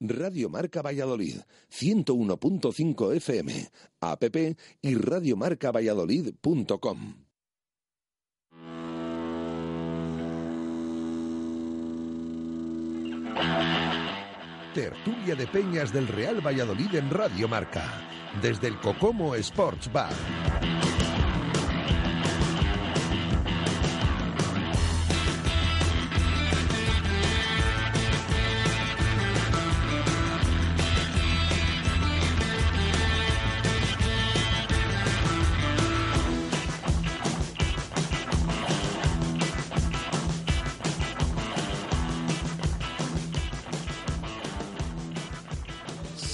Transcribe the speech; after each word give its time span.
Radio 0.00 0.48
Marca 0.48 0.80
Valladolid, 0.80 1.40
101.5 1.70 3.16
FM, 3.16 3.68
app 4.00 4.24
y 4.80 4.94
radiomarcavalladolid.com. 4.94 7.14
Tertulia 14.74 15.34
de 15.34 15.46
Peñas 15.48 15.92
del 15.92 16.06
Real 16.06 16.46
Valladolid 16.46 16.94
en 16.94 17.10
Radio 17.10 17.48
Marca, 17.48 18.08
desde 18.40 18.68
el 18.68 18.78
Cocomo 18.78 19.34
Sports 19.34 19.92
Bar. 19.92 20.12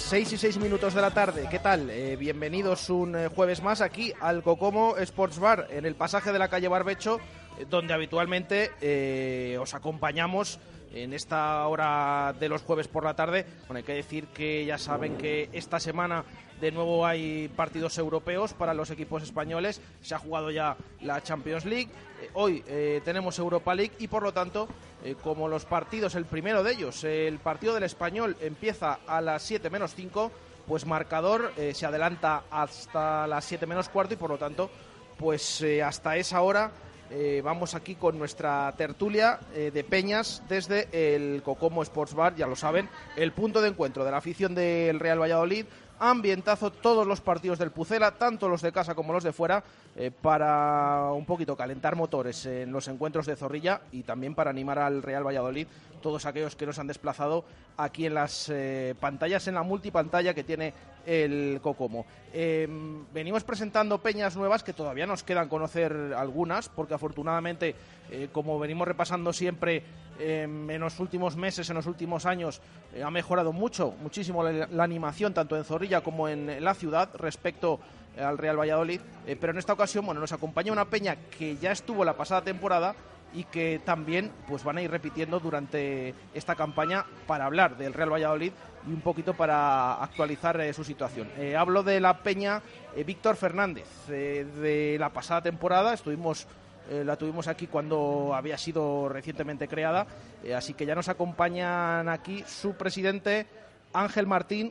Seis 0.06 0.30
y 0.34 0.36
seis 0.36 0.58
minutos 0.58 0.92
de 0.92 1.00
la 1.00 1.12
tarde, 1.12 1.48
¿qué 1.50 1.58
tal? 1.58 1.88
Eh, 1.88 2.16
bienvenidos 2.16 2.90
un 2.90 3.16
eh, 3.16 3.28
jueves 3.28 3.62
más 3.62 3.80
aquí 3.80 4.12
al 4.20 4.42
Cocomo 4.42 4.98
Sports 4.98 5.38
Bar, 5.38 5.68
en 5.70 5.86
el 5.86 5.94
pasaje 5.94 6.30
de 6.30 6.38
la 6.38 6.48
calle 6.48 6.68
Barbecho, 6.68 7.20
eh, 7.58 7.64
donde 7.68 7.94
habitualmente 7.94 9.56
os 9.58 9.72
acompañamos 9.72 10.60
en 10.92 11.12
esta 11.12 11.66
hora 11.66 12.34
de 12.38 12.48
los 12.48 12.62
jueves 12.62 12.88
por 12.88 13.04
la 13.04 13.14
tarde. 13.14 13.46
Bueno, 13.66 13.78
hay 13.78 13.82
que 13.82 13.94
decir 13.94 14.26
que 14.28 14.64
ya 14.64 14.78
saben 14.78 15.16
que 15.16 15.48
esta 15.52 15.80
semana 15.80 16.24
de 16.60 16.72
nuevo 16.72 17.04
hay 17.04 17.48
partidos 17.48 17.98
europeos 17.98 18.54
para 18.54 18.74
los 18.74 18.90
equipos 18.90 19.22
españoles. 19.22 19.80
Se 20.02 20.14
ha 20.14 20.18
jugado 20.18 20.50
ya 20.50 20.76
la 21.00 21.22
Champions 21.22 21.64
League. 21.64 21.90
Eh, 22.22 22.30
hoy 22.34 22.64
eh, 22.66 23.00
tenemos 23.04 23.38
Europa 23.38 23.74
League 23.74 23.92
y 23.98 24.08
por 24.08 24.22
lo 24.22 24.32
tanto, 24.32 24.68
eh, 25.04 25.16
como 25.22 25.48
los 25.48 25.64
partidos, 25.64 26.14
el 26.14 26.24
primero 26.24 26.62
de 26.62 26.72
ellos, 26.72 27.04
el 27.04 27.38
partido 27.38 27.74
del 27.74 27.82
español 27.82 28.36
empieza 28.40 29.00
a 29.06 29.20
las 29.20 29.42
7 29.42 29.68
menos 29.70 29.94
5, 29.94 30.30
pues 30.66 30.86
marcador 30.86 31.52
se 31.74 31.84
adelanta 31.84 32.44
hasta 32.50 33.26
las 33.26 33.44
7 33.44 33.66
menos 33.66 33.90
cuarto 33.90 34.14
y 34.14 34.16
por 34.16 34.30
lo 34.30 34.38
tanto, 34.38 34.70
pues 35.18 35.62
hasta 35.84 36.16
esa 36.16 36.40
hora 36.40 36.70
eh, 37.16 37.42
vamos 37.44 37.76
aquí 37.76 37.94
con 37.94 38.18
nuestra 38.18 38.74
tertulia 38.76 39.38
eh, 39.54 39.70
de 39.72 39.84
Peñas 39.84 40.42
desde 40.48 40.88
el 40.90 41.42
Cocomo 41.44 41.84
Sports 41.84 42.12
Bar, 42.12 42.34
ya 42.34 42.48
lo 42.48 42.56
saben, 42.56 42.88
el 43.14 43.30
punto 43.30 43.62
de 43.62 43.68
encuentro 43.68 44.04
de 44.04 44.10
la 44.10 44.16
afición 44.16 44.52
del 44.52 44.98
Real 44.98 45.20
Valladolid. 45.20 45.64
Ambientazo 46.00 46.72
todos 46.72 47.06
los 47.06 47.20
partidos 47.20 47.60
del 47.60 47.70
Pucela, 47.70 48.18
tanto 48.18 48.48
los 48.48 48.62
de 48.62 48.72
casa 48.72 48.96
como 48.96 49.12
los 49.12 49.22
de 49.22 49.32
fuera, 49.32 49.62
eh, 49.94 50.10
para 50.10 51.12
un 51.12 51.24
poquito 51.24 51.56
calentar 51.56 51.94
motores 51.94 52.46
en 52.46 52.72
los 52.72 52.88
encuentros 52.88 53.26
de 53.26 53.36
Zorrilla 53.36 53.82
y 53.92 54.02
también 54.02 54.34
para 54.34 54.50
animar 54.50 54.80
al 54.80 55.00
Real 55.00 55.24
Valladolid, 55.24 55.68
todos 56.04 56.26
aquellos 56.26 56.54
que 56.54 56.66
nos 56.66 56.78
han 56.78 56.86
desplazado 56.86 57.46
aquí 57.78 58.04
en 58.04 58.12
las 58.12 58.50
eh, 58.50 58.94
pantallas, 59.00 59.48
en 59.48 59.54
la 59.54 59.62
multipantalla 59.62 60.34
que 60.34 60.44
tiene 60.44 60.74
el 61.06 61.60
Cocomo. 61.62 62.04
Eh, 62.30 62.68
venimos 63.14 63.42
presentando 63.42 64.02
peñas 64.02 64.36
nuevas 64.36 64.62
que 64.62 64.74
todavía 64.74 65.06
nos 65.06 65.22
quedan 65.22 65.48
conocer 65.48 66.12
algunas, 66.14 66.68
porque 66.68 66.92
afortunadamente, 66.92 67.74
eh, 68.10 68.28
como 68.32 68.58
venimos 68.58 68.86
repasando 68.86 69.32
siempre 69.32 69.82
eh, 70.18 70.42
en 70.42 70.80
los 70.80 71.00
últimos 71.00 71.36
meses, 71.36 71.70
en 71.70 71.76
los 71.76 71.86
últimos 71.86 72.26
años, 72.26 72.60
eh, 72.92 73.02
ha 73.02 73.10
mejorado 73.10 73.54
mucho, 73.54 73.94
muchísimo 74.02 74.42
la, 74.44 74.66
la 74.66 74.84
animación, 74.84 75.32
tanto 75.32 75.56
en 75.56 75.64
Zorrilla 75.64 76.02
como 76.02 76.28
en 76.28 76.62
la 76.62 76.74
ciudad, 76.74 77.08
respecto 77.14 77.80
al 78.18 78.36
Real 78.36 78.60
Valladolid. 78.60 79.00
Pero 79.24 79.52
en 79.52 79.58
esta 79.58 79.72
ocasión, 79.72 80.04
bueno, 80.04 80.20
nos 80.20 80.32
acompaña 80.32 80.70
una 80.70 80.84
peña 80.84 81.16
que 81.36 81.56
ya 81.56 81.72
estuvo 81.72 82.04
la 82.04 82.12
pasada 82.12 82.42
temporada 82.42 82.94
y 83.34 83.44
que 83.44 83.80
también 83.84 84.30
pues 84.46 84.62
van 84.64 84.78
a 84.78 84.82
ir 84.82 84.90
repitiendo 84.90 85.40
durante 85.40 86.14
esta 86.32 86.54
campaña 86.54 87.04
para 87.26 87.46
hablar 87.46 87.76
del 87.76 87.92
Real 87.92 88.12
Valladolid 88.12 88.52
y 88.86 88.92
un 88.92 89.00
poquito 89.00 89.34
para 89.34 89.94
actualizar 89.94 90.60
eh, 90.60 90.72
su 90.72 90.84
situación. 90.84 91.28
Eh, 91.36 91.56
hablo 91.56 91.82
de 91.82 92.00
la 92.00 92.18
peña 92.22 92.62
eh, 92.94 93.02
Víctor 93.02 93.36
Fernández 93.36 93.86
de 94.06 94.96
la 94.98 95.10
pasada 95.10 95.42
temporada, 95.42 95.94
estuvimos 95.94 96.46
la 96.90 97.16
tuvimos 97.16 97.48
aquí 97.48 97.66
cuando 97.66 98.34
había 98.34 98.58
sido 98.58 99.08
recientemente 99.08 99.68
creada, 99.68 100.06
así 100.54 100.74
que 100.74 100.84
ya 100.84 100.94
nos 100.94 101.08
acompañan 101.08 102.10
aquí 102.10 102.44
su 102.46 102.74
presidente 102.74 103.46
Ángel 103.94 104.26
Martín 104.26 104.70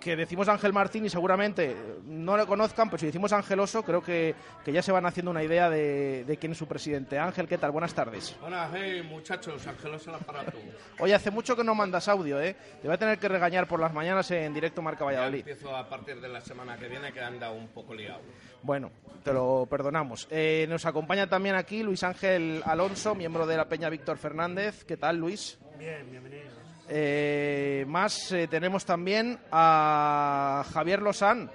que 0.00 0.16
decimos 0.16 0.48
Ángel 0.48 0.72
Martín 0.72 1.04
y 1.04 1.10
seguramente 1.10 1.76
no 2.04 2.36
lo 2.36 2.46
conozcan, 2.46 2.88
pero 2.88 2.98
si 2.98 3.06
decimos 3.06 3.32
Angeloso, 3.32 3.82
creo 3.82 4.02
que, 4.02 4.34
que 4.64 4.72
ya 4.72 4.82
se 4.82 4.90
van 4.92 5.06
haciendo 5.06 5.30
una 5.30 5.44
idea 5.44 5.68
de, 5.68 6.24
de, 6.24 6.36
quién 6.38 6.52
es 6.52 6.58
su 6.58 6.66
presidente. 6.66 7.18
Ángel, 7.18 7.46
¿qué 7.46 7.58
tal? 7.58 7.70
Buenas 7.70 7.94
tardes. 7.94 8.34
Buenas, 8.40 8.70
hey, 8.74 9.02
muchachos, 9.08 9.66
Angeloso 9.66 10.10
el 10.10 10.16
aparato. 10.16 10.58
Oye, 10.98 11.14
hace 11.14 11.30
mucho 11.30 11.54
que 11.54 11.62
no 11.62 11.74
mandas 11.74 12.08
audio, 12.08 12.40
¿eh? 12.40 12.56
Te 12.80 12.88
voy 12.88 12.94
a 12.94 12.98
tener 12.98 13.18
que 13.18 13.28
regañar 13.28 13.68
por 13.68 13.78
las 13.78 13.92
mañanas 13.92 14.30
en 14.30 14.52
directo 14.54 14.80
Marca 14.82 15.00
Ya 15.00 15.06
Valladolid. 15.06 15.40
empiezo 15.40 15.76
a 15.76 15.88
partir 15.88 16.20
de 16.20 16.28
la 16.28 16.40
semana 16.40 16.76
que 16.76 16.88
viene, 16.88 17.12
que 17.12 17.20
anda 17.20 17.50
un 17.50 17.68
poco 17.68 17.94
liado. 17.94 18.20
Bueno, 18.62 18.90
te 19.22 19.32
lo 19.32 19.66
perdonamos. 19.68 20.26
Eh, 20.30 20.66
nos 20.68 20.86
acompaña 20.86 21.26
también 21.28 21.54
aquí 21.54 21.82
Luis 21.82 22.02
Ángel 22.02 22.62
Alonso, 22.64 23.14
miembro 23.14 23.46
de 23.46 23.56
la 23.56 23.68
Peña 23.68 23.90
Víctor 23.90 24.16
Fernández. 24.16 24.84
¿Qué 24.84 24.96
tal, 24.96 25.18
Luis? 25.18 25.58
Bien, 25.78 26.10
bienvenidos. 26.10 26.59
Eh, 26.92 27.84
más 27.86 28.32
eh, 28.32 28.48
tenemos 28.48 28.84
también 28.84 29.38
a 29.52 30.64
Javier 30.72 31.00
Lozán, 31.02 31.48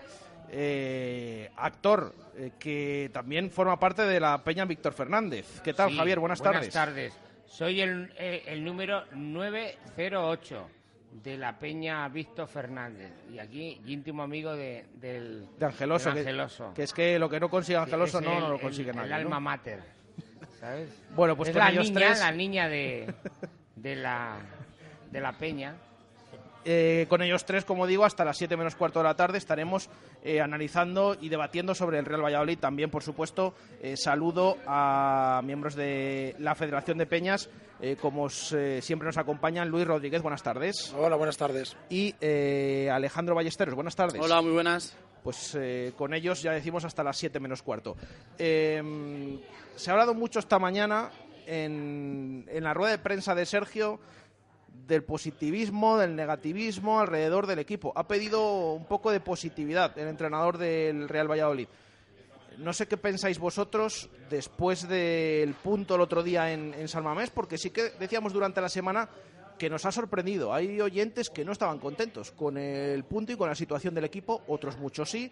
eh, 0.50 1.52
actor 1.58 2.14
que 2.60 3.10
también 3.14 3.50
forma 3.52 3.78
parte 3.80 4.04
de 4.04 4.20
la 4.20 4.44
Peña 4.44 4.66
Víctor 4.66 4.94
Fernández. 4.94 5.62
¿Qué 5.62 5.74
tal, 5.74 5.90
Sí, 5.92 5.98
Javier? 5.98 6.20
Buenas, 6.20 6.42
tardes. 6.42 6.60
Buenas 6.60 6.74
tardes. 6.74 7.14
Soy 7.46 7.82
el, 7.82 8.14
el 8.18 8.64
número 8.64 9.04
908 9.14 10.68
de 11.24 11.38
la 11.38 11.58
Peña 11.58 12.08
Víctor 12.10 12.48
Fernández. 12.48 13.12
Y 13.32 13.40
aquí, 13.40 13.82
íntimo 13.86 14.24
amigo 14.24 14.54
de, 14.56 14.86
del, 14.96 15.48
De 15.58 15.66
Angeloso, 15.66 16.14
que- 16.14 16.20
Angeloso. 16.20 16.74
Que, 16.74 16.84
es 16.84 16.94
que 16.94 17.18
lo 17.20 17.30
que 17.30 17.40
no 17.40 17.50
consigue 17.50 17.78
Angeloso 17.78 18.20
no, 18.22 18.34
el- 18.34 18.40
no 18.40 18.50
lo 18.50 18.56
el- 18.56 18.62
consigue 18.62 18.90
el, 18.92 18.96
nadie. 18.96 19.10
¿no? 19.10 19.16
alma 19.16 19.40
mater. 19.40 19.80
¿Sabes? 20.60 20.90
Bueno, 21.16 21.36
pues 21.38 21.50
es 21.50 21.56
con 21.56 21.64
la 21.64 21.72
ellos 21.72 21.86
niña, 21.90 22.00
tres- 22.08 22.20
la 22.20 22.32
niña 22.32 22.68
de, 22.68 23.14
de, 23.76 23.96
la, 23.96 24.38
de 25.16 25.22
la 25.22 25.32
Peña. 25.34 25.76
Eh, 26.68 27.06
con 27.10 27.22
ellos 27.22 27.46
tres, 27.46 27.64
como 27.64 27.86
digo, 27.88 28.04
hasta 28.06 28.26
las 28.26 28.38
7 28.38 28.58
menos 28.58 28.76
cuarto 28.76 29.00
de 29.00 29.06
la 29.06 29.16
tarde 29.16 29.38
estaremos 29.38 29.88
eh, 30.24 30.42
analizando 30.42 31.16
y 31.22 31.30
debatiendo 31.30 31.76
sobre 31.76 32.00
el 32.00 32.06
Real 32.06 32.24
Valladolid. 32.26 32.58
También, 32.58 32.90
por 32.90 33.04
supuesto, 33.04 33.54
eh, 33.82 33.96
saludo 33.96 34.58
a 34.68 35.42
miembros 35.46 35.76
de 35.76 36.36
la 36.40 36.56
Federación 36.56 36.98
de 36.98 37.06
Peñas, 37.06 37.50
eh, 37.80 37.96
como 38.02 38.24
os, 38.24 38.52
eh, 38.54 38.82
siempre 38.82 39.06
nos 39.06 39.18
acompañan 39.18 39.70
Luis 39.70 39.86
Rodríguez, 39.86 40.22
buenas 40.24 40.42
tardes, 40.42 40.92
Hola, 40.98 41.16
buenas 41.16 41.38
tardes. 41.38 41.78
y 41.90 42.16
eh, 42.20 42.90
Alejandro 42.92 43.36
Ballesteros, 43.36 43.76
buenas 43.76 43.96
tardes. 43.96 44.20
Hola, 44.20 44.42
muy 44.42 44.52
buenas. 44.52 44.98
Pues 45.24 45.56
eh, 45.60 45.94
con 45.96 46.14
ellos 46.16 46.42
ya 46.42 46.52
decimos 46.52 46.84
hasta 46.84 47.04
las 47.04 47.16
7 47.18 47.40
menos 47.40 47.62
cuarto. 47.62 47.96
Eh, 48.40 49.40
se 49.76 49.90
ha 49.92 49.94
hablado 49.94 50.14
mucho 50.16 50.40
esta 50.40 50.58
mañana 50.58 51.12
en, 51.46 52.46
en 52.50 52.64
la 52.64 52.74
rueda 52.74 52.92
de 52.92 52.98
prensa 52.98 53.36
de 53.36 53.46
Sergio 53.46 54.00
del 54.88 55.04
positivismo, 55.04 55.98
del 55.98 56.16
negativismo 56.16 57.00
alrededor 57.00 57.48
del 57.48 57.60
equipo. 57.60 57.92
Ha 57.96 58.08
pedido 58.08 58.74
un 58.74 58.86
poco 58.86 59.12
de 59.12 59.20
positividad 59.20 59.98
el 59.98 60.08
entrenador 60.08 60.58
del 60.58 61.10
Real 61.10 61.30
Valladolid. 61.30 61.68
No 62.58 62.72
sé 62.72 62.88
qué 62.88 62.96
pensáis 62.96 63.38
vosotros 63.38 64.10
después 64.30 64.88
del 64.88 65.54
punto 65.56 65.96
el 65.96 66.02
otro 66.02 66.24
día 66.24 66.54
en, 66.54 66.74
en 66.74 66.88
porque 67.34 67.58
sí 67.58 67.70
que 67.70 67.90
decíamos 68.00 68.32
durante 68.32 68.62
la 68.62 68.70
semana 68.70 69.10
que 69.58 69.70
nos 69.70 69.86
ha 69.86 69.92
sorprendido. 69.92 70.54
Hay 70.54 70.80
oyentes 70.80 71.30
que 71.30 71.46
no 71.46 71.52
estaban 71.52 71.80
contentos 71.80 72.32
con 72.32 72.58
el 72.58 73.04
punto 73.04 73.32
y 73.32 73.38
con 73.38 73.50
la 73.50 73.56
situación 73.56 73.94
del 73.94 74.06
equipo, 74.06 74.42
otros 74.48 74.78
muchos 74.78 75.10
sí. 75.10 75.32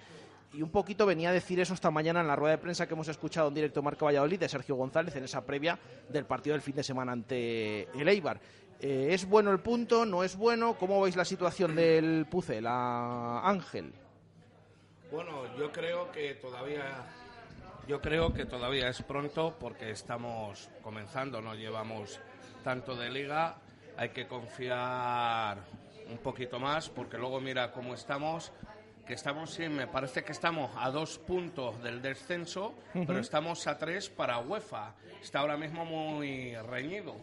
Y 0.54 0.62
un 0.62 0.69
poquito 0.69 1.06
venía 1.06 1.30
a 1.30 1.34
decir 1.34 1.60
eso 1.60 1.74
esta 1.74 1.90
mañana 1.90 2.22
en 2.22 2.28
la 2.28 2.36
rueda 2.36 2.56
de 2.56 2.62
prensa 2.62 2.88
que 2.88 2.94
hemos 2.94 3.07
escuchado 3.07 3.48
en 3.48 3.56
directo 3.56 3.81
Marca 3.81 4.06
Valladolid 4.06 4.40
de 4.40 4.48
Sergio 4.48 4.75
González 4.75 5.16
en 5.16 5.24
esa 5.24 5.44
previa 5.44 5.80
del 6.10 6.25
partido 6.25 6.54
del 6.54 6.62
fin 6.62 6.75
de 6.75 6.84
semana 6.84 7.12
ante 7.12 7.90
el 8.00 8.07
Eibar. 8.07 8.40
Eh, 8.85 9.13
¿Es 9.13 9.25
bueno 9.30 9.50
el 9.51 9.62
punto? 9.62 10.06
¿No 10.06 10.25
es 10.25 10.35
bueno? 10.35 10.75
¿Cómo 10.77 11.00
veis 11.00 11.15
la 11.15 11.24
situación 11.24 11.74
del 11.74 12.25
Pucel? 12.30 12.68
A 12.68 13.39
Ángel. 13.47 13.94
Bueno, 15.09 15.45
yo 15.57 15.71
creo 15.71 16.12
que 16.12 16.33
todavía 16.33 16.83
yo 17.88 18.01
creo 18.01 18.33
que 18.33 18.45
todavía 18.45 18.89
es 18.89 19.01
pronto 19.01 19.56
porque 19.57 19.91
estamos 19.91 20.69
comenzando, 20.81 21.41
no 21.41 21.56
llevamos 21.56 22.19
tanto 22.62 22.94
de 22.97 23.09
liga, 23.09 23.56
hay 23.95 24.09
que 24.09 24.27
confiar 24.27 25.59
un 26.09 26.18
poquito 26.18 26.59
más 26.59 26.89
porque 26.89 27.18
luego 27.18 27.39
mira 27.39 27.71
cómo 27.71 27.94
estamos, 27.94 28.51
que 29.07 29.13
estamos 29.13 29.51
sí, 29.51 29.69
me 29.69 29.88
parece 29.88 30.25
que 30.25 30.33
estamos 30.33 30.71
a 30.75 30.91
dos 30.91 31.19
puntos 31.19 31.81
del 31.81 32.01
descenso, 32.01 32.74
pero 32.91 33.19
estamos 33.19 33.65
a 33.65 33.77
tres 33.77 34.09
para 34.09 34.39
UEFA. 34.39 34.94
Está 35.21 35.39
ahora 35.39 35.56
mismo 35.56 35.85
muy 35.85 36.53
reñido, 36.57 37.15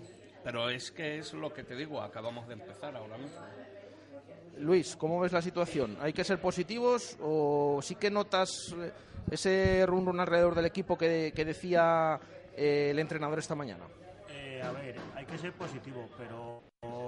pero 0.42 0.70
es 0.70 0.90
que 0.90 1.18
es 1.18 1.32
lo 1.34 1.52
que 1.52 1.64
te 1.64 1.76
digo, 1.76 2.00
acabamos 2.00 2.46
de 2.48 2.54
empezar 2.54 2.96
ahora 2.96 3.16
mismo. 3.18 3.40
Luis, 4.58 4.96
¿cómo 4.96 5.20
ves 5.20 5.32
la 5.32 5.42
situación? 5.42 5.96
¿Hay 6.00 6.12
que 6.12 6.24
ser 6.24 6.40
positivos 6.40 7.16
o 7.20 7.80
sí 7.82 7.94
que 7.94 8.10
notas 8.10 8.74
eh, 8.76 8.92
ese 9.30 9.86
run 9.86 10.04
run 10.06 10.20
alrededor 10.20 10.54
del 10.54 10.66
equipo 10.66 10.98
que, 10.98 11.32
que 11.34 11.44
decía 11.44 12.20
eh, 12.56 12.88
el 12.90 12.98
entrenador 12.98 13.38
esta 13.38 13.54
mañana? 13.54 13.84
Eh, 14.28 14.60
a 14.62 14.70
ver, 14.72 14.96
hay 15.14 15.24
que 15.24 15.38
ser 15.38 15.52
positivo, 15.54 16.08
pero 16.18 16.62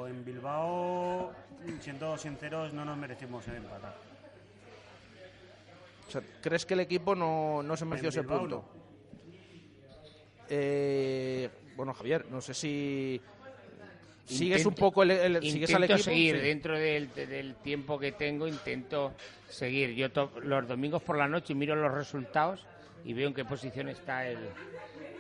en 0.07 0.25
Bilbao, 0.25 1.33
siendo 1.81 2.17
sinceros, 2.17 2.73
no 2.73 2.85
nos 2.85 2.97
merecimos 2.97 3.47
el 3.49 3.57
empatar. 3.57 3.95
O 6.09 6.11
sea, 6.11 6.23
¿Crees 6.43 6.67
que 6.67 6.75
el 6.75 6.81
equipo 6.81 7.15
no, 7.15 7.63
no 7.63 7.77
se 7.77 7.85
mereció 7.85 8.09
ese 8.11 8.23
punto? 8.23 8.65
no. 8.75 8.83
Eh, 10.49 11.49
bueno, 11.77 11.95
Javier, 11.95 12.27
no 12.31 12.41
sé 12.41 12.55
si 12.55 13.21
sigues 14.27 14.59
Intento- 14.65 14.69
un 14.69 14.75
poco 14.75 15.03
el, 15.03 15.11
el- 15.11 15.43
sigues 15.43 15.75
al 15.75 15.85
equipo. 15.85 15.99
seguir 15.99 16.37
Sí. 16.37 16.43
dentro 16.43 16.79
del, 16.79 17.13
del 17.15 17.55
tiempo 17.57 17.99
que 17.99 18.13
tengo 18.13 18.47
intento 18.47 19.13
seguir 19.49 19.95
yo 19.95 20.11
to- 20.11 20.33
los 20.43 20.67
domingos 20.67 21.03
por 21.03 21.19
la 21.19 21.29
noche 21.29 21.55
miro 21.55 21.75
los 21.77 21.93
resultados 21.93 22.65
y 23.05 23.13
veo 23.15 23.29
en 23.29 23.35
qué 23.35 23.45
posición 23.45 23.89
está 23.89 24.29
el, 24.29 24.39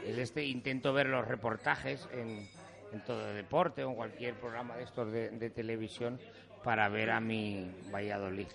el 0.06 0.18
este 0.18 0.44
intento 0.44 0.92
ver 0.92 1.06
los 1.08 1.26
reportajes 1.26 2.08
en, 2.12 2.48
en 2.92 3.00
todo 3.04 3.34
deporte 3.34 3.82
o 3.84 3.90
en 3.90 3.96
cualquier 3.96 4.34
programa 4.34 4.76
de 4.76 4.84
estos 4.84 5.10
de, 5.12 5.30
de 5.30 5.50
televisión 5.50 6.18
para 6.62 6.88
ver 6.88 7.10
a 7.10 7.20
mi 7.20 7.70
Valladolid 7.92 8.46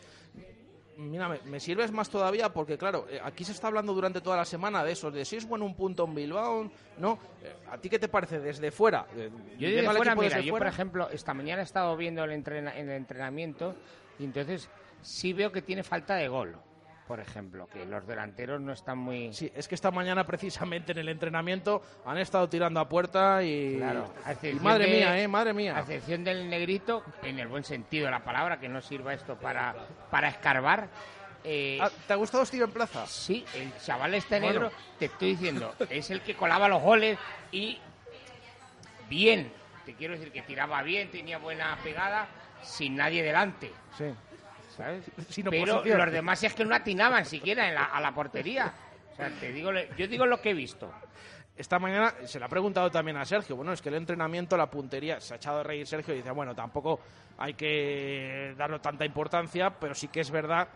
Mira, 0.97 1.29
me, 1.29 1.39
me 1.45 1.59
sirves 1.59 1.91
más 1.91 2.09
todavía 2.09 2.51
porque, 2.51 2.77
claro, 2.77 3.05
eh, 3.09 3.19
aquí 3.23 3.43
se 3.43 3.51
está 3.51 3.67
hablando 3.67 3.93
durante 3.93 4.19
toda 4.19 4.35
la 4.37 4.45
semana 4.45 4.83
de 4.83 4.93
eso, 4.93 5.11
de 5.11 5.23
si 5.25 5.35
es 5.35 5.47
bueno 5.47 5.63
un 5.63 5.75
punto 5.75 6.05
en 6.05 6.15
Bilbao, 6.15 6.71
¿no? 6.97 7.19
Eh, 7.43 7.53
¿A 7.71 7.77
ti 7.77 7.87
qué 7.87 7.99
te 7.99 8.07
parece 8.07 8.39
desde 8.39 8.71
fuera? 8.71 9.05
Eh, 9.15 9.29
Yo 9.59 9.67
desde 9.69 9.83
fuera, 9.97 10.15
mira, 10.15 10.35
desde 10.37 10.47
yo 10.47 10.53
por 10.53 10.61
ejemplo, 10.73 11.09
esta 11.11 11.33
mañana 11.35 11.61
he 11.61 11.65
estado 11.65 11.95
viendo 11.95 12.23
el, 12.23 12.31
entrena- 12.31 12.75
el 12.75 12.89
entrenamiento 12.89 13.75
y 14.17 14.23
entonces 14.23 14.67
sí 15.03 15.33
veo 15.33 15.51
que 15.51 15.61
tiene 15.61 15.83
falta 15.83 16.15
de 16.15 16.27
gol, 16.27 16.55
por 17.07 17.19
ejemplo, 17.21 17.67
que 17.67 17.85
los 17.85 18.05
delanteros 18.05 18.59
no 18.59 18.73
están 18.73 18.97
muy... 18.97 19.33
Sí, 19.33 19.49
es 19.55 19.67
que 19.67 19.75
esta 19.75 19.91
mañana 19.91 20.25
precisamente 20.25 20.91
en 20.91 20.97
el 20.97 21.09
entrenamiento 21.09 21.81
han 22.05 22.17
estado 22.17 22.49
tirando 22.49 22.79
a 22.81 22.89
puerta 22.89 23.41
y... 23.43 23.77
Claro, 23.77 24.13
a 24.25 24.33
y 24.45 24.53
madre 24.55 24.85
de- 24.87 24.91
mía, 24.97 25.19
¿eh? 25.21 25.27
Madre 25.27 25.51
A 25.51 25.53
mía. 25.53 25.79
excepción 25.79 26.23
del 26.23 26.49
negrito, 26.49 27.03
en 27.23 27.39
el 27.39 27.47
buen 27.47 27.63
sentido 27.63 28.05
de 28.05 28.11
la 28.11 28.23
palabra, 28.23 28.59
que 28.59 28.67
no 28.67 28.81
sirva 28.81 29.13
esto 29.13 29.35
para, 29.37 29.73
para 30.11 30.27
escarbar. 30.29 30.89
eh, 31.45 31.77
Ah, 31.81 31.89
¿Te 32.05 32.11
ha 32.13 32.17
gustado 32.17 32.45
Steven 32.45 32.71
Plaza? 32.71 33.05
sí, 33.07 33.45
el 33.55 33.75
chaval 33.77 34.13
este 34.13 34.39
Bueno. 34.41 34.53
negro, 34.59 34.71
te 34.99 35.05
estoy 35.05 35.29
diciendo, 35.29 35.73
es 35.89 36.09
el 36.11 36.19
que 36.21 36.35
colaba 36.35 36.67
los 36.67 36.81
goles 36.81 37.17
y 37.51 37.79
bien. 39.09 39.51
Te 39.85 39.93
quiero 39.93 40.15
decir 40.15 40.31
que 40.33 40.41
tiraba 40.41 40.83
bien, 40.83 41.09
tenía 41.11 41.37
buena 41.37 41.77
pegada, 41.81 42.27
sin 42.61 42.97
nadie 42.97 43.23
delante. 43.23 43.71
Sí. 43.97 44.05
¿Sabes? 44.77 45.03
Sin 45.29 45.45
Pero 45.49 45.83
los 45.83 46.11
demás 46.11 46.43
es 46.43 46.53
que 46.53 46.63
no 46.63 46.75
atinaban 46.75 47.25
siquiera 47.25 47.67
en 47.67 47.75
la- 47.75 47.85
a 47.85 47.99
la 47.99 48.13
portería. 48.13 48.71
O 49.11 49.15
sea, 49.15 49.29
te 49.39 49.51
digo, 49.51 49.71
yo 49.97 50.07
digo 50.07 50.25
lo 50.25 50.39
que 50.39 50.51
he 50.51 50.53
visto. 50.53 50.91
Esta 51.55 51.79
mañana 51.79 52.13
se 52.25 52.37
le 52.37 52.45
ha 52.45 52.49
preguntado 52.49 52.91
también 52.91 53.17
a 53.17 53.25
Sergio. 53.25 53.55
Bueno, 53.55 53.73
es 53.73 53.81
que 53.81 53.89
el 53.89 53.95
entrenamiento, 53.95 54.55
la 54.55 54.69
puntería, 54.69 55.19
se 55.19 55.33
ha 55.33 55.37
echado 55.37 55.61
a 55.61 55.63
reír 55.63 55.87
Sergio 55.87 56.13
y 56.13 56.17
dice, 56.17 56.29
bueno, 56.29 56.53
tampoco 56.53 56.99
hay 57.39 57.55
que 57.55 58.53
darle 58.55 58.77
tanta 58.79 59.05
importancia, 59.05 59.71
pero 59.71 59.95
sí 59.95 60.07
que 60.09 60.19
es 60.19 60.29
verdad 60.29 60.67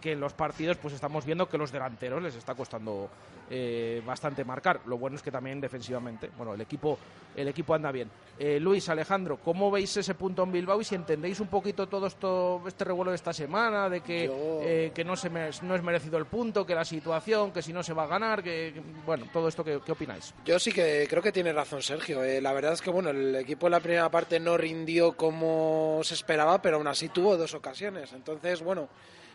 que 0.00 0.12
en 0.12 0.20
los 0.20 0.32
partidos 0.32 0.76
pues 0.76 0.94
estamos 0.94 1.24
viendo 1.24 1.48
que 1.48 1.58
los 1.58 1.72
delanteros 1.72 2.22
les 2.22 2.34
está 2.34 2.54
costando 2.54 3.08
eh, 3.50 4.02
bastante 4.06 4.44
marcar. 4.44 4.80
Lo 4.86 4.98
bueno 4.98 5.16
es 5.16 5.22
que 5.22 5.30
también 5.30 5.60
defensivamente, 5.60 6.30
bueno, 6.36 6.54
el 6.54 6.60
equipo, 6.60 6.98
el 7.34 7.48
equipo 7.48 7.74
anda 7.74 7.90
bien. 7.90 8.10
Eh, 8.38 8.60
Luis, 8.60 8.88
Alejandro, 8.88 9.38
¿cómo 9.42 9.70
veis 9.70 9.96
ese 9.96 10.14
punto 10.14 10.42
en 10.44 10.52
Bilbao 10.52 10.80
y 10.80 10.84
si 10.84 10.94
entendéis 10.94 11.40
un 11.40 11.48
poquito 11.48 11.88
todo 11.88 12.06
esto, 12.06 12.62
este 12.66 12.84
revuelo 12.84 13.10
de 13.10 13.16
esta 13.16 13.32
semana, 13.32 13.88
de 13.88 14.00
que, 14.02 14.26
Yo- 14.26 14.60
eh, 14.62 14.92
que 14.94 15.04
no, 15.04 15.16
se 15.16 15.30
me- 15.30 15.50
no 15.62 15.74
es 15.74 15.82
merecido 15.82 16.18
el 16.18 16.26
punto, 16.26 16.64
que 16.64 16.74
la 16.74 16.84
situación, 16.84 17.50
que 17.52 17.62
si 17.62 17.72
no 17.72 17.82
se 17.82 17.92
va 17.94 18.04
a 18.04 18.06
ganar, 18.06 18.42
que, 18.42 18.72
que- 18.74 18.82
bueno, 19.04 19.26
todo 19.32 19.48
esto, 19.48 19.64
¿qué, 19.64 19.80
qué 19.84 19.92
opináis? 19.92 20.34
Yo 20.44 20.58
sí 20.58 20.70
que 20.70 21.06
creo 21.10 21.22
que 21.22 21.32
tiene 21.32 21.52
razón 21.52 21.82
Sergio. 21.82 22.22
Eh, 22.22 22.40
la 22.40 22.52
verdad 22.52 22.74
es 22.74 22.82
que 22.82 22.90
bueno, 22.90 23.10
el 23.10 23.34
equipo 23.34 23.66
en 23.66 23.72
la 23.72 23.80
primera 23.80 24.08
parte 24.10 24.38
no 24.38 24.56
rindió 24.56 25.16
como 25.16 26.00
se 26.04 26.14
esperaba, 26.14 26.60
pero 26.62 26.76
aún 26.76 26.86
así 26.86 27.08
tuvo 27.08 27.36
dos 27.36 27.54
ocasiones. 27.54 28.12
Entonces, 28.12 28.62
bueno, 28.62 28.88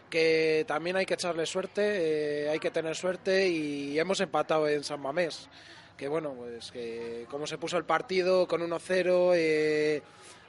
que 0.10 0.66
también 0.68 0.96
hay 0.96 1.06
que 1.06 1.16
echarle 1.16 1.46
suerte, 1.46 2.46
eh, 2.46 2.50
hay 2.50 2.60
que 2.60 2.72
tener 2.72 2.96
suerte 2.96 3.48
y 3.48 3.98
hemos 4.00 4.20
empatado 4.20 4.68
en 4.68 4.84
San 4.84 5.02
Mamés. 5.02 5.50
Que 5.98 6.08
bueno, 6.08 6.34
pues 6.34 6.72
que 6.72 7.26
como 7.30 7.46
se 7.46 7.58
puso 7.58 7.78
el 7.78 7.86
partido 7.86 8.48
con 8.48 8.62
1-0, 8.62 9.34
eh, 9.36 10.02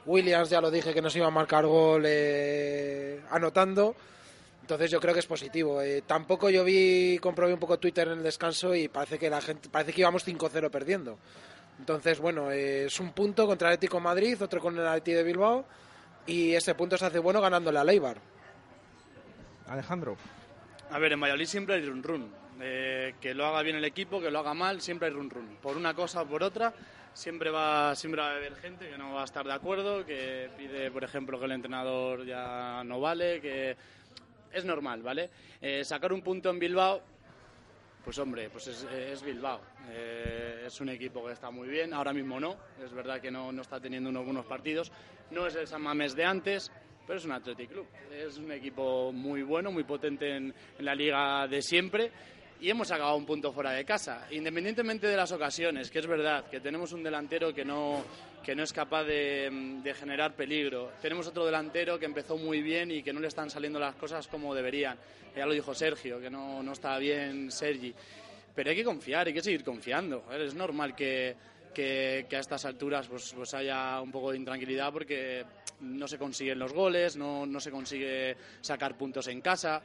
Williams 0.05 0.49
ya 0.49 0.61
lo 0.61 0.71
dije 0.71 0.93
que 0.93 1.01
nos 1.01 1.15
iba 1.15 1.27
a 1.27 1.31
marcar 1.31 1.65
gol 1.65 2.03
eh, 2.05 3.21
anotando. 3.31 3.95
Entonces 4.61 4.89
yo 4.89 4.99
creo 4.99 5.13
que 5.13 5.19
es 5.19 5.27
positivo. 5.27 5.81
Eh, 5.81 6.03
tampoco 6.05 6.49
yo 6.49 6.63
vi, 6.63 7.19
comprobé 7.19 7.53
un 7.53 7.59
poco 7.59 7.77
Twitter 7.77 8.07
en 8.07 8.17
el 8.17 8.23
descanso 8.23 8.73
y 8.73 8.87
parece 8.87 9.19
que 9.19 9.29
la 9.29 9.41
gente, 9.41 9.69
parece 9.69 9.93
que 9.93 10.01
íbamos 10.01 10.25
5-0 10.25 10.71
perdiendo. 10.71 11.19
Entonces, 11.77 12.19
bueno, 12.19 12.51
eh, 12.51 12.85
es 12.85 12.99
un 12.99 13.11
punto 13.11 13.45
contra 13.45 13.67
el 13.67 13.75
Atlético 13.75 13.99
Madrid, 13.99 14.41
otro 14.41 14.59
con 14.61 14.77
el 14.77 14.87
Atleti 14.87 15.11
de 15.11 15.23
Bilbao 15.23 15.65
y 16.25 16.53
este 16.53 16.73
punto 16.73 16.97
se 16.97 17.05
hace 17.05 17.19
bueno 17.19 17.41
ganándole 17.41 17.77
a 17.77 17.83
Leibar. 17.83 18.17
Alejandro. 19.67 20.17
A 20.91 20.99
ver, 20.99 21.13
en 21.13 21.21
Valladolid 21.21 21.45
siempre 21.45 21.75
hay 21.75 21.85
run 21.85 22.03
run. 22.03 22.31
Eh, 22.61 23.15
que 23.19 23.33
lo 23.33 23.45
haga 23.45 23.61
bien 23.63 23.75
el 23.75 23.85
equipo, 23.85 24.21
que 24.21 24.31
lo 24.31 24.39
haga 24.39 24.53
mal, 24.53 24.81
siempre 24.81 25.07
hay 25.07 25.13
run 25.13 25.29
run. 25.29 25.57
Por 25.61 25.75
una 25.75 25.93
cosa 25.93 26.21
o 26.21 26.25
por 26.25 26.43
otra, 26.43 26.73
siempre 27.13 27.49
va, 27.49 27.95
siempre 27.95 28.21
va 28.21 28.31
a 28.31 28.35
haber 28.35 28.55
gente 28.55 28.89
que 28.89 28.97
no 28.97 29.13
va 29.13 29.21
a 29.21 29.25
estar 29.25 29.45
de 29.45 29.53
acuerdo, 29.53 30.05
que 30.05 30.49
pide, 30.57 30.91
por 30.91 31.03
ejemplo, 31.03 31.39
que 31.39 31.45
el 31.45 31.51
entrenador 31.51 32.25
ya 32.25 32.83
no 32.85 33.01
vale, 33.01 33.41
que 33.41 33.75
es 34.51 34.63
normal, 34.65 35.01
¿vale? 35.01 35.29
Eh, 35.61 35.83
sacar 35.83 36.13
un 36.13 36.21
punto 36.21 36.49
en 36.49 36.59
Bilbao, 36.59 37.01
pues 38.03 38.17
hombre, 38.19 38.49
pues 38.49 38.67
es, 38.67 39.23
Bilbao. 39.23 39.59
Eh, 39.89 40.63
es 40.67 40.79
un 40.79 40.89
equipo 40.89 41.25
que 41.25 41.33
está 41.33 41.49
muy 41.51 41.67
bien, 41.67 41.93
ahora 41.93 42.13
mismo 42.13 42.39
no, 42.39 42.55
es 42.83 42.93
verdad 42.93 43.19
que 43.19 43.31
no, 43.31 43.51
no 43.51 43.61
está 43.61 43.79
teniendo 43.79 44.09
unos 44.09 44.25
buenos 44.25 44.45
partidos. 44.45 44.91
No 45.31 45.47
es 45.47 45.55
el 45.55 45.67
San 45.67 45.81
Mamés 45.81 46.15
de 46.15 46.23
antes, 46.23 46.71
pero 47.05 47.19
es 47.19 47.25
un 47.25 47.31
Athletic 47.31 47.69
Club. 47.69 47.87
Es 48.11 48.37
un 48.37 48.51
equipo 48.51 49.11
muy 49.11 49.43
bueno, 49.43 49.71
muy 49.71 49.83
potente 49.83 50.35
en, 50.35 50.53
en 50.77 50.85
la 50.85 50.95
liga 50.95 51.47
de 51.47 51.61
siempre. 51.61 52.11
Y 52.61 52.69
hemos 52.69 52.87
sacado 52.87 53.15
un 53.15 53.25
punto 53.25 53.51
fuera 53.51 53.71
de 53.71 53.83
casa, 53.83 54.27
independientemente 54.31 55.07
de 55.07 55.17
las 55.17 55.31
ocasiones, 55.33 55.91
que 55.91 55.99
es 55.99 56.07
verdad 56.07 56.49
que 56.49 56.61
tenemos 56.61 56.93
un 56.93 57.03
delantero 57.03 57.53
que 57.53 57.65
no, 57.65 58.03
que 58.43 58.55
no 58.55 58.63
es 58.63 58.71
capaz 58.71 59.03
de, 59.03 59.79
de 59.83 59.93
generar 59.93 60.35
peligro. 60.35 60.93
Tenemos 61.01 61.27
otro 61.27 61.45
delantero 61.45 61.99
que 61.99 62.05
empezó 62.05 62.37
muy 62.37 62.61
bien 62.61 62.91
y 62.91 63.03
que 63.03 63.11
no 63.11 63.19
le 63.19 63.27
están 63.27 63.49
saliendo 63.49 63.77
las 63.77 63.95
cosas 63.95 64.27
como 64.27 64.55
deberían. 64.55 64.97
Ya 65.35 65.45
lo 65.45 65.51
dijo 65.51 65.73
Sergio, 65.75 66.19
que 66.19 66.29
no, 66.29 66.63
no 66.63 66.71
está 66.71 66.97
bien 66.97 67.51
Sergi. 67.51 67.93
Pero 68.55 68.69
hay 68.69 68.75
que 68.77 68.85
confiar, 68.85 69.27
hay 69.27 69.33
que 69.33 69.41
seguir 69.41 69.63
confiando. 69.63 70.23
Es 70.31 70.55
normal 70.55 70.95
que, 70.95 71.35
que, 71.75 72.25
que 72.27 72.37
a 72.37 72.39
estas 72.39 72.65
alturas 72.65 73.07
pues, 73.07 73.33
pues 73.35 73.53
haya 73.53 74.01
un 74.01 74.11
poco 74.11 74.31
de 74.31 74.37
intranquilidad 74.37 74.91
porque 74.91 75.45
no 75.81 76.07
se 76.07 76.17
consiguen 76.17 76.57
los 76.57 76.73
goles, 76.73 77.17
no, 77.17 77.45
no 77.45 77.59
se 77.59 77.69
consigue 77.69 78.35
sacar 78.61 78.97
puntos 78.97 79.27
en 79.27 79.41
casa. 79.41 79.83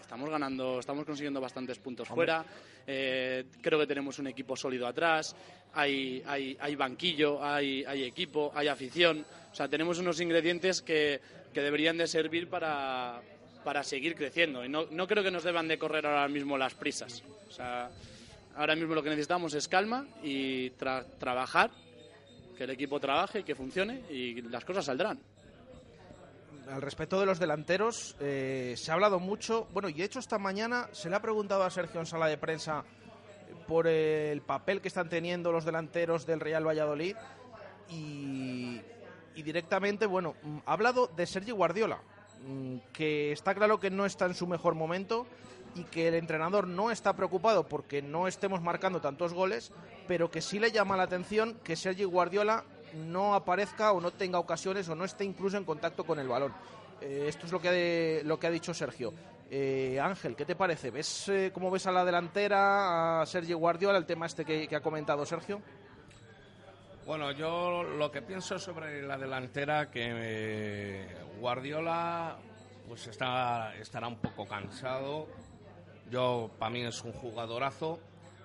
Estamos 0.00 0.28
ganando, 0.30 0.80
estamos 0.80 1.04
consiguiendo 1.04 1.40
bastantes 1.40 1.78
puntos 1.78 2.06
fuera. 2.08 2.44
Eh, 2.86 3.44
creo 3.60 3.78
que 3.78 3.86
tenemos 3.86 4.18
un 4.18 4.28
equipo 4.28 4.54
sólido 4.56 4.86
atrás. 4.86 5.34
Hay, 5.74 6.22
hay, 6.26 6.56
hay 6.60 6.76
banquillo, 6.76 7.42
hay, 7.42 7.84
hay 7.84 8.04
equipo, 8.04 8.52
hay 8.54 8.68
afición. 8.68 9.24
O 9.50 9.54
sea, 9.54 9.68
tenemos 9.68 9.98
unos 9.98 10.20
ingredientes 10.20 10.82
que, 10.82 11.20
que 11.52 11.60
deberían 11.60 11.96
de 11.96 12.06
servir 12.06 12.48
para, 12.48 13.20
para 13.64 13.82
seguir 13.82 14.14
creciendo. 14.14 14.64
Y 14.64 14.68
no, 14.68 14.86
no 14.90 15.08
creo 15.08 15.24
que 15.24 15.30
nos 15.32 15.42
deban 15.42 15.66
de 15.66 15.78
correr 15.78 16.06
ahora 16.06 16.28
mismo 16.28 16.56
las 16.56 16.74
prisas. 16.74 17.24
O 17.48 17.52
sea, 17.52 17.90
ahora 18.56 18.74
mismo 18.74 18.94
lo 18.94 19.02
que 19.02 19.10
necesitamos 19.10 19.54
es 19.54 19.68
calma 19.68 20.06
y 20.22 20.70
tra- 20.72 21.04
trabajar, 21.18 21.70
que 22.56 22.64
el 22.64 22.70
equipo 22.70 22.98
trabaje, 22.98 23.44
que 23.44 23.54
funcione 23.54 24.02
y 24.10 24.40
las 24.42 24.64
cosas 24.64 24.84
saldrán. 24.86 25.18
Al 26.68 26.82
respecto 26.82 27.20
de 27.20 27.26
los 27.26 27.38
delanteros, 27.38 28.16
eh, 28.18 28.74
se 28.76 28.90
ha 28.90 28.94
hablado 28.94 29.20
mucho. 29.20 29.68
Bueno, 29.72 29.88
y 29.88 29.92
de 29.92 30.04
hecho, 30.04 30.18
esta 30.18 30.38
mañana 30.38 30.88
se 30.92 31.08
le 31.08 31.16
ha 31.16 31.20
preguntado 31.22 31.62
a 31.62 31.70
Sergio 31.70 32.00
en 32.00 32.06
sala 32.06 32.26
de 32.26 32.38
prensa 32.38 32.82
por 33.68 33.86
el 33.86 34.40
papel 34.42 34.80
que 34.80 34.88
están 34.88 35.08
teniendo 35.08 35.52
los 35.52 35.64
delanteros 35.64 36.26
del 36.26 36.40
Real 36.40 36.66
Valladolid. 36.66 37.14
Y 37.88 38.80
y 39.36 39.42
directamente, 39.42 40.06
bueno, 40.06 40.34
mm, 40.42 40.58
ha 40.64 40.72
hablado 40.72 41.08
de 41.08 41.26
Sergi 41.26 41.50
Guardiola, 41.50 42.00
mm, 42.46 42.76
que 42.90 43.32
está 43.32 43.54
claro 43.54 43.78
que 43.78 43.90
no 43.90 44.06
está 44.06 44.24
en 44.24 44.34
su 44.34 44.46
mejor 44.46 44.74
momento 44.74 45.26
y 45.76 45.84
que 45.84 46.08
el 46.08 46.14
entrenador 46.14 46.66
no 46.66 46.90
está 46.90 47.14
preocupado 47.14 47.68
porque 47.68 48.00
no 48.00 48.26
estemos 48.26 48.62
marcando 48.62 49.00
tantos 49.00 49.34
goles, 49.34 49.72
pero 50.08 50.30
que 50.30 50.40
sí 50.40 50.58
le 50.58 50.72
llama 50.72 50.96
la 50.96 51.02
atención 51.02 51.58
que 51.62 51.76
Sergi 51.76 52.04
Guardiola 52.04 52.64
no 52.94 53.34
aparezca 53.34 53.92
o 53.92 54.00
no 54.00 54.10
tenga 54.10 54.38
ocasiones 54.38 54.88
o 54.88 54.94
no 54.94 55.04
esté 55.04 55.24
incluso 55.24 55.58
en 55.58 55.64
contacto 55.64 56.04
con 56.04 56.18
el 56.18 56.28
balón. 56.28 56.54
Eh, 57.00 57.26
esto 57.28 57.44
es 57.44 57.52
lo 57.52 57.60
que, 57.60 57.68
ha, 58.22 58.26
lo 58.26 58.38
que 58.38 58.46
ha 58.46 58.50
dicho 58.50 58.72
Sergio. 58.72 59.12
Eh, 59.50 60.00
Ángel, 60.02 60.34
¿qué 60.34 60.46
te 60.46 60.56
parece? 60.56 60.90
¿Ves 60.90 61.28
eh, 61.28 61.50
cómo 61.52 61.70
ves 61.70 61.86
a 61.86 61.92
la 61.92 62.04
delantera, 62.04 63.20
a 63.20 63.26
Sergio 63.26 63.58
Guardiola, 63.58 63.98
el 63.98 64.06
tema 64.06 64.26
este 64.26 64.44
que, 64.44 64.74
ha 64.74 64.80
comentado 64.80 65.26
Sergio? 65.26 65.60
Bueno, 67.04 67.30
yo 67.32 67.84
lo 67.84 68.10
que 68.10 68.22
pienso 68.22 68.58
sobre 68.58 69.02
la 69.02 69.16
delantera, 69.16 69.90
que 69.90 71.06
Guardiola 71.38 72.36
pues 72.88 73.06
está, 73.06 73.74
estará 73.76 74.08
un 74.08 74.16
poco 74.16 74.46
cansado. 74.46 75.28
Yo, 76.10 76.50
para 76.58 76.70
mí 76.70 76.82
es 76.82 77.02
un 77.02 77.12
jugadorazo, 77.12 77.98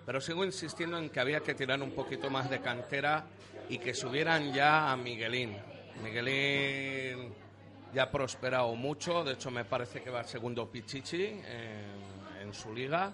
pero 0.06 0.20
sigo 0.20 0.44
insistiendo 0.44 0.98
en 0.98 1.10
que 1.10 1.20
había 1.20 1.42
que 1.42 1.54
tirar 1.54 1.82
un 1.82 1.92
poquito 1.92 2.30
más 2.30 2.50
de 2.50 2.60
cantera 2.60 3.26
y 3.70 3.78
que 3.78 3.94
subieran 3.94 4.54
ya 4.54 4.92
a 4.92 4.98
Miguelín. 4.98 5.56
Miguelín 6.04 7.34
ya 7.94 8.04
ha 8.04 8.12
prosperado 8.12 8.74
mucho, 8.76 9.24
de 9.24 9.34
hecho 9.34 9.52
me 9.52 9.66
parece 9.66 10.02
que 10.02 10.10
va 10.10 10.24
segundo 10.24 10.70
Pichichi 10.70 11.26
en, 11.26 12.54
su 12.54 12.74
liga. 12.74 13.14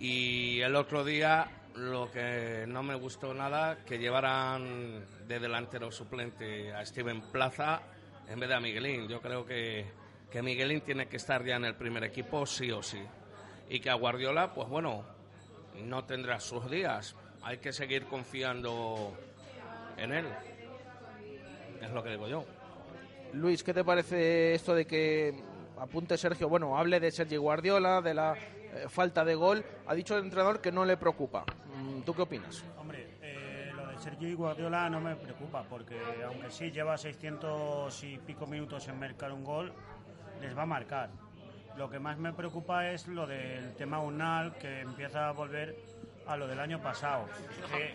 Y 0.00 0.60
el 0.60 0.74
otro 0.74 1.04
día 1.04 1.48
lo 1.76 2.10
que 2.10 2.64
no 2.66 2.82
me 2.82 2.96
gustó 2.96 3.32
nada, 3.32 3.84
que 3.84 3.98
llevaran 3.98 5.04
de 5.28 5.38
delantero 5.38 5.92
suplente 5.92 6.72
a 6.72 6.84
Steven 6.84 7.20
Plaza 7.30 7.82
en 8.26 8.40
vez 8.40 8.48
de 8.48 8.54
a 8.56 8.60
Miguelín. 8.60 9.06
Yo 9.06 9.20
creo 9.20 9.46
que, 9.46 9.86
que 10.30 10.42
Miguelín 10.42 10.80
tiene 10.80 11.06
que 11.06 11.18
estar 11.18 11.44
ya 11.44 11.56
en 11.56 11.66
el 11.66 11.76
primer 11.76 12.02
equipo 12.02 12.44
sí 12.44 12.72
o 12.72 12.82
sí. 12.82 13.00
Y 13.70 13.78
que 13.78 13.88
a 13.88 13.94
Guardiola, 13.94 14.52
pues 14.52 14.68
bueno, 14.68 15.04
no 15.84 16.04
tendrá 16.04 16.40
sus 16.40 16.68
días. 16.68 17.14
Hay 17.40 17.58
que 17.58 17.72
seguir 17.72 18.04
confiando 18.06 19.16
en 19.96 20.12
él. 20.12 20.26
Es 21.80 21.90
lo 21.92 22.02
que 22.02 22.10
digo 22.10 22.26
yo. 22.26 22.44
Luis, 23.32 23.62
¿qué 23.62 23.72
te 23.72 23.84
parece 23.84 24.54
esto 24.54 24.74
de 24.74 24.86
que 24.86 25.40
apunte 25.78 26.18
Sergio? 26.18 26.48
Bueno, 26.48 26.76
hable 26.76 26.98
de 26.98 27.12
Sergio 27.12 27.40
Guardiola, 27.42 28.02
de 28.02 28.12
la 28.12 28.34
eh, 28.34 28.86
falta 28.88 29.24
de 29.24 29.36
gol. 29.36 29.64
Ha 29.86 29.94
dicho 29.94 30.16
el 30.18 30.24
entrenador 30.24 30.60
que 30.60 30.72
no 30.72 30.84
le 30.84 30.96
preocupa. 30.96 31.44
Mm, 31.76 32.00
¿Tú 32.00 32.12
qué 32.12 32.22
opinas? 32.22 32.64
Hombre, 32.76 33.06
eh, 33.22 33.70
lo 33.72 33.86
de 33.86 33.98
Sergio 33.98 34.36
Guardiola 34.36 34.90
no 34.90 35.00
me 35.00 35.14
preocupa, 35.14 35.62
porque 35.62 35.96
aunque 36.26 36.50
sí 36.50 36.72
lleva 36.72 36.98
600 36.98 38.02
y 38.02 38.18
pico 38.18 38.48
minutos 38.48 38.88
en 38.88 38.98
marcar 38.98 39.30
un 39.32 39.44
gol, 39.44 39.72
les 40.40 40.58
va 40.58 40.62
a 40.62 40.66
marcar. 40.66 41.10
Lo 41.76 41.88
que 41.88 41.98
más 41.98 42.18
me 42.18 42.32
preocupa 42.32 42.90
es 42.90 43.08
lo 43.08 43.26
del 43.26 43.74
tema 43.74 44.00
Unal, 44.00 44.54
que 44.56 44.80
empieza 44.80 45.28
a 45.28 45.32
volver 45.32 45.76
a 46.26 46.36
lo 46.36 46.46
del 46.46 46.60
año 46.60 46.80
pasado. 46.80 47.26
Que 47.72 47.94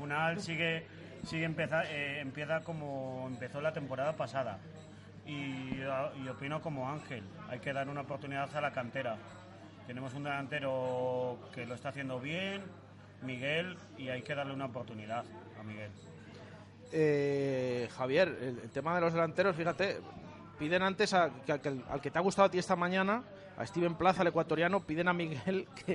Unal 0.00 0.40
sigue 0.40 0.86
sigue 1.24 1.44
empieza, 1.44 1.84
eh, 1.84 2.20
empieza 2.20 2.60
como 2.60 3.26
empezó 3.28 3.60
la 3.60 3.72
temporada 3.72 4.14
pasada. 4.14 4.58
Y, 5.26 5.82
opino 6.28 6.62
como 6.62 6.88
Ángel, 6.88 7.22
hay 7.50 7.58
que 7.58 7.72
dar 7.72 7.88
una 7.88 8.00
oportunidad 8.02 8.54
a 8.56 8.60
la 8.62 8.72
cantera. 8.72 9.16
Tenemos 9.86 10.14
un 10.14 10.24
delantero 10.24 11.38
que 11.54 11.66
lo 11.66 11.74
está 11.74 11.90
haciendo 11.90 12.18
bien, 12.18 12.62
Miguel, 13.22 13.76
y 13.98 14.08
hay 14.08 14.22
que 14.22 14.34
darle 14.34 14.54
una 14.54 14.66
oportunidad 14.66 15.24
a 15.58 15.62
Miguel. 15.62 15.90
Eh, 16.92 17.88
Javier, 17.94 18.28
el, 18.40 18.70
tema 18.70 18.94
de 18.94 19.02
los 19.02 19.12
delanteros, 19.12 19.54
fíjate, 19.54 20.00
piden 20.58 20.82
antes 20.82 21.14
a, 21.14 21.30
al 21.48 22.00
que 22.00 22.10
te 22.10 22.18
ha 22.18 22.22
gustado 22.22 22.46
a 22.46 22.50
ti 22.50 22.58
esta 22.58 22.76
mañana, 22.76 23.22
a 23.56 23.66
Steven 23.66 23.96
Plaza, 23.96 24.22
el 24.22 24.28
ecuatoriano, 24.28 24.80
piden 24.80 25.08
a 25.08 25.12
Miguel, 25.12 25.66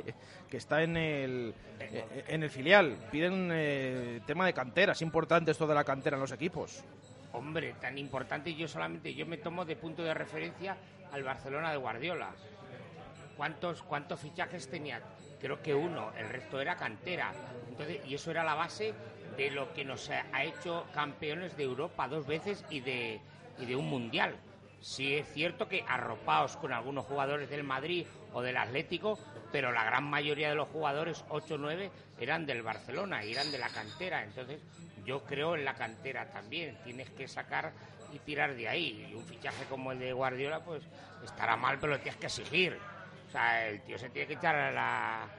que, 0.50 0.58
está 0.58 0.84
en 0.84 0.98
el, 0.98 1.54
en 1.80 2.44
el 2.44 2.50
filial. 2.50 2.98
Piden 3.12 3.50
eh, 3.54 4.22
tema 4.26 4.46
de 4.46 4.54
cantera. 4.54 4.92
Es 4.92 5.02
importante 5.02 5.52
esto 5.52 5.66
de 5.66 5.74
la 5.74 5.84
cantera 5.84 6.18
en 6.18 6.22
los 6.22 6.32
equipos. 6.32 6.84
Hombre, 7.32 7.76
tan 7.80 7.98
importante 7.98 8.54
yo 8.54 8.68
solamente, 8.68 9.14
yo 9.14 9.26
me 9.26 9.38
tomo 9.38 9.66
de 9.66 9.76
punto 9.76 10.04
de 10.04 10.14
referencia 10.14 10.78
al 11.12 11.24
Barcelona 11.24 11.72
de 11.72 11.78
Guardiola. 11.78 12.32
¿Cuántos, 13.38 13.82
cuántos 13.82 14.20
fichajes 14.20 14.70
tenía? 14.70 15.02
Creo 15.40 15.62
que 15.62 15.74
uno, 15.74 16.12
el 16.18 16.30
resto 16.30 16.60
era 16.60 16.76
cantera. 16.76 17.34
Entonces, 17.70 18.02
y 18.06 18.16
eso 18.16 18.30
era 18.30 18.44
la 18.44 18.56
base 18.56 18.94
de 19.38 19.50
lo 19.52 19.74
que 19.74 19.84
nos 19.84 20.10
ha 20.10 20.44
hecho 20.44 20.86
campeones 20.94 21.58
de 21.58 21.64
Europa 21.64 22.08
dos 22.08 22.28
veces 22.28 22.64
y 22.70 22.82
de, 22.82 23.20
y 23.58 23.66
de 23.66 23.76
un 23.76 23.90
mundial. 23.90 24.36
Sí 24.84 25.16
es 25.16 25.26
cierto 25.32 25.70
que 25.70 25.86
arropaos 25.88 26.58
con 26.58 26.74
algunos 26.74 27.06
jugadores 27.06 27.50
del 27.50 27.64
Madrid 27.64 28.06
o 28.34 28.42
del 28.42 28.58
Atlético, 28.58 29.18
pero 29.50 29.72
la 29.72 29.86
gran 29.86 30.04
mayoría 30.04 30.50
de 30.50 30.56
los 30.56 30.68
jugadores, 30.68 31.24
8 31.30 31.56
o 31.56 31.58
9, 31.58 31.90
eran 32.20 32.46
del 32.46 32.64
Barcelona 32.64 33.24
y 33.24 33.32
eran 33.32 33.50
de 33.50 33.60
la 33.60 33.70
cantera. 33.70 34.26
Entonces, 34.26 34.60
yo 35.06 35.24
creo 35.24 35.56
en 35.56 35.64
la 35.64 35.74
cantera 35.74 36.30
también. 36.30 36.78
Tienes 36.84 37.10
que 37.12 37.30
sacar 37.30 37.72
y 38.12 38.20
tirar 38.20 38.56
de 38.56 38.68
ahí. 38.68 39.08
Y 39.10 39.16
un 39.16 39.24
fichaje 39.24 39.64
como 39.70 39.94
el 39.94 40.00
de 40.00 40.12
Guardiola, 40.12 40.60
pues 40.66 40.84
estará 41.24 41.56
mal, 41.56 41.78
pero 41.80 41.94
lo 41.94 42.00
tienes 42.02 42.20
que 42.20 42.26
exigir. 42.26 42.78
O 43.30 43.32
sea, 43.32 43.66
el 43.70 43.82
tío 43.84 43.98
se 43.98 44.10
tiene 44.10 44.28
que 44.28 44.34
echar 44.34 45.30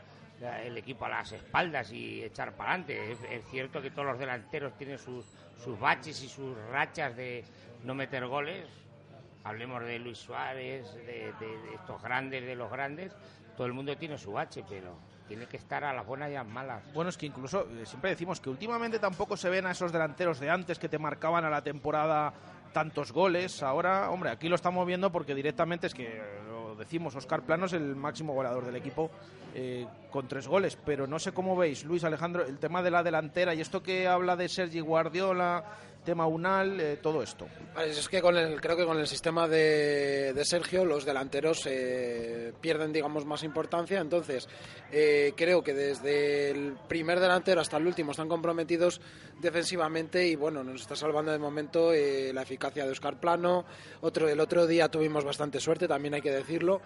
el 0.64 0.78
equipo 0.78 1.04
a 1.04 1.10
las 1.10 1.32
espaldas 1.32 1.92
y 1.92 2.24
echar 2.24 2.52
para 2.52 2.70
adelante. 2.70 3.12
Es, 3.12 3.44
cierto 3.50 3.82
que 3.82 3.90
todos 3.90 4.06
los 4.06 4.18
delanteros 4.18 4.74
tienen 4.78 4.98
sus, 4.98 5.26
sus 5.62 5.78
baches 5.78 6.22
y 6.22 6.30
sus 6.30 6.56
rachas 6.70 7.14
de 7.14 7.44
no 7.82 7.94
meter 7.94 8.26
goles 8.26 8.83
hablemos 9.44 9.82
de 9.84 9.98
Luis 9.98 10.18
Suárez, 10.18 10.92
de, 10.94 11.32
estos 11.74 12.02
grandes, 12.02 12.44
de 12.44 12.56
los 12.56 12.70
grandes, 12.70 13.12
todo 13.56 13.66
el 13.66 13.72
mundo 13.72 13.96
tiene 13.96 14.18
su 14.18 14.36
H, 14.38 14.64
pero 14.68 14.96
tiene 15.28 15.46
que 15.46 15.56
estar 15.56 15.84
a 15.84 15.92
las 15.92 16.06
buenas 16.06 16.30
y 16.30 16.34
a 16.34 16.42
las 16.42 16.52
malas. 16.52 16.82
Bueno, 16.92 17.10
es 17.10 17.16
que 17.16 17.26
incluso 17.26 17.68
eh, 17.70 17.86
siempre 17.86 18.10
decimos 18.10 18.40
que 18.40 18.50
últimamente 18.50 18.98
tampoco 18.98 19.36
se 19.36 19.48
ven 19.48 19.66
a 19.66 19.70
esos 19.70 19.92
delanteros 19.92 20.40
de 20.40 20.50
antes 20.50 20.78
que 20.78 20.88
te 20.88 20.98
marcaban 20.98 21.44
a 21.44 21.50
la 21.50 21.62
temporada 21.62 22.32
tantos 22.72 23.12
goles. 23.12 23.62
Ahora, 23.62 24.10
hombre, 24.10 24.30
aquí 24.30 24.48
lo 24.48 24.56
estamos 24.56 24.86
viendo 24.86 25.10
porque 25.12 25.34
directamente 25.34 25.86
es 25.86 25.94
que 25.94 26.18
eh, 26.18 26.22
lo 26.48 26.74
decimos, 26.74 27.14
Oscar 27.14 27.42
Plano 27.42 27.66
es 27.66 27.72
el 27.72 27.94
máximo 27.94 28.34
goleador 28.34 28.66
del 28.66 28.76
equipo 28.76 29.10
eh, 29.54 29.86
con 30.10 30.26
tres 30.26 30.48
goles. 30.48 30.76
Pero 30.84 31.06
no 31.06 31.18
sé 31.18 31.32
cómo 31.32 31.56
veis, 31.56 31.84
Luis 31.84 32.04
Alejandro, 32.04 32.44
el 32.44 32.58
tema 32.58 32.82
de 32.82 32.90
la 32.90 33.02
delantera 33.02 33.54
y 33.54 33.60
esto 33.60 33.82
que 33.82 34.08
habla 34.08 34.36
de 34.36 34.48
Sergi 34.48 34.80
Guardiola, 34.80 35.64
tema 36.04 36.26
UNAL, 36.26 36.80
eh, 36.80 36.98
todo 37.02 37.22
esto. 37.22 37.46
Es 37.84 38.08
que 38.08 38.20
con 38.20 38.36
el, 38.36 38.60
creo 38.60 38.76
que 38.76 38.84
con 38.84 38.98
el 38.98 39.06
sistema 39.06 39.48
de, 39.48 40.32
de 40.32 40.44
Sergio 40.44 40.84
los 40.84 41.04
delanteros 41.04 41.66
eh, 41.66 42.52
pierden, 42.60 42.92
digamos, 42.92 43.24
más 43.24 43.42
importancia. 43.42 44.00
Entonces, 44.00 44.48
eh, 44.92 45.32
creo 45.36 45.62
que 45.62 45.74
desde 45.74 46.50
el 46.50 46.76
primer 46.88 47.18
delantero 47.18 47.60
hasta 47.60 47.78
el 47.78 47.86
último 47.86 48.12
están 48.12 48.28
comprometidos 48.28 49.00
defensivamente 49.40 50.26
y, 50.28 50.36
bueno, 50.36 50.62
nos 50.62 50.82
está 50.82 50.94
salvando 50.94 51.32
de 51.32 51.38
momento 51.38 51.92
la 51.92 52.42
eficacia 52.42 52.84
de 52.84 52.92
Oscar 52.92 53.18
Plano. 53.18 53.64
Otro, 54.02 54.28
el 54.28 54.38
otro 54.38 54.66
día 54.66 54.88
tuvimos 54.88 55.24
bastante 55.24 55.58
suerte, 55.58 55.88
también 55.88 56.14
hay 56.14 56.22
que 56.22 56.30
decirlo. 56.30 56.80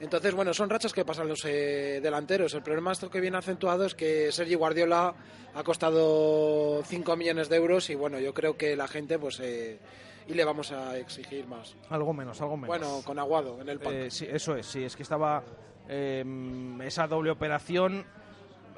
Entonces, 0.00 0.34
bueno, 0.34 0.52
son 0.52 0.68
rachas 0.68 0.92
que 0.92 1.04
pasan 1.04 1.28
los 1.28 1.44
eh, 1.44 2.00
delanteros. 2.02 2.52
El 2.54 2.62
problema 2.62 2.92
esto 2.92 3.10
que 3.10 3.20
viene 3.20 3.38
acentuado 3.38 3.86
es 3.86 3.94
que 3.94 4.30
Sergi 4.30 4.54
Guardiola 4.54 5.14
ha 5.54 5.62
costado 5.62 6.82
5 6.84 7.16
millones 7.16 7.48
de 7.48 7.56
euros 7.56 7.88
y 7.88 7.94
bueno, 7.94 8.18
yo 8.18 8.34
creo 8.34 8.56
que 8.56 8.76
la 8.76 8.88
gente 8.88 9.18
pues 9.18 9.40
eh, 9.40 9.78
y 10.26 10.34
le 10.34 10.44
vamos 10.44 10.70
a 10.72 10.98
exigir 10.98 11.46
más. 11.46 11.74
Algo 11.88 12.12
menos, 12.12 12.40
algo 12.42 12.56
menos. 12.56 12.68
Bueno, 12.68 13.00
con 13.04 13.18
Aguado 13.18 13.58
en 13.60 13.68
el 13.70 13.80
eh, 13.84 14.10
sí, 14.10 14.26
eso 14.30 14.54
es, 14.54 14.66
sí, 14.66 14.84
es 14.84 14.94
que 14.96 15.02
estaba 15.02 15.42
em, 15.88 16.80
esa 16.82 17.06
doble 17.06 17.30
operación. 17.30 18.04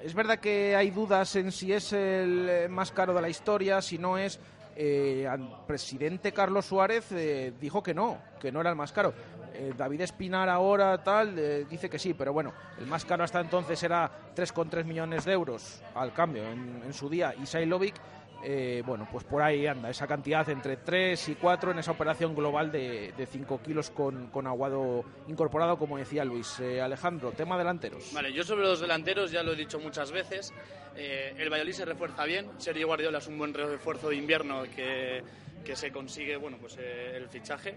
Es 0.00 0.14
verdad 0.14 0.38
que 0.38 0.76
hay 0.76 0.90
dudas 0.90 1.34
en 1.34 1.50
si 1.50 1.72
es 1.72 1.92
el 1.92 2.68
más 2.68 2.92
caro 2.92 3.12
de 3.12 3.22
la 3.22 3.28
historia, 3.28 3.82
si 3.82 3.98
no 3.98 4.16
es... 4.16 4.38
el 4.76 5.48
presidente 5.66 6.30
Carlos 6.30 6.66
Suárez 6.66 7.12
dijo 7.60 7.82
que 7.82 7.94
no, 7.94 8.18
que 8.38 8.52
no 8.52 8.60
era 8.60 8.70
el 8.70 8.76
más 8.76 8.92
caro. 8.92 9.12
Eh, 9.58 9.74
David 9.76 10.02
Espinar 10.02 10.48
ahora 10.48 11.02
tal 11.02 11.36
eh, 11.36 11.66
dice 11.68 11.90
que 11.90 11.98
sí, 11.98 12.14
pero 12.14 12.32
bueno, 12.32 12.54
el 12.78 12.86
más 12.86 13.04
caro 13.04 13.24
hasta 13.24 13.40
entonces 13.40 13.82
era 13.82 14.08
3,3 14.36 14.84
millones 14.84 15.24
de 15.24 15.32
euros 15.32 15.82
al 15.96 16.12
cambio 16.12 16.44
en, 16.44 16.92
su 16.92 17.08
día 17.08 17.34
y 17.42 17.44
Sailovic, 17.44 17.96
eh, 18.44 18.84
bueno, 18.86 19.08
pues 19.10 19.24
por 19.24 19.42
ahí 19.42 19.66
anda 19.66 19.90
esa 19.90 20.06
cantidad 20.06 20.48
entre 20.48 20.76
3 20.76 21.30
y 21.30 21.34
4 21.34 21.72
en 21.72 21.80
esa 21.80 21.90
operación 21.90 22.36
global 22.36 22.70
de, 22.70 23.12
de 23.16 23.26
5 23.26 23.60
kilos 23.60 23.90
con, 23.90 24.28
con, 24.28 24.46
aguado 24.46 25.04
incorporado, 25.26 25.76
como 25.76 25.98
decía 25.98 26.24
Luis. 26.24 26.60
Alejandro, 26.60 27.32
tema 27.32 27.58
delanteros. 27.58 28.12
Vale, 28.14 28.32
yo 28.32 28.44
sobre 28.44 28.62
los 28.62 28.78
delanteros 28.78 29.32
ya 29.32 29.42
lo 29.42 29.54
he 29.54 29.56
dicho 29.56 29.80
muchas 29.80 30.12
veces. 30.12 30.54
el 30.94 31.50
Valladolid 31.50 31.72
se 31.72 31.84
refuerza 31.84 32.24
bien. 32.26 32.46
Sergio 32.58 32.86
Guardiola 32.86 33.18
es 33.18 33.26
un 33.26 33.38
buen 33.38 33.52
refuerzo 33.52 34.10
de 34.10 34.16
invierno 34.16 34.62
que, 34.74 35.24
que 35.64 35.74
se 35.74 35.90
consigue 35.90 36.36
bueno, 36.36 36.58
pues, 36.60 36.76
el 36.76 37.28
fichaje 37.28 37.74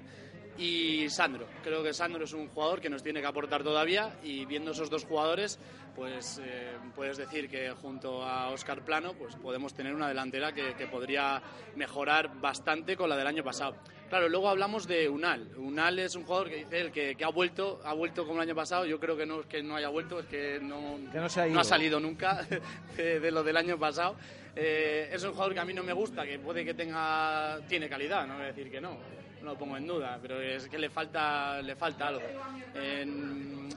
y 0.58 1.10
Sandro. 1.10 1.46
Creo 1.64 1.84
que 1.84 1.94
Sandro 1.94 2.24
es 2.26 2.34
un 2.34 2.48
jugador 2.50 2.82
que 2.82 2.90
nos 2.90 3.04
tiene 3.04 3.22
que 3.22 3.28
aportar 3.28 3.64
todavía 3.64 4.18
y 4.24 4.46
viendo 4.46 4.72
esos 4.72 4.90
dos 4.90 5.06
jugadores, 5.06 5.60
pues 5.96 6.40
eh, 6.44 6.72
puedes 6.96 7.18
decir 7.18 7.50
que 7.50 7.72
junto 7.72 8.24
a 8.24 8.50
Oscar 8.50 8.84
Plano, 8.84 9.14
pues 9.14 9.36
podemos 9.36 9.74
tener 9.74 9.94
una 9.94 10.08
delantera 10.08 10.54
que, 10.54 10.74
que 10.76 10.88
podría 10.88 11.42
mejorar 11.76 12.40
bastante 12.40 12.96
con 12.96 13.10
la 13.10 13.18
del 13.18 13.28
año 13.28 13.44
pasado. 13.44 13.76
Claro, 14.10 14.28
luego 14.28 14.50
hablamos 14.50 14.88
de 14.88 15.08
Unal. 15.08 15.48
Unal 15.58 15.98
es 16.00 16.16
un 16.16 16.24
jugador 16.26 16.50
que 16.50 16.58
dice 16.58 16.82
él 16.82 16.92
que, 16.92 17.16
que 17.16 17.24
ha 17.24 17.30
vuelto, 17.30 17.80
ha 17.86 17.94
vuelto 17.94 18.26
como 18.28 18.42
el 18.42 18.50
año 18.50 18.56
pasado. 18.56 18.86
Yo 18.86 19.00
creo 19.00 19.16
que 19.16 19.26
no 19.26 19.40
es 19.40 19.46
que 19.46 19.64
no 19.64 19.78
haya 19.78 19.88
vuelto, 19.88 20.20
es 20.20 20.26
que 20.26 20.60
no, 20.62 20.98
Que 21.14 21.18
no 21.20 21.30
se 21.30 21.40
ha 21.40 21.44
ha 21.44 21.48
ido. 21.48 21.64
salido 21.64 22.00
nunca 22.02 22.46
de, 22.98 23.20
de 23.22 23.32
lo 23.32 23.42
del 23.42 23.56
año 23.56 23.80
pasado. 23.80 24.18
Eh, 24.56 25.10
es 25.12 25.24
un 25.24 25.32
jugador 25.32 25.54
que 25.54 25.60
a 25.60 25.66
mí 25.66 25.74
no 25.74 25.84
me 25.84 25.94
gusta, 25.94 26.26
que 26.26 26.40
puede 26.40 26.66
que 26.66 26.74
tenga, 26.74 27.60
tiene 27.68 27.88
calidad, 27.88 28.28
no 28.28 28.36
voy 28.36 28.44
a 28.44 28.48
decir 28.48 28.70
que 28.70 28.82
no, 28.82 28.98
no 29.42 29.52
lo 29.52 29.58
pongo 29.58 29.78
en 29.78 29.88
duda, 29.88 30.20
pero 30.22 30.42
es 30.42 30.68
que 30.68 30.78
le 30.78 30.90
falta, 30.90 31.62
le 31.62 31.76
falta 31.76 32.08
algo. 32.08 32.22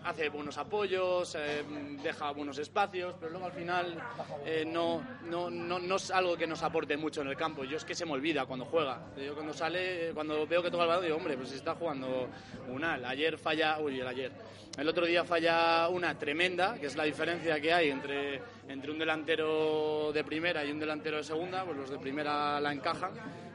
Hace 0.04 0.28
buenos 0.28 0.59
apoyos, 0.59 1.35
eh, 1.35 1.64
deja 2.02 2.31
buenos 2.33 2.59
espacios, 2.59 3.14
pero 3.19 3.31
luego 3.31 3.47
al 3.47 3.52
final 3.52 3.97
eh, 4.45 4.64
no, 4.66 5.02
no, 5.25 5.49
no, 5.49 5.78
no 5.78 5.97
es 5.97 6.11
algo 6.11 6.37
que 6.37 6.47
nos 6.47 6.62
aporte 6.62 6.97
mucho 6.97 7.23
en 7.23 7.28
el 7.28 7.37
campo. 7.37 7.64
Yo 7.64 7.78
es 7.78 7.85
que 7.87 7.95
se 7.95 8.04
me 8.04 8.12
olvida 8.12 8.45
cuando 8.45 8.66
juega. 8.66 9.00
Yo 9.16 9.35
cuando 9.35 9.54
sale, 9.54 10.11
cuando 10.12 10.47
veo 10.47 10.62
que 10.62 10.71
toca 10.71 10.83
el 10.83 10.88
balón, 10.90 11.04
digo, 11.04 11.16
hombre, 11.16 11.38
pues 11.38 11.52
está 11.52 11.75
jugando 11.75 12.28
Unal. 12.69 13.02
Ayer 13.07 13.38
falla, 13.38 13.78
uy, 13.81 13.99
el 13.99 14.07
ayer. 14.07 14.33
El 14.76 14.88
otro 14.88 15.07
día 15.07 15.25
falla 15.25 15.88
una 15.88 16.19
tremenda, 16.19 16.75
que 16.78 16.87
es 16.87 16.97
la 16.97 17.04
diferencia 17.04 17.59
que 17.61 17.73
hay 17.73 17.90
entre, 17.90 18.43
entre 18.68 18.90
un 18.90 18.99
delantero 18.99 20.12
de 20.12 20.25
primera 20.25 20.64
y 20.64 20.71
un 20.71 20.78
delantero 20.78 21.18
de 21.18 21.25
segunda, 21.25 21.64
pues 21.64 21.76
los 21.76 21.90
de 21.90 21.99
primera 21.99 22.61
la 22.61 22.73
encajan, 22.73 23.12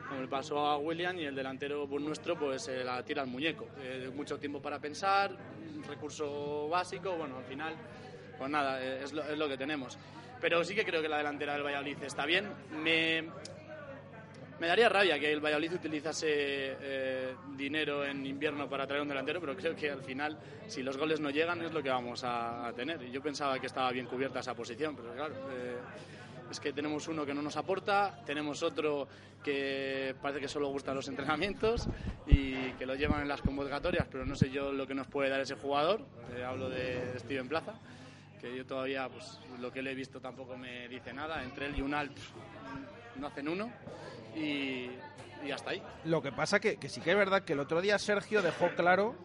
como 0.08 0.22
le 0.22 0.28
pasó 0.28 0.60
a 0.60 0.78
William, 0.78 1.18
y 1.18 1.25
el 1.25 1.36
delantero 1.36 1.88
pues, 1.88 2.04
nuestro 2.04 2.38
pues 2.38 2.68
eh, 2.68 2.84
la 2.84 3.04
tira 3.04 3.22
al 3.22 3.28
muñeco. 3.28 3.68
Eh, 3.82 4.12
mucho 4.13 4.38
tiempo 4.38 4.62
para 4.62 4.80
pensar, 4.80 5.36
recurso 5.88 6.68
básico, 6.70 7.16
bueno, 7.16 7.38
al 7.38 7.46
final, 7.46 7.74
pues 8.38 8.50
nada, 8.50 8.84
eh, 8.84 9.04
es 9.04 9.13
lo, 9.13 9.24
es 9.24 9.38
lo 9.38 9.48
que 9.48 9.58
tenemos. 9.58 9.98
Pero 10.42 10.63
sí 10.63 10.74
que 10.74 10.86
creo 10.86 11.01
que 11.01 11.10
la 11.10 11.18
delantera 11.18 11.54
del 11.54 11.63
Valladolid 11.63 12.01
está 12.04 12.25
bien. 12.25 12.50
Me, 12.82 13.25
me 14.60 14.68
daría 14.68 14.89
rabia 14.89 15.18
que 15.18 15.32
el 15.32 15.39
Valladolid 15.39 15.74
utilizase 15.74 16.28
eh, 16.30 17.36
dinero 17.56 18.04
en 18.04 18.25
invierno 18.25 18.70
para 18.70 18.86
traer 18.86 19.01
un 19.01 19.08
delantero, 19.08 19.39
pero 19.39 19.56
creo 19.56 19.75
que 19.75 19.89
al 19.89 20.04
final, 20.04 20.38
si 20.68 20.84
los 20.84 20.98
goles 20.98 21.20
no 21.20 21.30
llegan, 21.30 21.62
es 21.62 21.72
lo 21.72 21.82
que 21.82 21.89
vamos 21.89 22.24
a, 22.25 22.72
tener. 22.75 23.01
Y 23.04 23.12
yo 23.12 23.22
pensaba 23.22 23.60
que 23.60 23.68
estaba 23.68 23.92
bien 23.92 24.06
cubierta 24.06 24.39
esa 24.39 24.54
posición, 24.54 24.96
pero 24.96 25.13
claro, 25.13 25.34
eh, 25.51 25.78
es 26.51 26.60
que 26.60 26.74
tenemos 26.74 27.08
uno 27.08 27.25
que 27.25 27.34
no 27.34 27.42
nos 27.42 27.56
aporta, 27.58 28.22
tenemos 28.25 28.62
otro 28.63 29.08
que 29.44 30.13
parece 30.22 30.42
que 30.42 30.48
solo 30.48 30.68
gustan 30.70 30.96
los 30.96 31.08
entrenamientos 31.08 31.88
y 32.28 32.72
que 32.74 32.86
lo 32.86 32.96
llevan 32.96 33.22
en 33.22 33.28
las 33.28 33.42
convocatorias, 33.42 34.08
pero 34.12 34.25
no 34.25 34.36
sé 34.36 34.50
yo 34.50 34.74
lo 34.74 34.86
que 34.86 34.94
nos 34.94 35.08
puede 35.08 35.30
dar 35.30 35.39
ese 35.39 35.56
jugador. 35.56 36.01
Eh, 36.36 36.44
hablo 36.44 36.70
de 36.70 37.18
Steven 37.20 37.48
Plaza, 37.48 37.75
que 38.42 38.56
yo 38.56 38.66
todavía, 38.66 39.08
pues 39.08 39.39
lo 39.62 39.72
que 39.72 39.82
le 39.82 39.92
he 39.92 39.96
visto 39.96 40.20
tampoco 40.20 40.58
me 40.58 40.88
dice 40.89 41.13
nada. 41.13 41.44
Entre 41.44 41.68
él 41.68 41.78
y 41.78 41.82
Unal 41.82 42.10
pff, 42.10 42.32
no 43.20 43.28
hacen 43.28 43.50
uno 43.50 43.72
y, 44.36 44.90
y 45.46 45.52
hasta 45.52 45.72
ahí. 45.72 45.82
Lo 46.06 46.22
que 46.22 46.32
pasa 46.32 46.60
que, 46.60 46.78
que 46.78 46.90
sí 46.90 47.02
que 47.02 47.12
es 47.12 47.18
verdad 47.18 47.44
que 47.44 47.54
el 47.54 47.60
otro 47.60 47.82
día 47.82 47.98
Sergio 48.00 48.42
dejó 48.42 48.70
claro, 48.76 49.16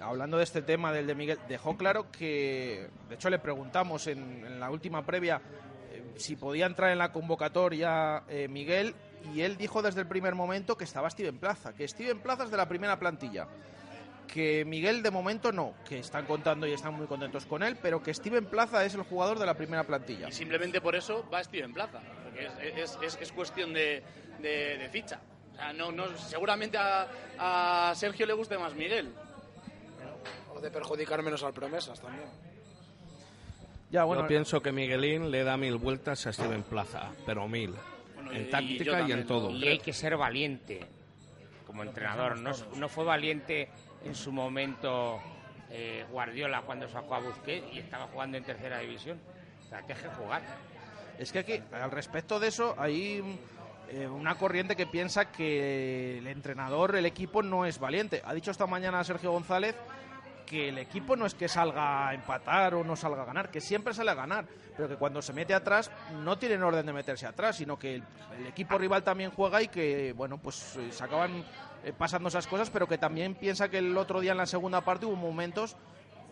hablando 0.00 0.38
de 0.38 0.44
este 0.44 0.62
tema 0.62 0.92
del 0.92 1.06
de 1.06 1.14
Miguel, 1.14 1.38
dejó 1.48 1.76
claro 1.76 2.10
que, 2.10 2.88
de 3.08 3.14
hecho 3.14 3.30
le 3.30 3.38
preguntamos 3.38 4.06
en, 4.06 4.44
en 4.46 4.60
la 4.60 4.70
última 4.70 5.04
previa 5.04 5.40
eh, 5.92 6.02
si 6.16 6.36
podía 6.36 6.66
entrar 6.66 6.90
en 6.90 6.98
la 6.98 7.12
convocatoria 7.12 8.24
eh, 8.28 8.48
Miguel 8.48 8.94
y 9.34 9.40
él 9.40 9.56
dijo 9.56 9.82
desde 9.82 10.00
el 10.00 10.06
primer 10.06 10.34
momento 10.34 10.76
que 10.76 10.84
estaba 10.84 11.10
Steven 11.10 11.38
Plaza, 11.38 11.74
que 11.74 11.86
Steven 11.88 12.20
Plaza 12.20 12.44
es 12.44 12.50
de 12.50 12.56
la 12.56 12.68
primera 12.68 12.98
plantilla. 12.98 13.48
Que 14.26 14.64
Miguel 14.64 15.02
de 15.02 15.10
momento 15.10 15.52
no, 15.52 15.74
que 15.88 16.00
están 16.00 16.26
contando 16.26 16.66
y 16.66 16.72
están 16.72 16.94
muy 16.94 17.06
contentos 17.06 17.46
con 17.46 17.62
él, 17.62 17.76
pero 17.80 18.02
que 18.02 18.12
Steven 18.12 18.46
Plaza 18.46 18.84
es 18.84 18.94
el 18.94 19.02
jugador 19.02 19.38
de 19.38 19.46
la 19.46 19.54
primera 19.54 19.84
plantilla. 19.84 20.28
Y 20.28 20.32
simplemente 20.32 20.80
por 20.80 20.96
eso 20.96 21.24
va 21.32 21.42
Steven 21.42 21.72
Plaza, 21.72 22.00
es, 22.38 22.78
es- 22.78 22.98
es- 23.02 23.18
es 23.20 23.32
cuestión 23.32 23.72
de, 23.72 24.02
de- 24.40 24.78
de 24.78 24.88
ficha. 24.88 25.20
O 25.52 25.56
sea, 25.56 25.72
no, 25.72 25.90
no, 25.90 26.06
seguramente 26.18 26.76
a, 26.78 27.06
a 27.38 27.94
Sergio 27.94 28.26
le 28.26 28.32
guste 28.34 28.58
más 28.58 28.74
Miguel. 28.74 29.12
O 30.54 30.60
de 30.60 30.70
perjudicar 30.70 31.22
menos 31.22 31.42
al 31.42 31.52
promesas 31.52 32.00
también. 32.00 32.28
Ya, 33.90 34.04
bueno, 34.04 34.22
Yo 34.22 34.28
pienso 34.28 34.60
que 34.60 34.72
Miguelín 34.72 35.30
le 35.30 35.44
da 35.44 35.56
mil 35.56 35.76
vueltas 35.76 36.26
a 36.26 36.32
Steven 36.32 36.62
Plaza, 36.64 37.10
pero 37.24 37.46
mil. 37.46 37.74
Bueno, 38.14 38.32
y- 38.32 38.36
en 38.36 38.42
y 38.42 38.50
táctica 38.50 38.82
y, 38.82 38.86
también 38.86 39.18
en 39.20 39.26
todo. 39.26 39.50
Y 39.50 39.68
hay 39.68 39.78
que 39.78 39.92
ser 39.92 40.16
valiente 40.16 40.80
como 41.66 41.82
entrenador. 41.84 42.36
No, 42.38 42.52
no 42.76 42.88
fue 42.88 43.04
valiente 43.04 43.68
en 44.04 44.14
su 44.14 44.32
momento 44.32 45.20
eh, 45.70 46.04
Guardiola 46.10 46.62
cuando 46.62 46.88
sacó 46.88 47.14
a 47.14 47.20
Busquets 47.20 47.72
y 47.72 47.78
estaba 47.78 48.06
jugando 48.08 48.36
en 48.36 48.44
tercera 48.44 48.78
división. 48.80 49.20
O 49.64 49.68
sea, 49.68 49.82
deje 49.82 50.08
jugar. 50.08 50.42
Es 51.18 51.32
que 51.32 51.38
aquí, 51.40 51.62
al 51.72 51.90
respecto 51.90 52.38
de 52.38 52.48
eso, 52.48 52.74
hay 52.78 53.38
eh, 53.88 54.06
una 54.06 54.36
corriente 54.36 54.76
que 54.76 54.86
piensa 54.86 55.30
que 55.30 56.18
el 56.18 56.26
entrenador, 56.26 56.96
el 56.96 57.06
equipo, 57.06 57.42
no 57.42 57.64
es 57.64 57.78
valiente. 57.78 58.22
Ha 58.24 58.34
dicho 58.34 58.50
esta 58.50 58.66
mañana 58.66 59.02
Sergio 59.04 59.32
González 59.32 59.74
que 60.44 60.68
el 60.68 60.78
equipo 60.78 61.16
no 61.16 61.26
es 61.26 61.34
que 61.34 61.48
salga 61.48 62.08
a 62.08 62.14
empatar 62.14 62.74
o 62.74 62.84
no 62.84 62.94
salga 62.94 63.22
a 63.22 63.26
ganar, 63.26 63.50
que 63.50 63.60
siempre 63.60 63.92
sale 63.92 64.12
a 64.12 64.14
ganar, 64.14 64.46
pero 64.76 64.88
que 64.88 64.94
cuando 64.94 65.20
se 65.20 65.32
mete 65.32 65.54
atrás 65.54 65.90
no 66.22 66.38
tienen 66.38 66.62
orden 66.62 66.86
de 66.86 66.92
meterse 66.92 67.26
atrás, 67.26 67.56
sino 67.56 67.76
que 67.76 67.96
el, 67.96 68.04
el 68.38 68.46
equipo 68.46 68.78
rival 68.78 69.02
también 69.02 69.32
juega 69.32 69.60
y 69.60 69.66
que, 69.66 70.12
bueno, 70.12 70.38
pues 70.38 70.76
eh, 70.76 70.92
se 70.92 71.02
acaban 71.02 71.44
eh, 71.82 71.92
pasando 71.96 72.28
esas 72.28 72.46
cosas, 72.46 72.70
pero 72.70 72.86
que 72.86 72.98
también 72.98 73.34
piensa 73.34 73.68
que 73.68 73.78
el 73.78 73.96
otro 73.96 74.20
día 74.20 74.32
en 74.32 74.38
la 74.38 74.46
segunda 74.46 74.82
parte 74.82 75.06
hubo 75.06 75.16
momentos 75.16 75.76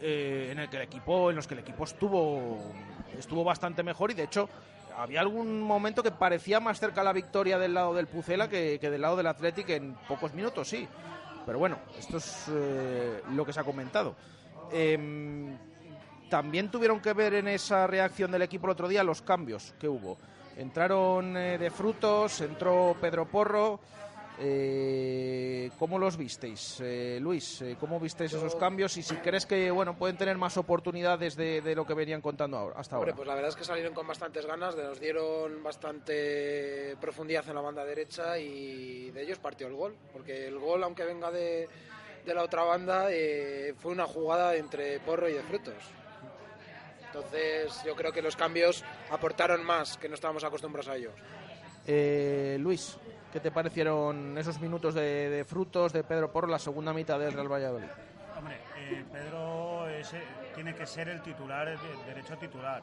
eh, 0.00 0.48
en 0.50 0.58
el 0.58 0.68
que 0.68 0.76
el 0.76 0.82
equipo 0.82 1.30
en 1.30 1.36
los 1.36 1.46
que 1.46 1.54
el 1.54 1.60
equipo 1.60 1.84
estuvo 1.84 2.58
estuvo 3.18 3.44
bastante 3.44 3.82
mejor 3.82 4.10
y 4.10 4.14
de 4.14 4.24
hecho 4.24 4.48
había 4.96 5.20
algún 5.20 5.60
momento 5.60 6.02
que 6.02 6.10
parecía 6.10 6.60
más 6.60 6.78
cerca 6.78 7.02
la 7.02 7.12
victoria 7.12 7.58
del 7.58 7.74
lado 7.74 7.94
del 7.94 8.06
Pucela 8.06 8.48
que, 8.48 8.78
que 8.80 8.90
del 8.90 9.00
lado 9.00 9.16
del 9.16 9.26
Athletic 9.26 9.68
en 9.70 9.94
pocos 10.08 10.34
minutos 10.34 10.68
sí. 10.68 10.86
Pero 11.46 11.58
bueno 11.58 11.78
esto 11.98 12.16
es 12.18 12.46
eh, 12.50 13.22
lo 13.30 13.44
que 13.44 13.52
se 13.52 13.60
ha 13.60 13.64
comentado. 13.64 14.16
Em, 14.72 15.56
también 16.28 16.70
tuvieron 16.70 17.00
que 17.00 17.12
ver 17.12 17.34
en 17.34 17.48
esa 17.48 17.86
reacción 17.86 18.30
del 18.30 18.42
equipo 18.42 18.66
el 18.66 18.72
otro 18.72 18.88
día 18.88 19.04
los 19.04 19.22
cambios 19.22 19.74
que 19.78 19.88
hubo. 19.88 20.18
Entraron 20.56 21.36
eh, 21.36 21.58
de 21.58 21.70
frutos 21.70 22.40
entró 22.40 22.96
Pedro 23.00 23.26
Porro 23.26 23.80
eh, 24.40 25.70
¿Cómo 25.78 25.98
los 25.98 26.16
visteis, 26.16 26.78
eh, 26.80 27.18
Luis? 27.20 27.62
Eh, 27.62 27.76
¿Cómo 27.78 28.00
visteis 28.00 28.32
esos 28.32 28.56
cambios? 28.56 28.96
Y 28.96 29.02
si 29.02 29.14
crees 29.16 29.46
que 29.46 29.70
bueno 29.70 29.96
pueden 29.96 30.16
tener 30.16 30.36
más 30.36 30.56
oportunidades 30.56 31.36
de, 31.36 31.60
de 31.60 31.74
lo 31.74 31.86
que 31.86 31.94
venían 31.94 32.20
contando 32.20 32.56
ahora, 32.56 32.78
hasta 32.78 32.96
Hombre, 32.96 33.12
ahora. 33.12 33.16
pues 33.16 33.28
la 33.28 33.34
verdad 33.34 33.50
es 33.50 33.56
que 33.56 33.64
salieron 33.64 33.94
con 33.94 34.06
bastantes 34.06 34.44
ganas, 34.46 34.76
nos 34.76 34.98
dieron 35.00 35.62
bastante 35.62 36.96
profundidad 37.00 37.48
en 37.48 37.54
la 37.54 37.60
banda 37.60 37.84
derecha 37.84 38.38
y 38.38 39.10
de 39.10 39.22
ellos 39.22 39.38
partió 39.38 39.66
el 39.66 39.74
gol. 39.74 39.94
Porque 40.12 40.48
el 40.48 40.58
gol, 40.58 40.82
aunque 40.82 41.04
venga 41.04 41.30
de, 41.30 41.68
de 42.26 42.34
la 42.34 42.42
otra 42.42 42.64
banda, 42.64 43.06
eh, 43.10 43.74
fue 43.78 43.92
una 43.92 44.06
jugada 44.06 44.56
entre 44.56 44.98
Porro 45.00 45.28
y 45.28 45.34
de 45.34 45.42
Frutos. 45.42 45.74
Entonces 47.06 47.80
yo 47.86 47.94
creo 47.94 48.12
que 48.12 48.20
los 48.22 48.34
cambios 48.34 48.82
aportaron 49.10 49.64
más 49.64 49.96
que 49.96 50.08
no 50.08 50.16
estábamos 50.16 50.42
acostumbrados 50.42 50.88
a 50.88 50.96
ellos. 50.96 51.12
Eh, 51.86 52.56
Luis, 52.58 52.96
¿qué 53.34 53.40
te 53.40 53.50
parecieron 53.50 54.38
esos 54.38 54.60
minutos 54.60 54.94
de, 54.94 55.28
de 55.28 55.44
frutos 55.44 55.92
de 55.92 56.04
Pedro 56.04 56.30
Porro 56.30 56.46
la 56.46 56.60
segunda 56.60 56.92
mitad 56.92 57.18
del 57.18 57.32
Real 57.32 57.52
Valladolid? 57.52 57.88
Hombre, 58.38 58.60
eh, 58.78 59.04
Pedro 59.10 59.88
ese 59.88 60.22
tiene 60.54 60.72
que 60.72 60.86
ser 60.86 61.08
el 61.08 61.20
titular, 61.20 61.66
el 61.66 61.78
derecho 62.06 62.38
titular. 62.38 62.80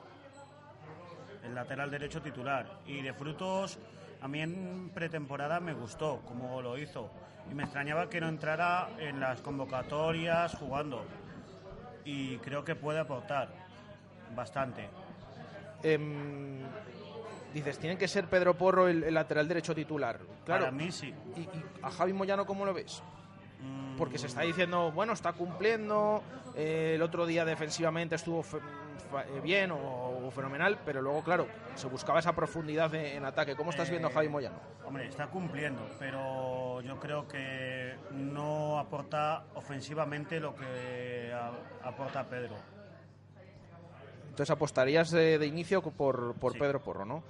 El 1.45 1.55
lateral 1.55 1.89
derecho 1.89 2.21
titular. 2.21 2.65
Y 2.85 3.01
de 3.01 3.13
frutos, 3.13 3.79
a 4.21 4.27
mí 4.27 4.41
en 4.41 4.91
pretemporada 4.93 5.61
me 5.61 5.71
gustó 5.71 6.19
como 6.27 6.61
lo 6.61 6.77
hizo. 6.77 7.09
Y 7.49 7.55
me 7.55 7.63
extrañaba 7.63 8.09
que 8.09 8.19
no 8.19 8.27
entrara 8.27 8.89
en 8.99 9.21
las 9.21 9.41
convocatorias 9.41 10.53
jugando. 10.55 11.05
Y 12.03 12.35
creo 12.39 12.65
que 12.65 12.75
puede 12.75 12.99
aportar 12.99 13.47
bastante. 14.35 14.89
Em, 15.81 16.59
dices, 17.53 17.77
tienen 17.79 17.97
que 17.97 18.07
ser 18.07 18.25
Pedro 18.27 18.55
Porro 18.57 18.87
el, 18.87 19.03
el 19.03 19.13
lateral 19.13 19.47
derecho 19.47 19.73
titular. 19.75 20.19
Claro. 20.45 20.65
Para 20.65 20.71
mí 20.71 20.91
sí. 20.91 21.13
¿Y, 21.35 21.41
y 21.41 21.63
a 21.81 21.89
Javi 21.91 22.13
Moyano 22.13 22.45
cómo 22.45 22.65
lo 22.65 22.73
ves? 22.73 23.01
Mm, 23.61 23.97
Porque 23.97 24.17
se 24.17 24.27
está 24.27 24.41
diciendo, 24.41 24.91
bueno, 24.91 25.13
está 25.13 25.33
cumpliendo, 25.33 26.23
eh, 26.55 26.93
el 26.95 27.01
otro 27.01 27.25
día 27.25 27.45
defensivamente 27.45 28.15
estuvo 28.15 28.41
eh, 28.41 29.41
bien 29.43 29.71
o, 29.71 29.77
o 30.25 30.31
fenomenal, 30.31 30.79
pero 30.85 31.01
luego, 31.01 31.21
claro, 31.23 31.45
se 31.75 31.87
buscaba 31.87 32.19
esa 32.19 32.33
profundidad 32.33 32.89
de- 32.89 33.15
en 33.15 33.25
ataque. 33.25 33.55
¿Cómo 33.55 33.69
estás 33.71 33.89
viendo 33.89 34.07
a 34.07 34.11
Eh, 34.11 34.13
Javi 34.15 34.29
Moyano? 34.29 34.55
Hombre, 34.85 35.07
está 35.07 35.27
cumpliendo, 35.27 35.87
pero 35.99 36.81
yo 36.81 36.99
creo 36.99 37.27
que 37.27 37.95
no 38.11 38.79
aporta 38.79 39.43
ofensivamente 39.55 40.39
lo 40.39 40.55
que 40.55 41.31
a- 41.33 41.87
aporta 41.87 42.23
Pedro. 42.23 42.55
Entonces 44.31 44.49
apostarías 44.49 45.11
de, 45.11 45.37
de 45.37 45.45
inicio 45.45 45.81
por, 45.81 46.33
por 46.35 46.53
Sí. 46.53 46.59
Pedro 46.59 46.81
Porro, 46.81 47.05
¿no? 47.05 47.23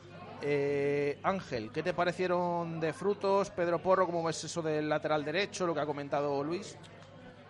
Eh, 0.44 1.20
Ángel, 1.24 1.72
¿qué 1.72 1.84
te 1.84 1.94
parecieron 1.94 2.80
de 2.80 2.94
frutos? 2.94 3.50
Pedro 3.52 3.80
Porro, 3.80 4.06
¿cómo 4.06 4.24
ves 4.24 4.44
eso 4.44 4.62
del 4.62 4.88
lateral 4.88 5.26
derecho, 5.26 5.68
lo 5.68 5.74
que 5.74 5.82
ha 5.82 5.86
comentado 5.86 6.44
Luis? 6.44 6.78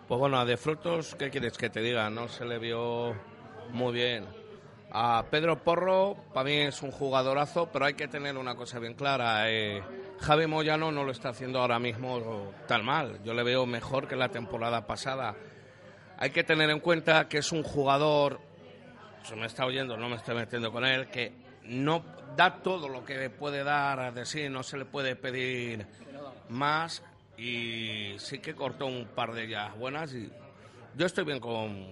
Pues 0.08 0.18
bueno, 0.18 0.44
de 0.44 0.56
frutos, 0.56 1.14
¿qué 1.14 1.30
quieres 1.30 1.56
que 1.56 1.70
te 1.70 1.80
diga? 1.80 2.10
No 2.10 2.28
se 2.28 2.44
le 2.44 2.58
vio 2.58 3.14
muy 3.70 3.92
bien. 3.92 4.26
A 4.90 5.24
Pedro 5.30 5.62
Porro, 5.62 6.16
para 6.34 6.44
mí 6.44 6.52
es 6.52 6.82
un 6.82 6.90
jugadorazo, 6.90 7.68
pero 7.72 7.86
hay 7.86 7.94
que 7.94 8.08
tener 8.08 8.36
una 8.36 8.54
cosa 8.54 8.78
bien 8.78 8.92
clara. 8.94 9.50
Eh, 9.50 9.82
Javi 10.20 10.46
Moyano 10.46 10.92
no 10.92 11.04
lo 11.04 11.12
está 11.12 11.30
haciendo 11.30 11.60
ahora 11.60 11.78
mismo 11.78 12.52
tan 12.66 12.84
mal. 12.84 13.22
Yo 13.22 13.32
le 13.32 13.42
veo 13.42 13.64
mejor 13.64 14.06
que 14.08 14.16
la 14.16 14.28
temporada 14.28 14.86
pasada. 14.86 15.34
Hay 16.18 16.30
que 16.30 16.44
tener 16.44 16.68
en 16.68 16.80
cuenta 16.80 17.26
que 17.26 17.38
es 17.38 17.52
un 17.52 17.62
jugador, 17.62 18.38
se 19.22 19.36
me 19.36 19.46
está 19.46 19.66
oyendo, 19.66 19.96
no 19.96 20.08
me 20.08 20.16
estoy 20.16 20.34
metiendo 20.34 20.72
con 20.72 20.84
él, 20.84 21.08
que 21.08 21.32
no 21.64 22.04
da 22.36 22.62
todo 22.62 22.88
lo 22.88 23.04
que 23.04 23.30
puede 23.30 23.64
dar 23.64 24.12
de 24.12 24.24
sí, 24.24 24.48
no 24.48 24.62
se 24.62 24.76
le 24.76 24.84
puede 24.84 25.16
pedir 25.16 25.86
más 26.48 27.02
y 27.36 28.14
sí 28.18 28.38
que 28.38 28.54
cortó 28.54 28.86
un 28.86 29.06
par 29.06 29.32
de 29.32 29.44
ellas 29.44 29.76
buenas 29.76 30.12
y 30.14 30.30
yo 30.96 31.06
estoy 31.06 31.24
bien 31.24 31.40
con, 31.40 31.86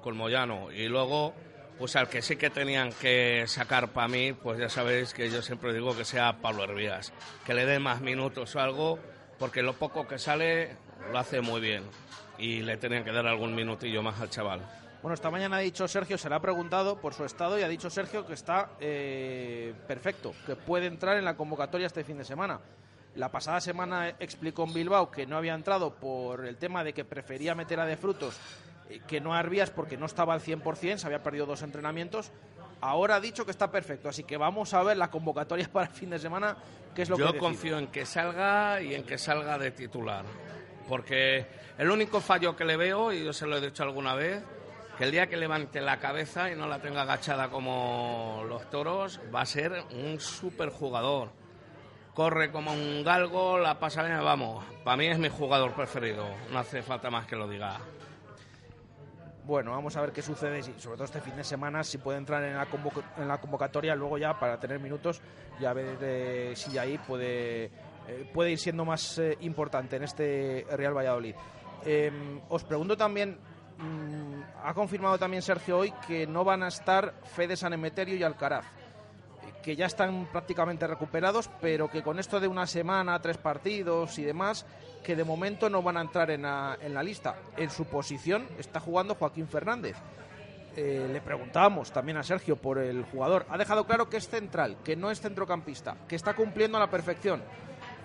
con 0.00 0.16
Moyano 0.16 0.70
y 0.72 0.88
luego 0.88 1.34
pues 1.78 1.96
al 1.96 2.08
que 2.08 2.22
sí 2.22 2.36
que 2.36 2.50
tenían 2.50 2.92
que 2.92 3.44
sacar 3.48 3.88
para 3.88 4.06
mí, 4.06 4.32
pues 4.32 4.58
ya 4.58 4.68
sabéis 4.68 5.12
que 5.12 5.28
yo 5.28 5.42
siempre 5.42 5.72
digo 5.72 5.96
que 5.96 6.04
sea 6.04 6.38
Pablo 6.40 6.64
Hervías, 6.64 7.12
que 7.44 7.52
le 7.52 7.66
dé 7.66 7.80
más 7.80 8.00
minutos 8.00 8.54
o 8.54 8.60
algo, 8.60 8.98
porque 9.38 9.62
lo 9.62 9.72
poco 9.74 10.06
que 10.06 10.18
sale 10.18 10.76
lo 11.10 11.18
hace 11.18 11.40
muy 11.40 11.60
bien 11.60 11.82
y 12.38 12.60
le 12.60 12.76
tenían 12.76 13.04
que 13.04 13.12
dar 13.12 13.26
algún 13.26 13.54
minutillo 13.54 14.02
más 14.02 14.20
al 14.20 14.30
chaval. 14.30 14.60
Bueno, 15.04 15.16
esta 15.16 15.30
mañana 15.30 15.58
ha 15.58 15.60
dicho 15.60 15.86
Sergio, 15.86 16.16
se 16.16 16.30
le 16.30 16.34
ha 16.34 16.40
preguntado 16.40 16.98
por 16.98 17.12
su 17.12 17.26
estado 17.26 17.58
y 17.58 17.62
ha 17.62 17.68
dicho 17.68 17.90
Sergio 17.90 18.26
que 18.26 18.32
está 18.32 18.70
eh, 18.80 19.74
perfecto, 19.86 20.32
que 20.46 20.56
puede 20.56 20.86
entrar 20.86 21.18
en 21.18 21.26
la 21.26 21.36
convocatoria 21.36 21.88
este 21.88 22.04
fin 22.04 22.16
de 22.16 22.24
semana. 22.24 22.58
La 23.14 23.30
pasada 23.30 23.60
semana 23.60 24.14
explicó 24.18 24.64
en 24.64 24.72
Bilbao 24.72 25.10
que 25.10 25.26
no 25.26 25.36
había 25.36 25.52
entrado 25.52 25.94
por 25.94 26.46
el 26.46 26.56
tema 26.56 26.82
de 26.82 26.94
que 26.94 27.04
prefería 27.04 27.54
meter 27.54 27.80
a 27.80 27.84
de 27.84 27.98
frutos 27.98 28.34
eh, 28.88 29.02
que 29.06 29.20
no 29.20 29.34
a 29.34 29.40
Arbías 29.40 29.68
porque 29.68 29.98
no 29.98 30.06
estaba 30.06 30.32
al 30.32 30.40
100%, 30.40 30.96
se 30.96 31.06
había 31.06 31.22
perdido 31.22 31.44
dos 31.44 31.60
entrenamientos. 31.60 32.32
Ahora 32.80 33.16
ha 33.16 33.20
dicho 33.20 33.44
que 33.44 33.50
está 33.50 33.70
perfecto, 33.70 34.08
así 34.08 34.24
que 34.24 34.38
vamos 34.38 34.72
a 34.72 34.82
ver 34.82 34.96
la 34.96 35.10
convocatoria 35.10 35.68
para 35.70 35.88
el 35.88 35.92
fin 35.92 36.08
de 36.08 36.18
semana, 36.18 36.56
qué 36.94 37.02
es 37.02 37.10
lo 37.10 37.18
Yo 37.18 37.30
que 37.30 37.38
confío 37.38 37.76
en 37.78 37.88
que 37.88 38.06
salga 38.06 38.80
y 38.80 38.94
en 38.94 39.04
que 39.04 39.18
salga 39.18 39.58
de 39.58 39.70
titular, 39.70 40.24
porque 40.88 41.46
el 41.76 41.90
único 41.90 42.22
fallo 42.22 42.56
que 42.56 42.64
le 42.64 42.78
veo, 42.78 43.12
y 43.12 43.22
yo 43.22 43.34
se 43.34 43.46
lo 43.46 43.58
he 43.58 43.60
dicho 43.60 43.82
alguna 43.82 44.14
vez, 44.14 44.42
que 44.96 45.04
el 45.04 45.10
día 45.10 45.26
que 45.26 45.36
levante 45.36 45.80
la 45.80 45.98
cabeza 45.98 46.50
y 46.50 46.56
no 46.56 46.66
la 46.66 46.80
tenga 46.80 47.02
agachada 47.02 47.48
como 47.48 48.44
los 48.48 48.68
toros, 48.70 49.20
va 49.34 49.42
a 49.42 49.46
ser 49.46 49.84
un 49.92 50.20
super 50.20 50.70
jugador. 50.70 51.30
Corre 52.14 52.52
como 52.52 52.72
un 52.72 53.02
galgo, 53.02 53.58
la 53.58 53.78
pasa 53.80 54.04
bien, 54.04 54.22
vamos. 54.22 54.64
Para 54.84 54.96
mí 54.96 55.06
es 55.06 55.18
mi 55.18 55.28
jugador 55.28 55.72
preferido, 55.74 56.26
no 56.52 56.58
hace 56.60 56.80
falta 56.82 57.10
más 57.10 57.26
que 57.26 57.34
lo 57.34 57.48
diga. 57.48 57.80
Bueno, 59.44 59.72
vamos 59.72 59.94
a 59.96 60.00
ver 60.00 60.12
qué 60.12 60.22
sucede, 60.22 60.60
y 60.60 60.62
sobre 60.62 60.96
todo 60.96 61.04
este 61.04 61.20
fin 61.20 61.36
de 61.36 61.44
semana, 61.44 61.84
si 61.84 61.98
puede 61.98 62.16
entrar 62.16 62.42
en 62.44 62.54
la, 62.54 62.66
en 63.18 63.28
la 63.28 63.38
convocatoria, 63.38 63.94
luego 63.94 64.16
ya 64.16 64.38
para 64.38 64.58
tener 64.58 64.80
minutos, 64.80 65.20
ya 65.60 65.74
ver 65.74 65.98
eh, 66.00 66.52
si 66.56 66.78
ahí 66.78 66.96
puede, 66.96 67.64
eh, 67.64 68.30
puede 68.32 68.52
ir 68.52 68.58
siendo 68.58 68.86
más 68.86 69.18
eh, 69.18 69.36
importante 69.40 69.96
en 69.96 70.04
este 70.04 70.66
Real 70.70 70.96
Valladolid. 70.96 71.34
Em, 71.84 72.40
os 72.48 72.64
pregunto 72.64 72.96
también, 72.96 73.38
mm, 73.76 74.23
ha 74.64 74.72
confirmado 74.72 75.18
también 75.18 75.42
Sergio 75.42 75.78
hoy 75.78 75.92
que 76.06 76.26
no 76.26 76.42
van 76.42 76.62
a 76.62 76.68
estar 76.68 77.14
Fede 77.24 77.54
San 77.54 77.74
Emeterio 77.74 78.16
y 78.16 78.22
Alcaraz, 78.22 78.64
que 79.62 79.76
ya 79.76 79.84
están 79.84 80.26
prácticamente 80.32 80.86
recuperados, 80.86 81.50
pero 81.60 81.90
que 81.90 82.02
con 82.02 82.18
esto 82.18 82.40
de 82.40 82.48
una 82.48 82.66
semana, 82.66 83.20
tres 83.20 83.36
partidos 83.36 84.18
y 84.18 84.24
demás, 84.24 84.64
que 85.02 85.16
de 85.16 85.24
momento 85.24 85.68
no 85.68 85.82
van 85.82 85.98
a 85.98 86.00
entrar 86.00 86.30
en 86.30 86.42
la, 86.42 87.02
lista. 87.02 87.36
En 87.58 87.68
su 87.68 87.84
posición 87.84 88.48
está 88.58 88.80
jugando 88.80 89.14
Joaquín 89.14 89.48
Fernández. 89.48 89.96
Eh, 90.76 91.08
le 91.12 91.20
preguntábamos 91.20 91.92
también 91.92 92.16
a 92.16 92.22
Sergio 92.22 92.56
por 92.56 92.78
el 92.78 93.04
jugador. 93.04 93.44
Ha 93.50 93.58
dejado 93.58 93.86
claro 93.86 94.08
que 94.08 94.16
es 94.16 94.28
central, 94.28 94.78
que 94.82 94.96
no 94.96 95.10
es 95.10 95.20
centrocampista, 95.20 95.98
que 96.08 96.16
está 96.16 96.34
cumpliendo 96.34 96.78
a 96.78 96.80
la 96.80 96.90
perfección, 96.90 97.42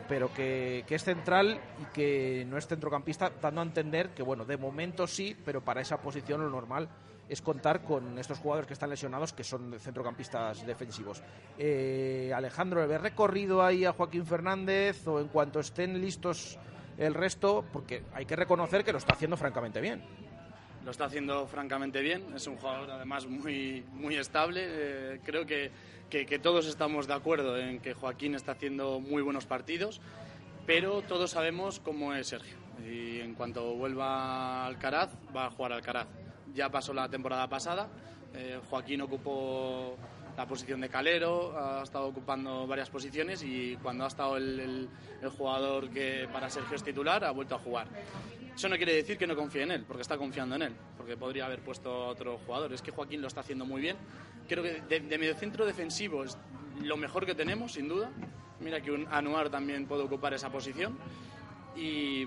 pero 0.09 0.33
que, 0.33 0.83
es 0.89 1.03
central 1.03 1.61
y 1.79 1.85
que 1.93 2.45
no 2.49 2.57
es 2.57 2.67
centrocampista, 2.67 3.31
dando 3.41 3.61
a 3.61 3.63
entender 3.63 4.09
que, 4.09 4.23
bueno, 4.23 4.43
de 4.43 4.57
momento 4.57 5.07
sí, 5.07 5.37
pero 5.45 5.63
para 5.63 5.81
esa 5.81 6.01
posición 6.01 6.41
lo 6.41 6.49
normal 6.49 6.89
es 7.29 7.43
contar 7.43 7.83
con 7.83 8.17
estos 8.17 8.39
jugadores 8.39 8.65
que 8.65 8.73
están 8.73 8.89
lesionados, 8.89 9.33
que 9.33 9.43
son 9.43 9.79
centrocampistas 9.79 10.65
defensivos. 10.65 11.21
Eh, 11.59 12.31
Alejandro, 12.35 12.85
¿le 12.87 12.97
recorrido 12.97 13.63
ahí 13.63 13.85
a 13.85 13.93
Joaquín 13.93 14.25
Fernández 14.25 15.07
o 15.07 15.19
en 15.19 15.27
cuanto 15.27 15.59
estén 15.59 16.01
listos 16.01 16.57
el 16.99 17.13
resto, 17.13 17.63
porque 17.71 18.03
hay 18.13 18.25
que 18.25 18.35
reconocer 18.35 18.83
que 18.83 18.91
lo 18.91 18.97
está 18.97 19.13
haciendo 19.13 19.37
francamente 19.37 19.79
bien. 19.79 20.03
Lo 20.85 20.91
está 20.91 21.05
haciendo 21.05 21.45
francamente 21.47 22.01
bien, 22.01 22.23
es 22.35 22.47
un 22.47 22.55
jugador 22.55 22.89
además 22.91 23.27
muy, 23.27 23.83
muy 23.93 24.15
estable. 24.15 24.61
Eh, 24.65 25.19
creo 25.23 25.45
que, 25.45 25.71
que, 26.09 26.39
todos 26.39 26.67
estamos 26.67 27.07
de 27.07 27.13
acuerdo 27.13 27.57
en 27.57 27.79
que 27.79 27.93
Joaquín 27.93 28.35
está 28.35 28.53
haciendo 28.53 28.99
muy 28.99 29.21
buenos 29.21 29.45
partidos, 29.45 29.99
pero 30.65 31.01
todos 31.01 31.31
sabemos 31.31 31.79
cómo 31.79 32.13
es 32.13 32.27
Sergio. 32.27 32.57
Y 32.87 33.19
en 33.19 33.35
cuanto 33.35 33.75
vuelva 33.75 34.65
Alcaraz, 34.65 35.09
va 35.35 35.47
a 35.47 35.51
jugar 35.51 35.73
Alcaraz. 35.73 36.07
Ya 36.53 36.69
pasó 36.69 36.93
la 36.93 37.09
temporada 37.09 37.47
pasada, 37.47 37.89
eh, 38.33 38.59
Joaquín 38.69 39.01
ocupó 39.01 39.97
la 40.37 40.47
posición 40.47 40.79
de 40.79 40.87
calero, 40.87 41.53
ha 41.57 41.83
estado 41.83 42.07
ocupando 42.07 42.65
varias 42.65 42.89
posiciones 42.89 43.43
y 43.43 43.77
cuando 43.81 44.05
ha 44.05 44.07
estado 44.07 44.37
el, 44.37 44.87
jugador 45.37 45.89
que 45.89 46.29
para 46.31 46.49
Sergio 46.49 46.77
es 46.77 46.83
titular 46.83 47.25
ha 47.25 47.31
vuelto 47.31 47.55
a 47.55 47.59
jugar. 47.59 47.87
Eso 48.59 48.67
no 48.67 48.75
quiere 48.75 48.93
decir 48.93 49.17
que 49.17 49.25
no 49.25 49.37
confíe 49.37 49.63
en 49.63 49.71
él, 49.71 49.85
porque 49.87 50.01
está 50.01 50.17
confiando 50.17 50.53
en 50.57 50.63
él, 50.63 50.75
porque 50.97 51.15
podría 51.15 51.45
haber 51.45 51.61
puesto 51.61 51.89
a 51.89 52.07
otro 52.09 52.39
jugador. 52.39 52.73
Es 52.73 52.81
que 52.81 52.91
Joaquín 52.91 53.21
lo 53.21 53.29
está 53.29 53.39
haciendo 53.39 53.63
muy 53.63 53.79
bien. 53.79 53.95
Creo 54.49 54.61
que 54.61 54.81
de, 54.81 54.99
de 54.99 55.17
mediocentro 55.17 55.65
defensivo 55.65 56.25
es 56.25 56.37
lo 56.83 56.97
mejor 56.97 57.25
que 57.25 57.33
tenemos, 57.33 57.71
sin 57.71 57.87
duda. 57.87 58.11
Mira 58.59 58.81
que 58.81 58.91
un 58.91 59.07
Anuar 59.09 59.49
también 59.49 59.87
puede 59.87 60.03
ocupar 60.03 60.33
esa 60.33 60.51
posición. 60.51 60.97
Y 61.77 62.25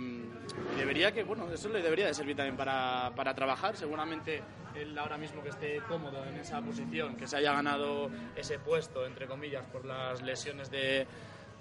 debería 0.78 1.12
que, 1.12 1.22
bueno, 1.22 1.52
eso 1.52 1.68
le 1.68 1.82
debería 1.82 2.06
de 2.06 2.14
servir 2.14 2.34
también 2.34 2.56
para, 2.56 3.12
para 3.14 3.34
trabajar. 3.34 3.76
Seguramente 3.76 4.42
él 4.74 4.98
ahora 4.98 5.18
mismo 5.18 5.42
que 5.42 5.50
esté 5.50 5.82
cómodo 5.86 6.24
en 6.24 6.38
esa 6.38 6.62
posición, 6.62 7.14
que 7.14 7.26
se 7.26 7.36
haya 7.36 7.52
ganado 7.52 8.10
ese 8.34 8.58
puesto, 8.58 9.04
entre 9.04 9.26
comillas, 9.26 9.66
por 9.66 9.84
las 9.84 10.22
lesiones 10.22 10.70
de, 10.70 11.06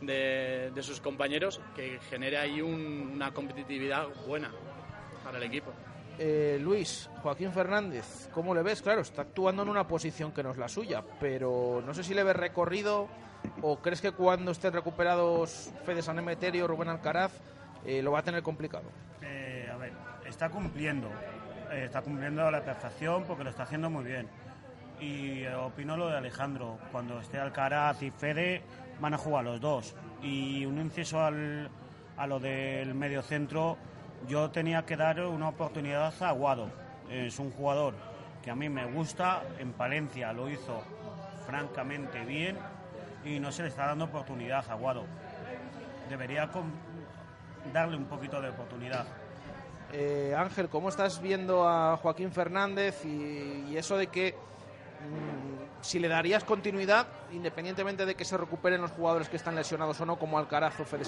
de, 0.01 0.71
de 0.73 0.83
sus 0.83 0.99
compañeros, 0.99 1.61
que 1.75 1.99
genere 2.09 2.37
ahí 2.37 2.61
un, 2.61 3.11
una 3.13 3.33
competitividad 3.33 4.07
buena 4.27 4.51
para 5.23 5.37
el 5.37 5.43
equipo. 5.43 5.71
Eh, 6.19 6.59
Luis, 6.61 7.09
Joaquín 7.23 7.51
Fernández, 7.51 8.29
¿cómo 8.33 8.53
le 8.53 8.61
ves? 8.61 8.81
Claro, 8.81 9.01
está 9.01 9.23
actuando 9.23 9.63
en 9.63 9.69
una 9.69 9.87
posición 9.87 10.31
que 10.31 10.43
no 10.43 10.51
es 10.51 10.57
la 10.57 10.67
suya, 10.67 11.03
pero 11.19 11.81
no 11.85 11.93
sé 11.93 12.03
si 12.03 12.13
le 12.13 12.23
ves 12.23 12.35
recorrido 12.35 13.07
o 13.61 13.77
crees 13.77 14.01
que 14.01 14.11
cuando 14.11 14.51
estén 14.51 14.73
recuperados 14.73 15.71
Fede 15.85 16.01
San 16.01 16.19
Emeterio, 16.19 16.67
Rubén 16.67 16.89
Alcaraz, 16.89 17.31
eh, 17.85 18.01
lo 18.01 18.11
va 18.11 18.19
a 18.19 18.23
tener 18.23 18.43
complicado. 18.43 18.83
Eh, 19.21 19.67
a 19.71 19.77
ver, 19.77 19.93
está 20.25 20.49
cumpliendo, 20.49 21.07
eh, 21.71 21.85
está 21.85 22.01
cumpliendo 22.01 22.45
a 22.45 22.51
la 22.51 22.63
perfección 22.63 23.23
porque 23.23 23.43
lo 23.43 23.49
está 23.49 23.63
haciendo 23.63 23.89
muy 23.89 24.03
bien. 24.03 24.27
Y 24.99 25.47
opino 25.47 25.97
lo 25.97 26.09
de 26.09 26.17
Alejandro, 26.17 26.77
cuando 26.91 27.19
esté 27.19 27.39
Alcaraz 27.39 28.03
y 28.03 28.11
Fede 28.11 28.61
van 29.01 29.15
a 29.15 29.17
jugar 29.17 29.43
los 29.43 29.59
dos. 29.59 29.95
Y 30.21 30.65
un 30.65 30.77
inciso 30.77 31.19
al, 31.21 31.69
a 32.15 32.27
lo 32.27 32.39
del 32.39 32.93
medio 32.93 33.21
centro, 33.21 33.77
yo 34.27 34.49
tenía 34.51 34.85
que 34.85 34.95
dar 34.95 35.19
una 35.25 35.49
oportunidad 35.49 36.13
a 36.21 36.29
Aguado. 36.29 36.69
Es 37.09 37.39
un 37.39 37.51
jugador 37.51 37.95
que 38.41 38.51
a 38.51 38.55
mí 38.55 38.69
me 38.69 38.85
gusta, 38.85 39.43
en 39.59 39.73
Palencia 39.73 40.31
lo 40.31 40.49
hizo 40.49 40.81
francamente 41.45 42.23
bien 42.23 42.57
y 43.25 43.39
no 43.39 43.51
se 43.51 43.63
le 43.63 43.69
está 43.69 43.87
dando 43.87 44.05
oportunidad 44.05 44.63
a 44.69 44.73
Aguado. 44.73 45.03
Debería 46.09 46.49
darle 47.73 47.97
un 47.97 48.05
poquito 48.05 48.41
de 48.41 48.49
oportunidad. 48.49 49.05
Eh, 49.93 50.33
Ángel, 50.37 50.69
¿cómo 50.69 50.89
estás 50.89 51.21
viendo 51.21 51.67
a 51.67 51.97
Joaquín 51.97 52.31
Fernández 52.31 53.03
y, 53.05 53.75
eso 53.75 53.97
de 53.97 54.07
que 54.07 54.35
si 55.81 55.99
le 55.99 56.07
darías 56.07 56.43
continuidad, 56.43 57.07
independientemente 57.31 58.05
de 58.05 58.15
que 58.15 58.25
se 58.25 58.37
recuperen 58.37 58.81
los 58.81 58.91
jugadores 58.91 59.29
que 59.29 59.37
están 59.37 59.55
lesionados 59.55 59.99
o 60.01 60.05
no, 60.05 60.17
como 60.17 60.37
Alcaraz 60.37 60.79
o 60.79 60.85
Fede? 60.85 61.03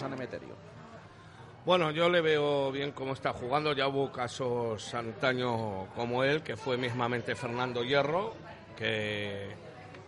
Bueno, 1.65 1.91
yo 1.91 2.09
le 2.09 2.19
veo 2.19 2.71
bien 2.71 2.91
cómo 2.91 3.13
está 3.13 3.31
jugando. 3.31 3.73
Ya 3.73 3.87
hubo 3.87 4.11
casos 4.11 4.93
antaño 4.93 5.87
como 5.95 6.23
él, 6.23 6.43
que 6.43 6.57
fue 6.57 6.75
mismamente 6.77 7.35
Fernando 7.35 7.83
Hierro, 7.83 8.33
que 8.75 9.55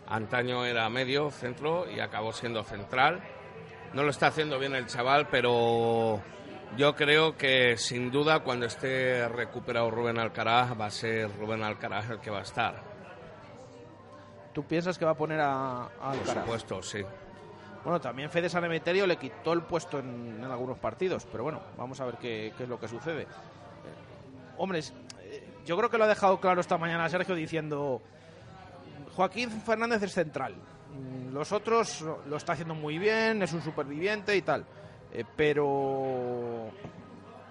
antaño 0.06 0.66
era 0.66 0.88
medio, 0.90 1.30
centro 1.30 1.90
y 1.90 2.00
acabó 2.00 2.32
siendo 2.32 2.62
central. 2.62 3.22
No 3.94 4.02
lo 4.02 4.10
está 4.10 4.26
haciendo 4.26 4.58
bien 4.58 4.74
el 4.74 4.86
chaval, 4.86 5.28
pero 5.30 6.20
yo 6.76 6.94
creo 6.94 7.36
que 7.38 7.78
sin 7.78 8.10
duda 8.10 8.40
cuando 8.40 8.66
esté 8.66 9.26
recuperado 9.28 9.90
Rubén 9.90 10.18
Alcaraz 10.18 10.78
va 10.78 10.86
a 10.86 10.90
ser 10.90 11.34
Rubén 11.38 11.62
Alcaraz 11.62 12.10
el 12.10 12.20
que 12.20 12.30
va 12.30 12.40
a 12.40 12.42
estar. 12.42 12.82
¿Tú 14.56 14.64
piensas 14.64 14.96
que 14.96 15.04
va 15.04 15.10
a 15.10 15.14
poner 15.14 15.38
a, 15.38 15.82
a 15.84 15.88
Por 15.88 16.06
Alcaraz? 16.20 16.44
supuesto, 16.44 16.82
sí. 16.82 17.02
Bueno, 17.84 18.00
también 18.00 18.30
Fede 18.30 18.48
San 18.48 18.64
Emeterio 18.64 19.06
le 19.06 19.18
quitó 19.18 19.52
el 19.52 19.60
puesto 19.60 19.98
en, 19.98 20.38
en 20.38 20.44
algunos 20.44 20.78
partidos, 20.78 21.26
pero 21.30 21.44
bueno, 21.44 21.60
vamos 21.76 22.00
a 22.00 22.06
ver 22.06 22.14
qué, 22.16 22.54
qué 22.56 22.62
es 22.62 22.68
lo 22.70 22.80
que 22.80 22.88
sucede. 22.88 23.24
Eh, 23.24 23.26
hombres, 24.56 24.94
eh, 25.20 25.46
yo 25.66 25.76
creo 25.76 25.90
que 25.90 25.98
lo 25.98 26.04
ha 26.04 26.08
dejado 26.08 26.40
claro 26.40 26.62
esta 26.62 26.78
mañana 26.78 27.06
Sergio 27.10 27.34
diciendo 27.34 28.00
Joaquín 29.14 29.50
Fernández 29.50 30.02
es 30.04 30.14
central. 30.14 30.54
Mm, 30.54 31.34
Los 31.34 31.52
otros 31.52 32.00
lo 32.26 32.36
está 32.38 32.54
haciendo 32.54 32.74
muy 32.74 32.96
bien, 32.96 33.42
es 33.42 33.52
un 33.52 33.60
superviviente 33.60 34.34
y 34.34 34.40
tal. 34.40 34.64
Eh, 35.12 35.24
pero 35.36 36.70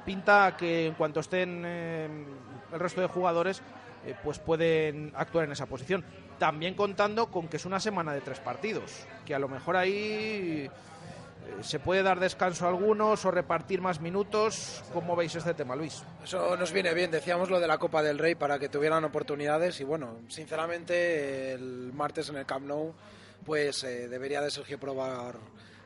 pinta 0.04 0.58
que 0.58 0.88
en 0.88 0.96
cuanto 0.96 1.20
estén 1.20 1.64
el 1.66 2.80
resto 2.80 3.00
de 3.00 3.06
jugadores, 3.08 3.62
pues 4.24 4.38
pueden 4.40 5.12
actuar 5.16 5.46
en 5.46 5.52
esa 5.52 5.66
posición. 5.68 6.04
También 6.40 6.74
contando 6.74 7.28
con 7.32 7.48
que 7.48 7.58
es 7.58 7.66
una 7.66 7.80
semana 7.80 8.14
de 8.14 8.22
tres 8.22 8.40
partidos, 8.40 8.92
que 9.26 9.34
a 9.34 9.40
lo 9.40 9.48
mejor 9.48 9.78
ahí 9.78 10.68
eh, 10.68 10.70
se 11.62 11.80
puede 11.80 12.04
dar 12.04 12.20
descanso 12.20 12.66
a 12.66 12.70
algunos 12.70 13.24
o 13.24 13.32
repartir 13.32 13.80
más 13.82 14.02
minutos. 14.02 14.84
¿Cómo 14.94 15.16
veis 15.16 15.34
este 15.36 15.54
tema, 15.54 15.76
Luis? 15.76 16.04
Eso 16.24 16.58
nos 16.58 16.72
viene 16.74 16.94
bien, 16.94 17.10
decíamos 17.12 17.50
lo 17.50 17.60
de 17.60 17.68
la 17.68 17.78
Copa 17.78 18.04
del 18.04 18.18
Rey 18.20 18.36
para 18.36 18.60
que 18.60 18.68
tuvieran 18.68 19.04
oportunidades 19.06 19.80
y 19.80 19.86
bueno, 19.86 20.18
sinceramente 20.28 21.54
el 21.54 21.92
martes 21.94 22.28
en 22.30 22.36
el 22.38 22.46
Camp 22.46 22.66
Nou 22.68 22.94
pues 23.46 23.84
eh, 23.84 24.08
debería 24.10 24.42
de 24.42 24.50
Sergio 24.50 24.80
probar, 24.80 25.36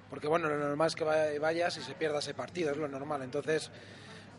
porque 0.09 0.27
bueno, 0.27 0.47
lo 0.47 0.57
normal 0.57 0.87
es 0.87 0.95
que 0.95 1.03
vay- 1.03 1.37
vayas 1.39 1.75
y 1.77 1.81
se 1.81 1.93
pierda 1.93 2.19
ese 2.19 2.33
partido, 2.33 2.71
es 2.71 2.77
lo 2.77 2.87
normal, 2.87 3.21
entonces 3.21 3.69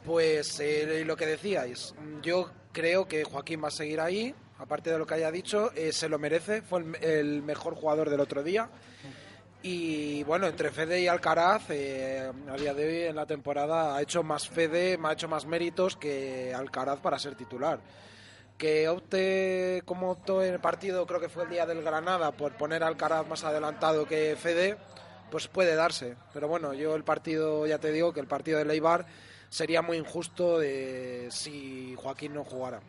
pues 0.04 0.58
eh, 0.60 1.04
lo 1.04 1.16
que 1.16 1.26
decíais, 1.26 1.94
yo 2.22 2.50
creo 2.72 3.06
que 3.06 3.22
Joaquín 3.24 3.62
va 3.62 3.68
a 3.68 3.70
seguir 3.70 4.00
ahí, 4.00 4.34
aparte 4.60 4.90
de 4.90 4.98
lo 4.98 5.06
que 5.06 5.14
haya 5.14 5.30
dicho, 5.30 5.72
eh, 5.74 5.92
se 5.92 6.08
lo 6.08 6.18
merece, 6.18 6.62
fue 6.62 6.84
el, 7.00 7.42
mejor 7.42 7.74
jugador 7.74 8.10
del 8.10 8.20
otro 8.20 8.42
día. 8.42 8.68
Y 9.62 10.22
bueno, 10.24 10.46
entre 10.46 10.70
Fede 10.70 11.00
y 11.00 11.08
Alcaraz, 11.08 11.64
eh, 11.70 12.30
a 12.48 12.56
día 12.56 12.72
de 12.72 12.86
hoy 12.86 13.02
en 13.08 13.16
la 13.16 13.26
temporada 13.26 13.96
ha 13.96 14.02
hecho 14.02 14.22
más 14.22 14.48
Fede, 14.48 14.98
ha 15.02 15.12
hecho 15.12 15.28
más 15.28 15.44
méritos 15.44 15.96
que 15.96 16.54
Alcaraz 16.54 17.00
para 17.00 17.18
ser 17.18 17.34
titular. 17.34 17.80
Que 18.56 18.88
opte 18.88 19.82
como 19.86 20.10
optó 20.10 20.42
en 20.42 20.54
el 20.54 20.60
partido, 20.60 21.06
creo 21.06 21.20
que 21.20 21.30
fue 21.30 21.44
el 21.44 21.50
día 21.50 21.66
del 21.66 21.82
Granada, 21.82 22.32
por 22.32 22.52
poner 22.52 22.82
Alcaraz 22.82 23.26
más 23.26 23.44
adelantado 23.44 24.06
que 24.06 24.36
Fede, 24.36 24.76
pues 25.30 25.48
puede 25.48 25.74
darse. 25.74 26.16
Pero 26.32 26.48
bueno, 26.48 26.74
yo 26.74 26.94
el 26.96 27.04
partido, 27.04 27.66
ya 27.66 27.78
te 27.78 27.92
digo 27.92 28.12
que 28.12 28.20
el 28.20 28.26
partido 28.26 28.58
de 28.58 28.66
Leibar 28.66 29.06
sería 29.48 29.82
muy 29.82 29.96
injusto 29.96 30.60
si 31.30 31.94
Joaquín 31.96 32.34
no 32.34 32.44
jugara. 32.44 32.80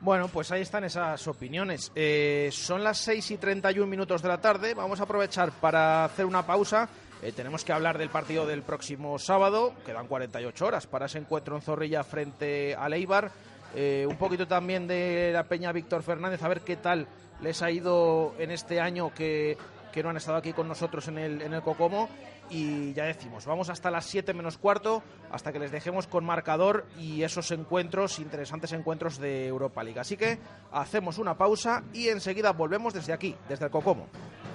Bueno, 0.00 0.28
pues 0.28 0.52
ahí 0.52 0.60
están 0.60 0.84
esas 0.84 1.26
opiniones. 1.26 1.90
Eh, 1.94 2.50
son 2.52 2.84
las 2.84 2.98
6 2.98 3.30
y 3.30 3.36
31 3.38 3.86
minutos 3.86 4.20
de 4.22 4.28
la 4.28 4.40
tarde. 4.40 4.74
Vamos 4.74 5.00
a 5.00 5.04
aprovechar 5.04 5.52
para 5.52 6.04
hacer 6.04 6.26
una 6.26 6.44
pausa. 6.44 6.88
Eh, 7.22 7.32
tenemos 7.32 7.64
que 7.64 7.72
hablar 7.72 7.96
del 7.96 8.10
partido 8.10 8.46
del 8.46 8.62
próximo 8.62 9.18
sábado. 9.18 9.72
Quedan 9.86 10.06
48 10.06 10.66
horas 10.66 10.86
para 10.86 11.06
ese 11.06 11.18
encuentro 11.18 11.56
en 11.56 11.62
Zorrilla 11.62 12.04
frente 12.04 12.74
a 12.74 12.88
Leibar. 12.90 13.30
Eh, 13.74 14.06
un 14.08 14.16
poquito 14.16 14.46
también 14.46 14.86
de 14.86 15.30
la 15.32 15.44
Peña 15.44 15.72
Víctor 15.72 16.02
Fernández, 16.02 16.42
a 16.42 16.48
ver 16.48 16.60
qué 16.60 16.76
tal 16.76 17.06
les 17.40 17.60
ha 17.62 17.70
ido 17.70 18.34
en 18.38 18.50
este 18.50 18.80
año 18.80 19.12
que, 19.14 19.58
que 19.92 20.02
no 20.02 20.10
han 20.10 20.16
estado 20.18 20.36
aquí 20.36 20.52
con 20.52 20.68
nosotros 20.68 21.08
en 21.08 21.18
el, 21.18 21.42
en 21.42 21.54
el 21.54 21.62
Cocomo. 21.62 22.08
Y 22.48 22.92
ya 22.92 23.04
decimos, 23.04 23.44
vamos 23.44 23.70
hasta 23.70 23.90
las 23.90 24.06
7 24.06 24.32
menos 24.32 24.58
cuarto, 24.58 25.02
hasta 25.30 25.52
que 25.52 25.58
les 25.58 25.72
dejemos 25.72 26.06
con 26.06 26.24
marcador 26.24 26.86
y 26.98 27.22
esos 27.22 27.50
encuentros, 27.50 28.18
interesantes 28.18 28.72
encuentros 28.72 29.18
de 29.18 29.46
Europa 29.46 29.82
League. 29.82 29.98
Así 29.98 30.16
que 30.16 30.38
hacemos 30.70 31.18
una 31.18 31.36
pausa 31.36 31.82
y 31.92 32.08
enseguida 32.08 32.52
volvemos 32.52 32.94
desde 32.94 33.12
aquí, 33.12 33.34
desde 33.48 33.64
el 33.64 33.70
Cocomo. 33.70 34.08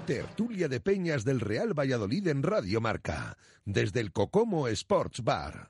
Tertulia 0.06 0.68
de 0.68 0.80
Peñas 0.80 1.24
del 1.24 1.40
Real 1.40 1.78
Valladolid 1.78 2.28
en 2.28 2.44
Radio 2.44 2.82
Marca, 2.82 3.38
desde 3.66 4.00
el 4.00 4.12
Cocomo 4.12 4.68
Sports 4.68 5.24
Bar. 5.24 5.70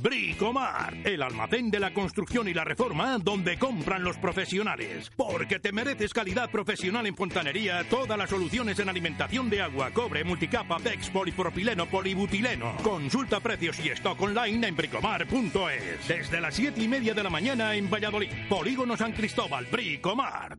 Bricomar, 0.00 0.96
el 1.04 1.22
almacén 1.22 1.70
de 1.70 1.80
la 1.80 1.92
construcción 1.92 2.48
y 2.48 2.54
la 2.54 2.64
reforma 2.64 3.18
donde 3.18 3.58
compran 3.58 4.02
los 4.02 4.16
profesionales. 4.16 5.10
Porque 5.16 5.58
te 5.58 5.72
mereces 5.72 6.14
calidad 6.14 6.50
profesional 6.50 7.06
en 7.06 7.16
fontanería, 7.16 7.84
todas 7.88 8.16
las 8.16 8.30
soluciones 8.30 8.78
en 8.78 8.88
alimentación 8.88 9.50
de 9.50 9.62
agua, 9.62 9.90
cobre, 9.90 10.24
multicapa, 10.24 10.78
PEX, 10.78 11.10
polipropileno, 11.10 11.86
polibutileno. 11.86 12.76
Consulta 12.82 13.40
precios 13.40 13.78
y 13.84 13.90
stock 13.90 14.20
online 14.20 14.68
en 14.68 14.76
bricomar.es. 14.76 16.08
Desde 16.08 16.40
las 16.40 16.54
7 16.54 16.82
y 16.82 16.88
media 16.88 17.14
de 17.14 17.22
la 17.22 17.30
mañana 17.30 17.74
en 17.74 17.90
Valladolid. 17.90 18.30
Polígono 18.48 18.96
San 18.96 19.12
Cristóbal, 19.12 19.66
Bricomar. 19.70 20.58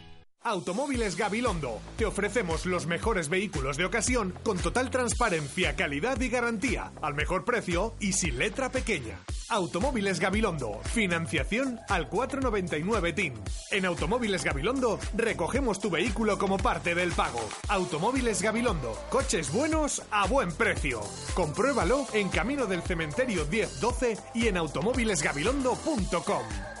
Automóviles 0.43 1.17
Gabilondo. 1.17 1.79
Te 1.97 2.07
ofrecemos 2.07 2.65
los 2.65 2.87
mejores 2.87 3.29
vehículos 3.29 3.77
de 3.77 3.85
ocasión 3.85 4.33
con 4.43 4.57
total 4.57 4.89
transparencia, 4.89 5.75
calidad 5.75 6.19
y 6.19 6.29
garantía, 6.29 6.91
al 7.03 7.13
mejor 7.13 7.45
precio 7.45 7.93
y 7.99 8.13
sin 8.13 8.39
letra 8.39 8.71
pequeña. 8.71 9.19
Automóviles 9.49 10.19
Gabilondo. 10.19 10.79
Financiación 10.83 11.79
al 11.89 12.09
499 12.09 13.13
TIN. 13.13 13.35
En 13.69 13.85
Automóviles 13.85 14.43
Gabilondo 14.43 14.99
recogemos 15.15 15.79
tu 15.79 15.91
vehículo 15.91 16.39
como 16.39 16.57
parte 16.57 16.95
del 16.95 17.11
pago. 17.11 17.47
Automóviles 17.67 18.41
Gabilondo. 18.41 18.97
Coches 19.11 19.53
buenos 19.53 20.01
a 20.09 20.25
buen 20.25 20.51
precio. 20.51 21.01
Compruébalo 21.35 22.07
en 22.13 22.29
Camino 22.29 22.65
del 22.65 22.81
Cementerio 22.81 23.45
1012 23.45 24.17
y 24.33 24.47
en 24.47 24.57
automóvilesgabilondo.com. 24.57 26.80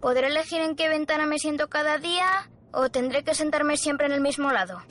¿podré 0.00 0.28
elegir 0.28 0.60
en 0.60 0.76
qué 0.76 0.88
ventana 0.88 1.26
me 1.26 1.38
siento 1.38 1.68
cada 1.68 1.98
día 1.98 2.50
o 2.72 2.90
tendré 2.90 3.22
que 3.22 3.34
sentarme 3.34 3.76
siempre 3.76 4.06
en 4.06 4.12
el 4.12 4.20
mismo 4.20 4.50
lado? 4.50 4.82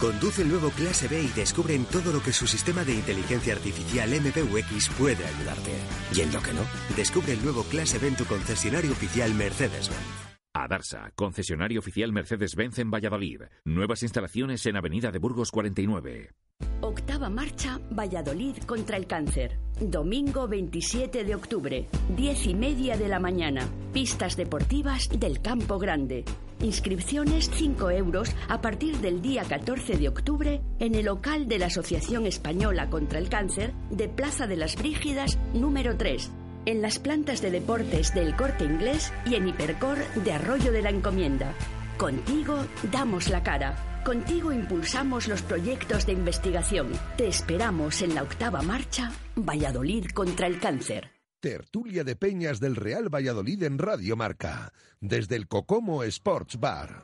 Conduce 0.00 0.42
el 0.42 0.48
nuevo 0.48 0.70
Clase 0.70 1.08
B 1.08 1.20
y 1.22 1.28
descubre 1.28 1.74
en 1.74 1.84
todo 1.84 2.12
lo 2.12 2.22
que 2.22 2.32
su 2.32 2.46
sistema 2.46 2.84
de 2.84 2.94
inteligencia 2.94 3.54
artificial 3.54 4.08
MPUX 4.08 4.90
puede 4.90 5.26
ayudarte. 5.26 5.72
Y 6.14 6.20
en 6.20 6.32
lo 6.32 6.40
que 6.40 6.52
no, 6.52 6.62
descubre 6.96 7.32
el 7.32 7.42
nuevo 7.42 7.64
Clase 7.64 7.98
B 7.98 8.06
en 8.06 8.16
tu 8.16 8.24
concesionario 8.24 8.92
oficial 8.92 9.34
Mercedes-Benz. 9.34 10.27
Adarsa, 10.62 11.12
concesionario 11.14 11.80
oficial 11.80 12.12
Mercedes-Benz 12.12 12.78
en 12.78 12.90
Valladolid. 12.90 13.42
Nuevas 13.64 14.02
instalaciones 14.02 14.64
en 14.66 14.76
Avenida 14.76 15.10
de 15.10 15.18
Burgos 15.18 15.50
49. 15.50 16.30
Octava 16.80 17.28
marcha 17.28 17.80
Valladolid 17.90 18.56
contra 18.58 18.96
el 18.96 19.06
cáncer. 19.06 19.58
Domingo 19.80 20.46
27 20.46 21.24
de 21.24 21.34
octubre, 21.34 21.88
10 22.16 22.46
y 22.46 22.54
media 22.54 22.96
de 22.96 23.08
la 23.08 23.18
mañana. 23.18 23.68
Pistas 23.92 24.36
deportivas 24.36 25.08
del 25.08 25.40
Campo 25.40 25.78
Grande. 25.78 26.24
Inscripciones 26.60 27.50
5 27.52 27.90
euros 27.90 28.34
a 28.48 28.60
partir 28.60 28.96
del 28.98 29.22
día 29.22 29.44
14 29.44 29.96
de 29.96 30.08
octubre 30.08 30.60
en 30.80 30.94
el 30.94 31.06
local 31.06 31.48
de 31.48 31.58
la 31.58 31.66
Asociación 31.66 32.26
Española 32.26 32.90
contra 32.90 33.18
el 33.18 33.28
Cáncer 33.28 33.72
de 33.90 34.08
Plaza 34.08 34.46
de 34.46 34.56
las 34.56 34.76
Brígidas 34.76 35.38
número 35.54 35.96
3. 35.96 36.32
En 36.68 36.82
las 36.82 36.98
plantas 36.98 37.40
de 37.40 37.50
deportes 37.50 38.12
del 38.12 38.36
Corte 38.36 38.64
Inglés 38.64 39.10
y 39.24 39.36
en 39.36 39.48
Hipercor 39.48 39.96
de 40.16 40.32
Arroyo 40.34 40.70
de 40.70 40.82
la 40.82 40.90
Encomienda. 40.90 41.54
Contigo 41.96 42.58
damos 42.92 43.30
la 43.30 43.42
cara. 43.42 44.02
Contigo 44.04 44.52
impulsamos 44.52 45.28
los 45.28 45.40
proyectos 45.40 46.04
de 46.04 46.12
investigación. 46.12 46.92
Te 47.16 47.26
esperamos 47.26 48.02
en 48.02 48.14
la 48.14 48.22
octava 48.22 48.60
marcha 48.60 49.10
Valladolid 49.34 50.10
contra 50.10 50.46
el 50.46 50.60
cáncer. 50.60 51.10
Tertulia 51.40 52.04
de 52.04 52.16
Peñas 52.16 52.60
del 52.60 52.76
Real 52.76 53.08
Valladolid 53.08 53.62
en 53.62 53.78
Radio 53.78 54.14
Marca, 54.14 54.74
desde 55.00 55.36
el 55.36 55.48
Cocomo 55.48 56.02
Sports 56.02 56.60
Bar. 56.60 57.02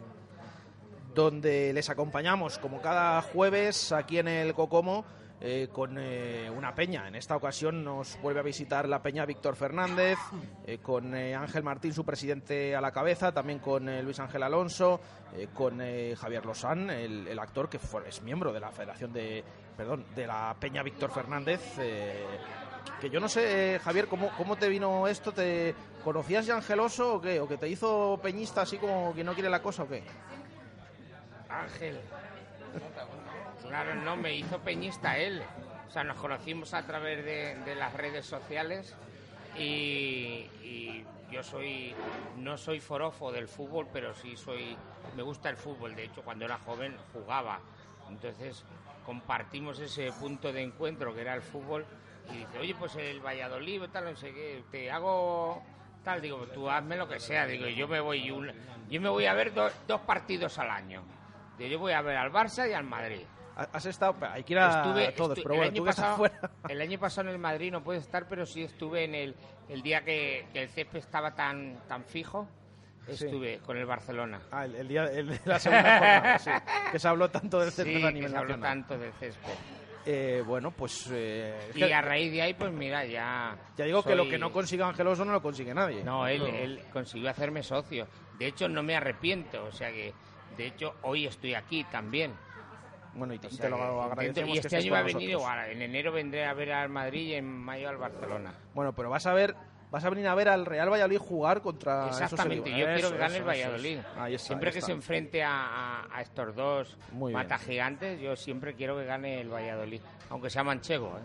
donde 1.14 1.72
les 1.72 1.88
acompañamos 1.88 2.58
como 2.58 2.82
cada 2.82 3.22
jueves 3.22 3.92
aquí 3.92 4.18
en 4.18 4.28
el 4.28 4.52
Cocomo 4.52 5.06
eh, 5.46 5.68
con 5.70 5.98
eh, 5.98 6.48
una 6.50 6.74
peña. 6.74 7.06
En 7.06 7.14
esta 7.16 7.36
ocasión 7.36 7.84
nos 7.84 8.18
vuelve 8.22 8.40
a 8.40 8.42
visitar 8.42 8.88
la 8.88 9.02
peña 9.02 9.26
Víctor 9.26 9.56
Fernández, 9.56 10.18
eh, 10.66 10.78
con 10.78 11.14
eh, 11.14 11.34
Ángel 11.34 11.62
Martín, 11.62 11.92
su 11.92 12.02
presidente 12.02 12.74
a 12.74 12.80
la 12.80 12.90
cabeza, 12.92 13.30
también 13.30 13.58
con 13.58 13.86
eh, 13.90 14.02
Luis 14.02 14.18
Ángel 14.20 14.42
Alonso, 14.42 15.00
con 15.52 15.80
Javier 16.16 16.46
Lozán, 16.46 16.88
el, 16.90 17.38
actor 17.38 17.68
que 17.68 17.78
fue- 17.80 18.08
es 18.08 18.22
miembro 18.22 18.52
de 18.52 18.60
la 18.60 18.70
Federación 18.70 19.12
de, 19.12 19.44
perdón, 19.76 20.06
de 20.14 20.26
la 20.28 20.56
peña 20.58 20.82
Víctor 20.82 21.10
Fernández. 21.10 21.60
que 23.00 23.10
yo 23.10 23.18
no 23.20 23.28
sé, 23.28 23.80
Javier, 23.84 24.06
¿cómo, 24.06 24.30
¿cómo 24.38 24.56
te 24.56 24.68
vino 24.68 25.06
esto? 25.08 25.32
¿Te 25.32 25.74
conocías 26.04 26.46
ya 26.46 26.54
Angeloso 26.56 27.16
o 27.16 27.20
qué? 27.20 27.40
¿O 27.40 27.48
que 27.48 27.58
te 27.58 27.68
hizo 27.68 28.18
peñista 28.22 28.62
así 28.62 28.78
como 28.78 29.12
que 29.12 29.24
no 29.24 29.34
quiere 29.34 29.50
la 29.50 29.60
cosa 29.60 29.82
o 29.82 29.88
qué? 29.88 30.04
Ángel. 31.48 31.98
Claro, 33.74 33.96
no, 33.96 34.16
me 34.16 34.32
hizo 34.32 34.60
peñista 34.60 35.18
él. 35.18 35.42
O 35.88 35.90
sea, 35.90 36.04
nos 36.04 36.16
conocimos 36.18 36.72
a 36.74 36.86
través 36.86 37.24
de, 37.24 37.74
las 37.74 37.92
redes 37.92 38.24
sociales 38.24 38.94
y, 39.58 41.02
yo 41.28 41.42
soy, 41.42 41.92
no 42.36 42.56
soy 42.56 42.78
forofo 42.78 43.32
del 43.32 43.48
fútbol, 43.48 43.88
pero 43.92 44.14
sí 44.14 44.36
soy, 44.36 44.76
me 45.16 45.24
gusta 45.24 45.50
el 45.50 45.56
fútbol. 45.56 45.96
De 45.96 46.04
hecho, 46.04 46.22
cuando 46.22 46.44
era 46.44 46.56
joven 46.58 46.96
jugaba. 47.12 47.58
Entonces 48.08 48.64
compartimos 49.04 49.80
ese 49.80 50.12
punto 50.12 50.52
de 50.52 50.62
encuentro 50.62 51.12
que 51.12 51.22
era 51.22 51.34
el 51.34 51.42
fútbol 51.42 51.84
y 52.32 52.36
dice, 52.36 52.58
oye, 52.60 52.76
pues 52.76 52.94
el 52.94 53.18
Valladolid, 53.18 53.82
tal, 53.92 54.04
no 54.04 54.14
sé 54.14 54.32
qué, 54.32 54.62
te 54.70 54.88
hago 54.88 55.64
tal, 56.04 56.20
digo, 56.20 56.46
tú 56.54 56.70
hazme 56.70 56.96
lo 56.96 57.08
que 57.08 57.18
sea, 57.18 57.44
digo, 57.44 57.66
yo 57.66 57.88
me 57.88 57.98
voy, 57.98 58.24
yo 58.24 59.00
me 59.00 59.08
voy 59.08 59.26
a 59.26 59.34
ver 59.34 59.52
do- 59.52 59.68
dos 59.88 60.00
partidos 60.02 60.60
al 60.60 60.70
año. 60.70 61.02
Yo 61.58 61.76
voy 61.80 61.92
a 61.92 62.02
ver 62.02 62.16
al 62.16 62.30
Barça 62.30 62.70
y 62.70 62.72
al 62.72 62.84
Madrid. 62.84 63.26
Has 63.56 63.86
estado, 63.86 64.16
hay 64.32 64.42
que 64.42 64.52
ir 64.54 64.58
a 64.58 64.82
Estuve- 64.82 65.12
todos, 65.12 65.38
estu- 65.38 65.42
pero 65.42 65.54
el 65.54 65.58
bueno, 65.60 65.72
año 65.72 65.84
que 65.84 65.90
estás 65.90 66.04
pasado- 66.04 66.16
fuera. 66.16 66.50
El 66.68 66.80
año 66.80 66.98
pasado 66.98 67.28
en 67.28 67.34
el 67.34 67.40
Madrid 67.40 67.70
no 67.70 67.84
puede 67.84 68.00
estar, 68.00 68.26
pero 68.28 68.44
sí 68.46 68.62
estuve 68.64 69.04
en 69.04 69.14
el, 69.14 69.34
el 69.68 69.82
día 69.82 70.02
que, 70.04 70.46
que 70.52 70.62
el 70.62 70.68
césped 70.68 70.98
estaba 70.98 71.34
tan, 71.34 71.78
tan 71.86 72.04
fijo. 72.04 72.48
Sí. 73.06 73.26
Estuve 73.26 73.58
con 73.58 73.76
el 73.76 73.84
Barcelona. 73.86 74.40
Ah, 74.50 74.64
el, 74.64 74.74
el 74.76 74.88
día 74.88 75.04
el 75.04 75.28
de 75.28 75.40
la 75.44 75.58
segunda 75.60 75.98
jornada, 75.98 76.38
sí, 76.38 76.50
que 76.90 76.98
se 76.98 77.06
habló 77.08 77.28
tanto 77.30 77.60
del 77.60 77.70
césped 77.70 77.96
Sí, 77.98 78.02
a 78.04 78.08
que 78.08 78.14
nivel 78.14 78.30
se 78.30 78.36
habló 78.36 78.56
nacional. 78.56 78.70
tanto 78.86 78.98
del 78.98 79.12
césped. 79.12 79.52
Eh, 80.06 80.42
bueno, 80.44 80.70
pues... 80.70 81.08
eh, 81.12 81.70
Y 81.74 81.78
que- 81.78 81.94
a 81.94 82.02
raíz 82.02 82.32
de 82.32 82.42
ahí, 82.42 82.54
pues 82.54 82.72
mira, 82.72 83.04
ya... 83.06 83.56
ya 83.76 83.84
digo 83.84 84.02
que 84.02 84.14
lo 84.16 84.28
que 84.28 84.36
no 84.38 84.52
consiga 84.52 84.86
Angeloso 84.88 85.24
no 85.24 85.32
lo 85.32 85.40
consigue 85.42 85.72
nadie. 85.74 86.02
No, 86.02 86.26
él, 86.26 86.42
él 86.42 86.82
consiguió 86.92 87.30
hacerme 87.30 87.62
socio. 87.62 88.06
De 88.38 88.46
hecho, 88.48 88.68
no 88.68 88.82
me 88.82 88.96
arrepiento. 88.96 89.64
O 89.64 89.72
sea 89.72 89.90
que, 89.92 90.12
de 90.56 90.66
hecho, 90.66 90.96
hoy 91.02 91.26
estoy 91.26 91.54
aquí 91.54 91.84
también. 91.84 92.32
Bueno, 93.14 93.34
y 93.34 93.38
te, 93.38 93.46
O 93.46 93.50
y 93.50 93.54
sea 93.54 93.64
te 93.66 93.70
lo 93.70 94.02
agradecemos 94.02 94.56
Y 94.56 94.58
este 94.58 94.76
año 94.76 94.92
va 94.92 94.98
a 94.98 95.02
venir 95.02 95.30
igual. 95.30 95.70
En 95.70 95.82
enero 95.82 96.12
vendré 96.12 96.44
a 96.46 96.52
ver 96.54 96.72
al 96.72 96.88
Madrid 96.88 97.28
y 97.28 97.34
en 97.34 97.44
mayo 97.46 97.88
al 97.88 97.96
Barcelona. 97.96 98.52
Bueno, 98.74 98.92
pero 98.94 99.10
vas 99.10 99.26
a 99.26 99.34
ver... 99.34 99.54
Vas 99.90 100.04
a 100.04 100.10
venir 100.10 100.26
a 100.26 100.34
ver 100.34 100.48
al 100.48 100.66
Real 100.66 100.90
Valladolid 100.90 101.18
jugar 101.18 101.62
contra 101.62 102.06
esos 102.08 102.22
Exactamente, 102.22 102.68
yo 102.70 102.84
quiero 102.84 103.12
que 103.12 103.16
gane 103.16 103.36
el 103.36 103.44
Valladolid. 103.46 103.98
está, 103.98 104.38
siempre 104.38 104.72
que 104.72 104.80
se 104.80 104.90
enfrente 104.90 105.44
a, 105.44 105.52
a- 106.02 106.08
a 106.16 106.20
estos 106.20 106.52
dos 106.56 106.98
Muy 107.12 107.30
bien. 107.30 107.40
mata 107.40 107.56
gigantes, 107.58 108.20
yo 108.20 108.34
siempre 108.34 108.74
quiero 108.74 108.96
que 108.96 109.04
gane 109.04 109.40
el 109.40 109.52
Valladolid, 109.52 110.00
aunque 110.30 110.50
sea 110.50 110.64
manchego. 110.64 111.16
¿eh? 111.16 111.20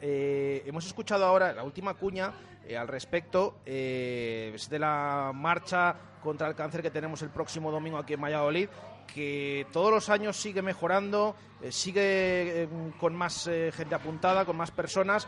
Eh, 0.00 0.62
hemos 0.66 0.84
escuchado 0.86 1.24
ahora 1.24 1.52
la 1.52 1.62
última 1.62 1.94
cuña 1.94 2.32
eh, 2.66 2.76
al 2.76 2.88
respecto 2.88 3.58
eh, 3.64 4.50
es 4.54 4.68
de 4.68 4.80
la 4.80 5.30
marcha 5.32 5.94
contra 6.20 6.48
el 6.48 6.56
cáncer 6.56 6.82
que 6.82 6.90
tenemos 6.90 7.22
el 7.22 7.30
próximo 7.30 7.70
domingo 7.70 7.98
aquí 7.98 8.14
en 8.14 8.20
Valladolid, 8.22 8.68
que 9.06 9.66
todos 9.72 9.90
los 9.90 10.08
años 10.08 10.36
sigue 10.36 10.62
mejorando, 10.62 11.36
eh, 11.62 11.72
sigue 11.72 12.62
eh, 12.62 12.68
con 12.98 13.14
más 13.14 13.46
eh, 13.46 13.70
gente 13.72 13.94
apuntada, 13.94 14.44
con 14.44 14.56
más 14.56 14.70
personas, 14.70 15.26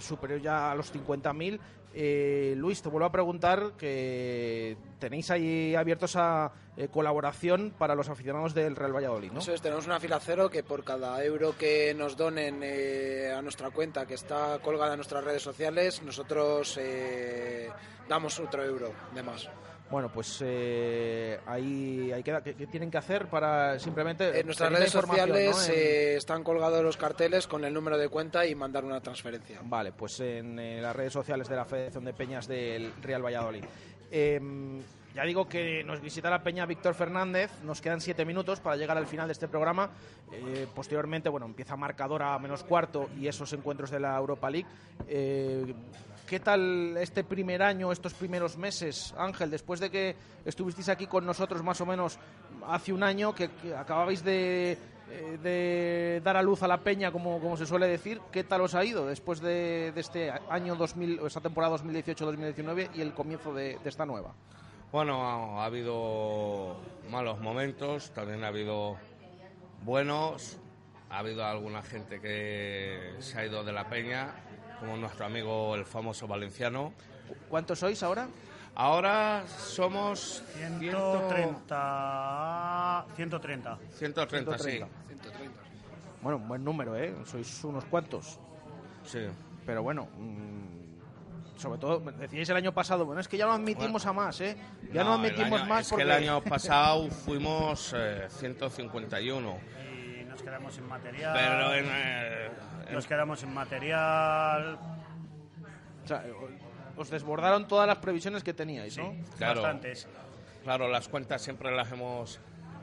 superior 0.00 0.40
ya 0.40 0.70
a 0.70 0.74
los 0.74 0.94
50.000. 0.94 1.58
Eh, 1.94 2.54
Luis, 2.56 2.80
te 2.80 2.88
vuelvo 2.88 3.06
a 3.06 3.12
preguntar 3.12 3.72
que 3.76 4.76
tenéis 4.98 5.30
ahí 5.30 5.74
abiertos 5.74 6.16
a 6.16 6.50
eh, 6.76 6.88
colaboración 6.88 7.74
para 7.76 7.94
los 7.94 8.08
aficionados 8.08 8.54
del 8.54 8.76
Real 8.76 8.94
Valladolid, 8.94 9.30
¿no? 9.32 9.40
Eso 9.40 9.52
es, 9.52 9.60
tenemos 9.60 9.86
una 9.86 10.00
fila 10.00 10.18
cero 10.20 10.48
que 10.48 10.62
por 10.62 10.84
cada 10.84 11.22
euro 11.22 11.56
que 11.56 11.92
nos 11.94 12.16
donen 12.16 12.62
a 12.62 13.42
nuestra 13.42 13.70
cuenta, 13.70 14.06
que 14.06 14.14
está 14.14 14.58
colgada 14.60 14.92
en 14.92 14.98
nuestras 14.98 15.24
redes 15.24 15.42
sociales, 15.42 16.02
nosotros 16.02 16.78
damos 18.08 18.40
otro 18.40 18.64
euro 18.64 18.92
de 19.14 19.22
más. 19.22 19.48
Bueno, 19.92 20.08
pues 20.08 20.38
eh, 20.42 21.38
ahí, 21.44 22.10
ahí 22.12 22.22
queda. 22.22 22.42
¿Qué, 22.42 22.54
tienen 22.54 22.90
que 22.90 22.96
hacer 22.96 23.26
para 23.26 23.78
simplemente. 23.78 24.40
En 24.40 24.46
nuestras 24.46 24.72
redes 24.72 24.90
sociales 24.90 25.54
¿no? 25.54 25.64
En- 25.74 25.78
eh, 25.78 26.16
están 26.16 26.42
colgados 26.42 26.82
los 26.82 26.96
carteles 26.96 27.46
con 27.46 27.62
el 27.66 27.74
número 27.74 27.98
de 27.98 28.08
cuenta 28.08 28.46
y 28.46 28.54
mandar 28.54 28.86
una 28.86 29.02
transferencia. 29.02 29.60
Vale, 29.62 29.92
pues 29.92 30.18
en 30.20 30.58
eh, 30.58 30.80
las 30.80 30.96
redes 30.96 31.12
sociales 31.12 31.46
de 31.46 31.56
la 31.56 31.66
Federación 31.66 32.06
de 32.06 32.14
Peñas 32.14 32.48
del 32.48 32.90
Real 33.02 33.22
Valladolid. 33.22 33.64
Em, 34.10 34.80
ya 35.14 35.24
digo 35.24 35.46
que 35.46 35.84
nos 35.84 36.00
visita 36.00 36.30
la 36.30 36.42
Peña 36.42 36.64
Víctor 36.64 36.94
Fernández. 36.94 37.50
Nos 37.62 37.82
quedan 37.82 38.00
siete 38.00 38.24
minutos 38.24 38.60
para 38.60 38.76
llegar 38.76 38.96
al 38.96 39.06
final 39.06 39.28
de 39.28 39.32
este 39.32 39.46
programa. 39.46 39.90
Eh, 40.32 40.66
posteriormente, 40.74 41.28
bueno, 41.28 41.44
empieza 41.44 41.76
marcador 41.76 42.22
a 42.22 42.38
menos 42.38 42.64
cuarto 42.64 43.10
y 43.20 43.28
esos 43.28 43.52
encuentros 43.52 43.90
de 43.90 44.00
la 44.00 44.16
Europa 44.16 44.48
League. 44.48 44.66
Eh, 45.06 45.74
¿Qué 46.32 46.40
tal 46.40 46.96
este 46.96 47.24
primer 47.24 47.62
año, 47.62 47.92
estos 47.92 48.14
primeros 48.14 48.56
meses, 48.56 49.14
Ángel? 49.18 49.50
Después 49.50 49.80
de 49.80 49.90
que 49.90 50.16
estuvisteis 50.46 50.88
aquí 50.88 51.06
con 51.06 51.26
nosotros 51.26 51.62
más 51.62 51.78
o 51.82 51.84
menos 51.84 52.18
hace 52.66 52.90
un 52.90 53.02
año, 53.02 53.34
que, 53.34 53.50
que 53.50 53.76
acababais 53.76 54.24
de, 54.24 54.78
eh, 55.10 55.38
de 55.42 56.22
dar 56.24 56.38
a 56.38 56.42
luz 56.42 56.62
a 56.62 56.68
la 56.68 56.78
peña, 56.78 57.12
como, 57.12 57.54
se 57.58 57.66
suele 57.66 57.86
decir, 57.86 58.18
¿qué 58.32 58.44
tal 58.44 58.62
os 58.62 58.74
ha 58.74 58.82
ido 58.82 59.04
después 59.04 59.42
de, 59.42 59.92
este 59.94 60.32
año 60.48 60.74
2000, 60.74 61.20
o 61.20 61.26
esta 61.26 61.42
temporada 61.42 61.76
2018-2019 61.76 62.88
y 62.94 63.02
el 63.02 63.12
comienzo 63.12 63.52
de, 63.52 63.76
de 63.84 63.88
esta 63.90 64.06
nueva? 64.06 64.32
Bueno, 64.90 65.60
ha 65.60 65.66
habido 65.66 66.80
malos 67.10 67.40
momentos, 67.40 68.10
también 68.12 68.42
ha 68.42 68.46
habido 68.48 68.96
buenos, 69.82 70.56
ha 71.10 71.18
habido 71.18 71.44
alguna 71.44 71.82
gente 71.82 72.22
que 72.22 73.16
se 73.18 73.38
ha 73.38 73.44
ido 73.44 73.64
de 73.64 73.72
la 73.72 73.90
peña, 73.90 74.34
como 74.82 74.96
nuestro 74.96 75.24
amigo 75.26 75.76
el 75.76 75.84
famoso 75.84 76.26
valenciano. 76.26 76.92
¿Cuántos 77.48 77.78
sois 77.78 78.02
ahora? 78.02 78.26
Ahora 78.74 79.44
somos 79.46 80.42
130. 80.56 83.06
130. 83.14 83.78
130, 83.96 84.58
sí. 84.58 84.70
130. 84.70 84.88
Bueno, 86.20 86.38
un 86.38 86.48
buen 86.48 86.64
número, 86.64 86.96
¿eh? 86.96 87.14
Sois 87.24 87.62
unos 87.62 87.84
cuantos. 87.84 88.40
Sí. 89.04 89.20
Pero 89.64 89.84
bueno, 89.84 90.08
mm, 90.18 91.58
sobre 91.60 91.78
todo, 91.78 92.00
decíais 92.18 92.48
el 92.48 92.56
año 92.56 92.74
pasado, 92.74 93.06
bueno, 93.06 93.20
es 93.20 93.28
que 93.28 93.36
ya 93.36 93.46
no 93.46 93.52
admitimos 93.52 94.04
a 94.06 94.12
más, 94.12 94.40
¿eh? 94.40 94.56
Ya 94.92 95.04
no, 95.04 95.12
admitimos 95.14 95.60
año- 95.60 95.68
más 95.68 95.82
es 95.82 95.90
porque... 95.90 96.04
que 96.04 96.10
el 96.10 96.16
año 96.16 96.40
pasado 96.42 97.08
fuimos 97.08 97.94
eh, 97.96 98.26
151. 98.30 99.58
Nos 100.32 100.42
quedamos 100.42 100.74
sin 100.74 100.88
material. 100.88 101.32
Pero 101.34 101.74
en, 101.74 101.86
eh, 101.88 102.50
en- 102.88 102.94
Nos 102.94 103.06
quedamos 103.06 103.40
sin 103.40 103.52
material. 103.52 104.78
O 106.04 106.08
sea, 106.08 106.24
os 106.96 107.10
desbordaron 107.10 107.68
todas 107.68 107.86
las 107.86 107.98
previsiones 107.98 108.42
que 108.42 108.54
teníais, 108.54 108.96
¿no? 108.96 109.14
Claro. 109.36 109.62
Claro, 110.64 110.88
las 110.88 111.08
cuentas 111.08 111.42
siempre 111.42 111.70
las 111.74 111.92
hemos 111.92 112.40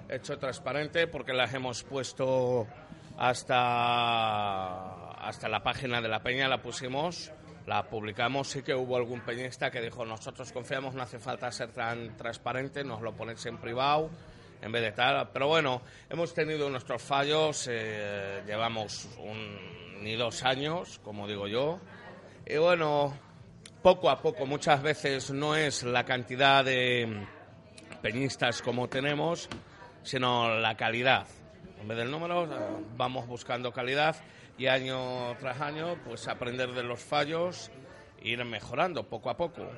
hecho 0.10 0.38
transparente 0.38 1.08
porque 1.08 1.34
las 1.34 1.54
hemos 1.54 1.84
puesto 1.84 2.68
hasta, 3.18 5.12
hasta 5.28 5.50
la 5.50 5.62
página 5.64 6.02
de 6.02 6.08
la 6.08 6.22
peña, 6.22 6.48
la 6.48 6.62
pusimos, 6.62 7.32
la 7.66 7.84
publicamos. 7.84 8.48
Sí 8.50 8.62
que 8.62 8.74
hubo 8.76 8.96
algún 8.96 9.22
peñista 9.22 9.72
que 9.72 9.82
dijo, 9.82 10.06
nosotros 10.06 10.52
confiamos, 10.52 10.94
no 10.94 11.02
hace 11.04 11.20
falta 11.20 11.52
ser 11.52 11.72
tan 11.72 12.16
transparente, 12.16 12.84
nos 12.84 13.02
lo 13.02 13.14
ponéis 13.14 13.46
en 13.48 13.58
privado 13.58 14.10
en 14.62 14.72
vez 14.72 14.82
de 14.82 14.92
tal. 14.92 15.30
Pero 15.32 15.48
bueno, 15.48 15.82
hemos 16.10 16.34
tenido 16.34 16.70
nuestros 16.70 17.02
fallos, 17.02 17.68
eh, 17.70 18.42
llevamos 18.46 19.10
ni 20.02 20.16
dos 20.16 20.44
años, 20.44 21.00
como 21.04 21.28
digo 21.28 21.48
yo. 21.48 21.80
Y 22.46 22.58
bueno, 22.58 23.14
poco 23.82 24.10
a 24.10 24.22
poco, 24.22 24.46
muchas 24.46 24.82
veces 24.82 25.32
no 25.32 25.56
es 25.56 25.84
la 25.84 26.04
cantidad 26.04 26.64
de 26.66 27.26
peñistas 28.02 28.62
como 28.62 28.88
tenemos, 28.88 29.50
sino 30.04 30.58
la 30.60 30.76
calidad. 30.76 31.28
En 31.80 31.88
vez 31.88 31.98
del 31.98 32.12
número, 32.12 32.48
vamos 32.98 33.28
buscando 33.28 33.72
calidad 33.72 34.16
y 34.58 34.68
año 34.68 35.36
tras 35.38 35.62
año, 35.62 35.98
pues 36.04 36.28
aprender 36.28 36.74
de 36.74 36.84
los 36.84 37.00
fallos, 37.00 37.72
ir 38.22 38.44
mejorando 38.44 39.08
poco 39.08 39.30
a 39.30 39.38
poco. 39.38 39.70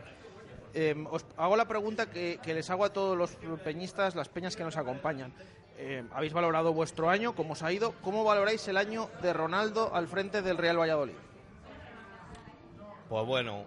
Eh, 0.74 0.96
os 1.10 1.26
hago 1.38 1.56
la 1.56 1.68
pregunta 1.68 2.10
que, 2.10 2.40
les 2.46 2.70
hago 2.70 2.86
a 2.86 2.94
todos 2.94 3.18
los 3.18 3.60
peñistas, 3.60 4.16
las 4.16 4.30
peñas 4.30 4.56
que 4.56 4.64
nos 4.64 4.78
acompañan. 4.78 5.34
Eh, 5.78 6.04
¿Habéis 6.14 6.32
valorado 6.34 6.74
vuestro 6.74 7.10
año? 7.10 7.34
¿Cómo 7.34 7.54
os 7.54 7.64
ha 7.64 7.72
ido? 7.72 7.94
¿Cómo 8.04 8.24
valoráis 8.24 8.68
el 8.68 8.78
año 8.78 9.10
de 9.24 9.34
Ronaldo 9.34 9.94
al 9.96 10.08
frente 10.08 10.44
del 10.44 10.58
Real 10.58 10.80
Valladolid? 10.80 11.16
Pues 13.10 13.26
bueno, 13.26 13.66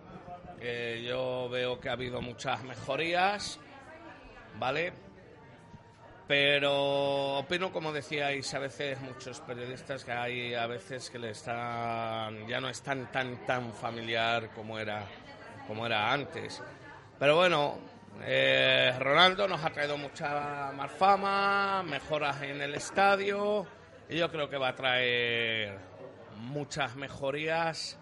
eh, 0.60 1.04
yo 1.06 1.48
veo 1.50 1.80
que 1.80 1.88
ha 1.88 1.92
habido 1.92 2.22
muchas 2.22 2.62
mejorías, 2.62 3.58
¿vale? 4.58 4.92
Pero 6.28 7.38
opino, 7.38 7.72
como 7.72 7.92
decíais 7.92 8.54
a 8.54 8.60
veces 8.60 9.00
muchos 9.00 9.40
periodistas, 9.40 10.04
que 10.04 10.12
hay 10.12 10.54
a 10.54 10.66
veces 10.66 11.10
que 11.10 11.18
le 11.18 11.30
están, 11.30 12.46
ya 12.46 12.60
no 12.60 12.68
es 12.68 12.80
tan, 12.80 13.10
tan, 13.10 13.44
tan 13.44 13.74
familiar 13.74 14.50
como 14.54 14.78
era, 14.78 15.04
como 15.66 15.84
era 15.84 16.12
antes. 16.12 16.62
Pero 17.18 17.36
bueno, 17.36 17.78
eh, 18.22 18.92
Ronaldo 18.98 19.48
nos 19.48 19.64
ha 19.64 19.70
traído 19.70 19.96
mucha 19.96 20.72
más 20.72 20.90
fama, 20.92 21.82
mejoras 21.82 22.42
en 22.42 22.60
el 22.60 22.74
estadio, 22.74 23.66
y 24.08 24.18
yo 24.18 24.30
creo 24.30 24.48
que 24.48 24.56
va 24.58 24.68
a 24.68 24.74
traer 24.74 25.78
muchas 26.38 26.96
mejorías 26.96 27.98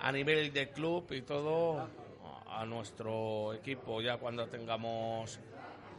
a 0.00 0.12
nivel 0.12 0.52
de 0.52 0.70
club 0.70 1.06
y 1.12 1.22
todo 1.22 1.88
a 2.48 2.64
nuestro 2.66 3.54
equipo 3.54 4.00
ya 4.00 4.18
cuando 4.18 4.46
tengamos 4.48 5.40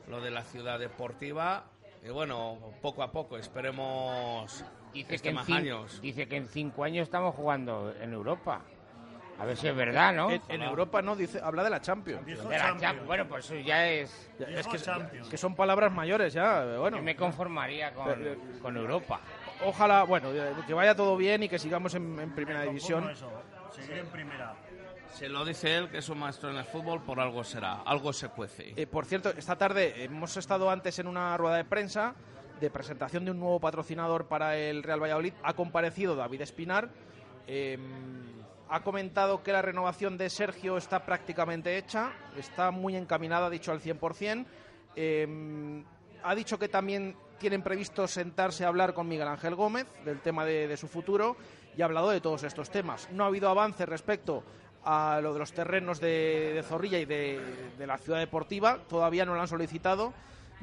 lo 0.08 0.22
de 0.22 0.32
la 0.32 0.44
ciudad 0.44 0.80
deportiva 0.80 1.64
y 2.04 2.10
bueno 2.10 2.58
poco 2.82 3.02
a 3.04 3.12
poco 3.12 3.38
esperemos 3.38 4.64
Dice 4.94 5.16
que 5.16 5.22
que, 5.22 5.32
más 5.32 5.50
años 5.50 6.00
dice 6.02 6.28
que 6.28 6.38
en 6.38 6.48
cinco 6.48 6.84
años 6.84 7.04
estamos 7.04 7.34
jugando 7.34 7.94
en 8.00 8.14
Europa. 8.14 8.62
A 9.40 9.46
ver 9.46 9.58
si 9.58 9.68
es 9.68 9.76
verdad, 9.76 10.14
¿no? 10.14 10.30
En, 10.32 10.42
en 10.48 10.62
Europa 10.62 11.02
no, 11.02 11.16
dice, 11.16 11.40
habla 11.44 11.64
de 11.64 11.70
la 11.70 11.82
Champions. 11.82 12.26
De 12.26 12.36
la 12.36 12.78
Champions. 12.78 13.06
Bueno, 13.08 13.28
pues 13.28 13.46
eso 13.46 13.56
ya 13.56 13.90
es... 13.90 14.32
Ya, 14.40 14.48
es 14.48 14.68
que, 14.68 14.78
que 15.30 15.38
son 15.38 15.56
palabras 15.56 15.92
mayores 15.92 16.34
ya, 16.34 16.78
bueno. 16.78 16.98
Yo 16.98 17.04
me 17.04 17.16
conformaría 17.16 17.94
con, 17.94 18.10
Eh, 18.26 18.38
con 18.62 18.78
Europa. 18.78 19.20
Ojalá, 19.66 20.04
bueno, 20.04 20.30
eh, 20.32 20.54
que 20.68 20.74
vaya 20.74 20.96
todo 20.96 21.18
bien 21.18 21.44
y 21.44 21.50
que 21.50 21.58
sigamos 21.60 21.94
en, 21.96 22.20
en 22.20 22.34
primera 22.36 22.62
división. 22.64 23.10
Seguir 23.72 23.98
en 23.98 24.08
primera. 24.08 24.54
se 25.14 25.28
lo 25.30 25.44
dice 25.44 25.78
él 25.78 25.90
que 25.90 25.98
es 25.98 26.10
un 26.10 26.20
maestro 26.20 26.50
en 26.52 26.58
el 26.58 26.64
fútbol 26.66 27.02
por 27.02 27.20
algo 27.20 27.44
será 27.44 27.82
algo 27.86 28.14
se 28.14 28.30
cuece 28.30 28.74
Eh, 28.76 28.86
por 28.88 29.06
cierto, 29.06 29.30
esta 29.30 29.56
tarde 29.58 30.04
hemos 30.04 30.38
estado 30.38 30.70
antes 30.70 30.98
en 31.00 31.08
una 31.08 31.36
rueda 31.38 31.58
de 31.58 31.66
prensa 31.66 32.14
de 32.62 32.70
presentación 32.70 33.26
de 33.26 33.32
un 33.32 33.40
nuevo 33.40 33.60
patrocinador 33.60 34.28
para 34.28 34.56
el 34.58 34.84
Real 34.84 35.02
Valladolid. 35.02 35.34
Ha 35.44 35.54
comparecido 35.54 36.16
David 36.16 36.42
Espinar. 36.42 36.90
eh, 37.48 37.78
ha 38.70 38.82
comentado 38.84 39.44
que 39.44 39.52
la 39.52 39.62
renovación 39.62 40.18
de 40.18 40.30
Sergio 40.30 40.78
está 40.78 41.06
prácticamente 41.06 41.78
hecha, 41.78 42.12
está 42.38 42.72
muy 42.72 42.96
encaminada, 42.96 43.48
ha 43.48 43.50
dicho 43.50 43.72
al 43.72 43.82
100%. 43.82 44.46
Eh, 44.96 45.84
ha 46.24 46.36
dicho 46.36 46.58
que 46.58 46.70
también 46.70 47.16
tienen 47.38 47.62
previsto 47.62 48.08
sentarse 48.08 48.64
a 48.64 48.70
hablar 48.70 48.94
con 48.94 49.08
Miguel 49.08 49.28
Ángel 49.28 49.56
Gómez 49.56 49.86
del 50.06 50.22
tema 50.22 50.46
de, 50.46 50.78
su 50.78 50.88
futuro 50.88 51.36
y 51.76 51.82
ha 51.82 51.86
hablado 51.86 52.10
de 52.10 52.22
todos 52.22 52.44
estos 52.44 52.70
temas. 52.70 53.10
No 53.12 53.26
ha 53.26 53.28
habido 53.28 53.50
avance 53.50 53.86
respecto 53.86 54.44
a 54.86 55.20
lo 55.22 55.34
de 55.34 55.40
los 55.40 55.52
terrenos 55.54 56.00
de, 56.00 56.64
Zorrilla 56.66 57.00
y 57.00 57.06
de, 57.06 57.42
la 57.86 57.98
ciudad 57.98 58.20
deportiva, 58.20 58.80
todavía 58.88 59.26
no 59.26 59.36
lo 59.36 59.42
han 59.42 59.48
solicitado. 59.48 60.14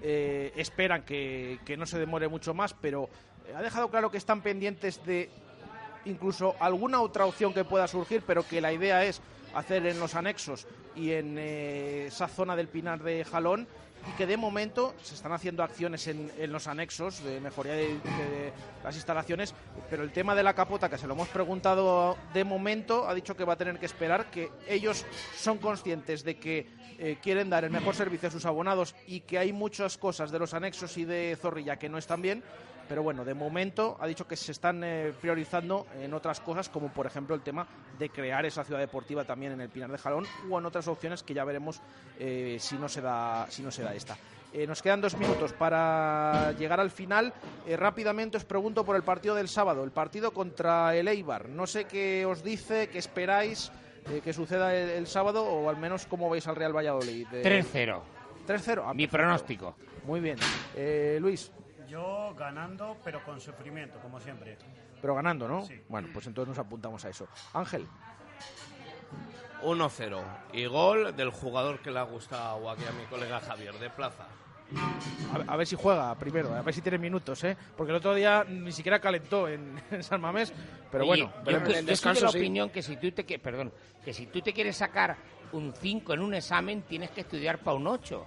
Eh, 0.02 0.52
esperan 0.56 1.02
que, 1.02 1.58
no 1.76 1.84
se 1.84 1.98
demore 1.98 2.28
mucho 2.28 2.54
más, 2.54 2.72
pero 2.72 3.10
ha 3.54 3.60
dejado 3.60 3.90
claro 3.90 4.10
que 4.10 4.16
están 4.16 4.40
pendientes 4.40 5.04
de 5.04 5.28
incluso 6.04 6.54
alguna 6.60 7.00
otra 7.00 7.26
opción 7.26 7.52
que 7.52 7.64
pueda 7.64 7.86
surgir, 7.88 8.22
pero 8.26 8.46
que 8.46 8.60
la 8.60 8.72
idea 8.72 9.04
es 9.04 9.20
hacer 9.54 9.86
en 9.86 9.98
los 9.98 10.14
anexos 10.14 10.66
y 10.94 11.12
en 11.12 11.36
eh, 11.38 12.06
esa 12.06 12.28
zona 12.28 12.56
del 12.56 12.68
Pinar 12.68 13.02
de 13.02 13.24
Jalón 13.24 13.66
y 14.08 14.16
que 14.16 14.26
de 14.26 14.36
momento 14.36 14.94
se 15.02 15.14
están 15.14 15.32
haciendo 15.32 15.62
acciones 15.62 16.06
en, 16.06 16.30
los 16.50 16.66
anexos 16.66 17.22
de 17.22 17.40
mejoría 17.40 17.74
de, 17.74 17.88
de 17.88 18.52
las 18.82 18.94
instalaciones, 18.94 19.54
pero 19.90 20.02
el 20.02 20.10
tema 20.10 20.34
de 20.34 20.42
la 20.42 20.54
capota, 20.54 20.88
que 20.88 20.96
se 20.96 21.06
lo 21.06 21.12
hemos 21.12 21.28
preguntado 21.28 22.16
de 22.32 22.44
momento, 22.44 23.06
ha 23.06 23.14
dicho 23.14 23.36
que 23.36 23.44
va 23.44 23.54
a 23.54 23.56
tener 23.56 23.78
que 23.78 23.86
esperar, 23.86 24.30
que 24.30 24.50
ellos 24.66 25.04
son 25.36 25.58
conscientes 25.58 26.24
de 26.24 26.38
que 26.38 26.66
eh, 27.02 27.16
quieren 27.22 27.48
dar 27.48 27.64
el 27.64 27.70
mejor 27.70 27.94
servicio 27.94 28.28
a 28.28 28.30
sus 28.30 28.44
abonados 28.44 28.94
y 29.06 29.20
que 29.20 29.38
hay 29.38 29.54
muchas 29.54 29.96
cosas 29.96 30.30
de 30.30 30.38
los 30.38 30.52
anexos 30.52 30.98
y 30.98 31.06
de 31.06 31.34
Zorrilla 31.40 31.78
que 31.78 31.88
no 31.88 31.96
están 31.96 32.20
bien, 32.20 32.44
pero 32.90 33.04
bueno, 33.04 33.24
de 33.24 33.34
momento 33.34 33.96
ha 34.00 34.06
dicho 34.08 34.26
que 34.26 34.34
se 34.34 34.50
están 34.50 34.82
eh, 34.82 35.12
priorizando 35.20 35.86
en 36.02 36.12
otras 36.12 36.40
cosas, 36.40 36.68
como 36.68 36.88
por 36.92 37.06
ejemplo 37.06 37.36
el 37.36 37.40
tema 37.40 37.64
de 37.96 38.08
crear 38.10 38.44
esa 38.44 38.64
ciudad 38.64 38.80
deportiva 38.80 39.24
también 39.24 39.52
en 39.52 39.60
el 39.60 39.68
Pinar 39.68 39.92
de 39.92 39.96
Jalón 39.96 40.26
o 40.50 40.58
en 40.58 40.66
otras 40.66 40.88
opciones 40.88 41.22
que 41.22 41.32
ya 41.32 41.44
veremos 41.44 41.80
eh, 42.18 42.56
si 42.58 42.74
no 42.74 42.88
se 42.88 43.00
da 43.00 43.46
si 43.48 43.62
no 43.62 43.70
se 43.70 43.84
da 43.84 43.94
esta. 43.94 44.16
Eh, 44.52 44.66
nos 44.66 44.82
quedan 44.82 45.00
dos 45.00 45.16
minutos 45.16 45.52
para 45.52 46.50
llegar 46.58 46.80
al 46.80 46.90
final. 46.90 47.32
Eh, 47.64 47.76
rápidamente 47.76 48.36
os 48.38 48.44
pregunto 48.44 48.84
por 48.84 48.96
el 48.96 49.04
partido 49.04 49.36
del 49.36 49.46
sábado, 49.48 49.84
el 49.84 49.92
partido 49.92 50.32
contra 50.32 50.96
el 50.96 51.06
Eibar. 51.06 51.48
No 51.48 51.68
sé 51.68 51.84
qué 51.84 52.26
os 52.26 52.42
dice, 52.42 52.88
qué 52.88 52.98
esperáis 52.98 53.70
eh, 54.10 54.20
que 54.24 54.32
suceda 54.32 54.74
el, 54.74 54.90
el 54.90 55.06
sábado 55.06 55.44
o 55.44 55.70
al 55.70 55.76
menos 55.76 56.06
cómo 56.06 56.28
veis 56.28 56.48
al 56.48 56.56
Real 56.56 56.76
Valladolid. 56.76 57.28
Eh, 57.34 57.64
3-0. 57.72 58.00
3-0. 58.48 58.82
Ah, 58.84 58.92
Mi 58.92 59.06
perfecto. 59.06 59.16
pronóstico. 59.16 59.76
Muy 60.04 60.18
bien. 60.18 60.38
Luis, 61.20 61.52
Yo 61.90 62.32
ganando, 62.38 62.96
pero 63.02 63.24
con 63.24 63.40
sufrimiento, 63.40 63.98
como 63.98 64.20
siempre. 64.20 64.56
pero 65.00 65.12
ganando, 65.16 65.48
¿no? 65.48 65.62
Sí. 65.66 65.80
Bueno, 65.88 66.08
pues 66.12 66.24
entonces 66.28 66.48
nos 66.56 66.58
apuntamos 66.64 67.04
a 67.04 67.08
eso. 67.08 67.26
Ángel. 67.52 67.84
1-0 69.62 70.22
y 70.52 70.66
gol 70.66 71.14
del 71.16 71.30
jugador 71.30 71.80
que 71.80 71.90
le 71.90 71.98
ha 71.98 72.02
gustado 72.04 72.70
aquí 72.70 72.84
a 72.88 72.92
mi 72.92 73.04
colega 73.06 73.40
Javier 73.40 73.74
de 73.78 73.90
Plaza 73.90 74.24
A, 75.46 75.52
a 75.52 75.56
ver 75.56 75.66
si 75.66 75.76
juega 75.76 76.14
primero, 76.14 76.54
a 76.54 76.62
ver 76.62 76.72
si 76.72 76.80
tiene 76.80 76.96
minutos, 76.96 77.44
¿eh? 77.44 77.56
Porque 77.76 77.90
el 77.90 77.96
otro 77.96 78.14
día 78.14 78.44
ni 78.48 78.72
siquiera 78.72 79.00
calentó 79.00 79.48
en, 79.48 79.82
en 79.90 80.02
San 80.02 80.20
Mamés, 80.20 80.52
pero 80.90 81.04
Oye, 81.06 81.24
bueno. 81.24 81.32
yo, 81.38 81.44
veremos. 81.44 81.68
yo 81.86 81.96
soy 81.96 82.14
de 82.14 82.20
la 82.22 82.30
opinión 82.30 82.70
que 82.70 82.82
si 82.82 82.96
tú 82.96 83.10
te 83.12 83.26
que- 83.26 83.38
perdón, 83.38 83.72
que 84.04 84.14
si 84.14 84.26
tú 84.28 84.40
te 84.40 84.52
quieres 84.54 84.76
sacar 84.76 85.16
un 85.52 85.74
5 85.74 86.14
en 86.14 86.20
un 86.20 86.34
examen 86.34 86.82
tienes 86.82 87.10
que 87.10 87.22
estudiar 87.22 87.58
para 87.58 87.76
un 87.76 87.86
8. 87.88 88.26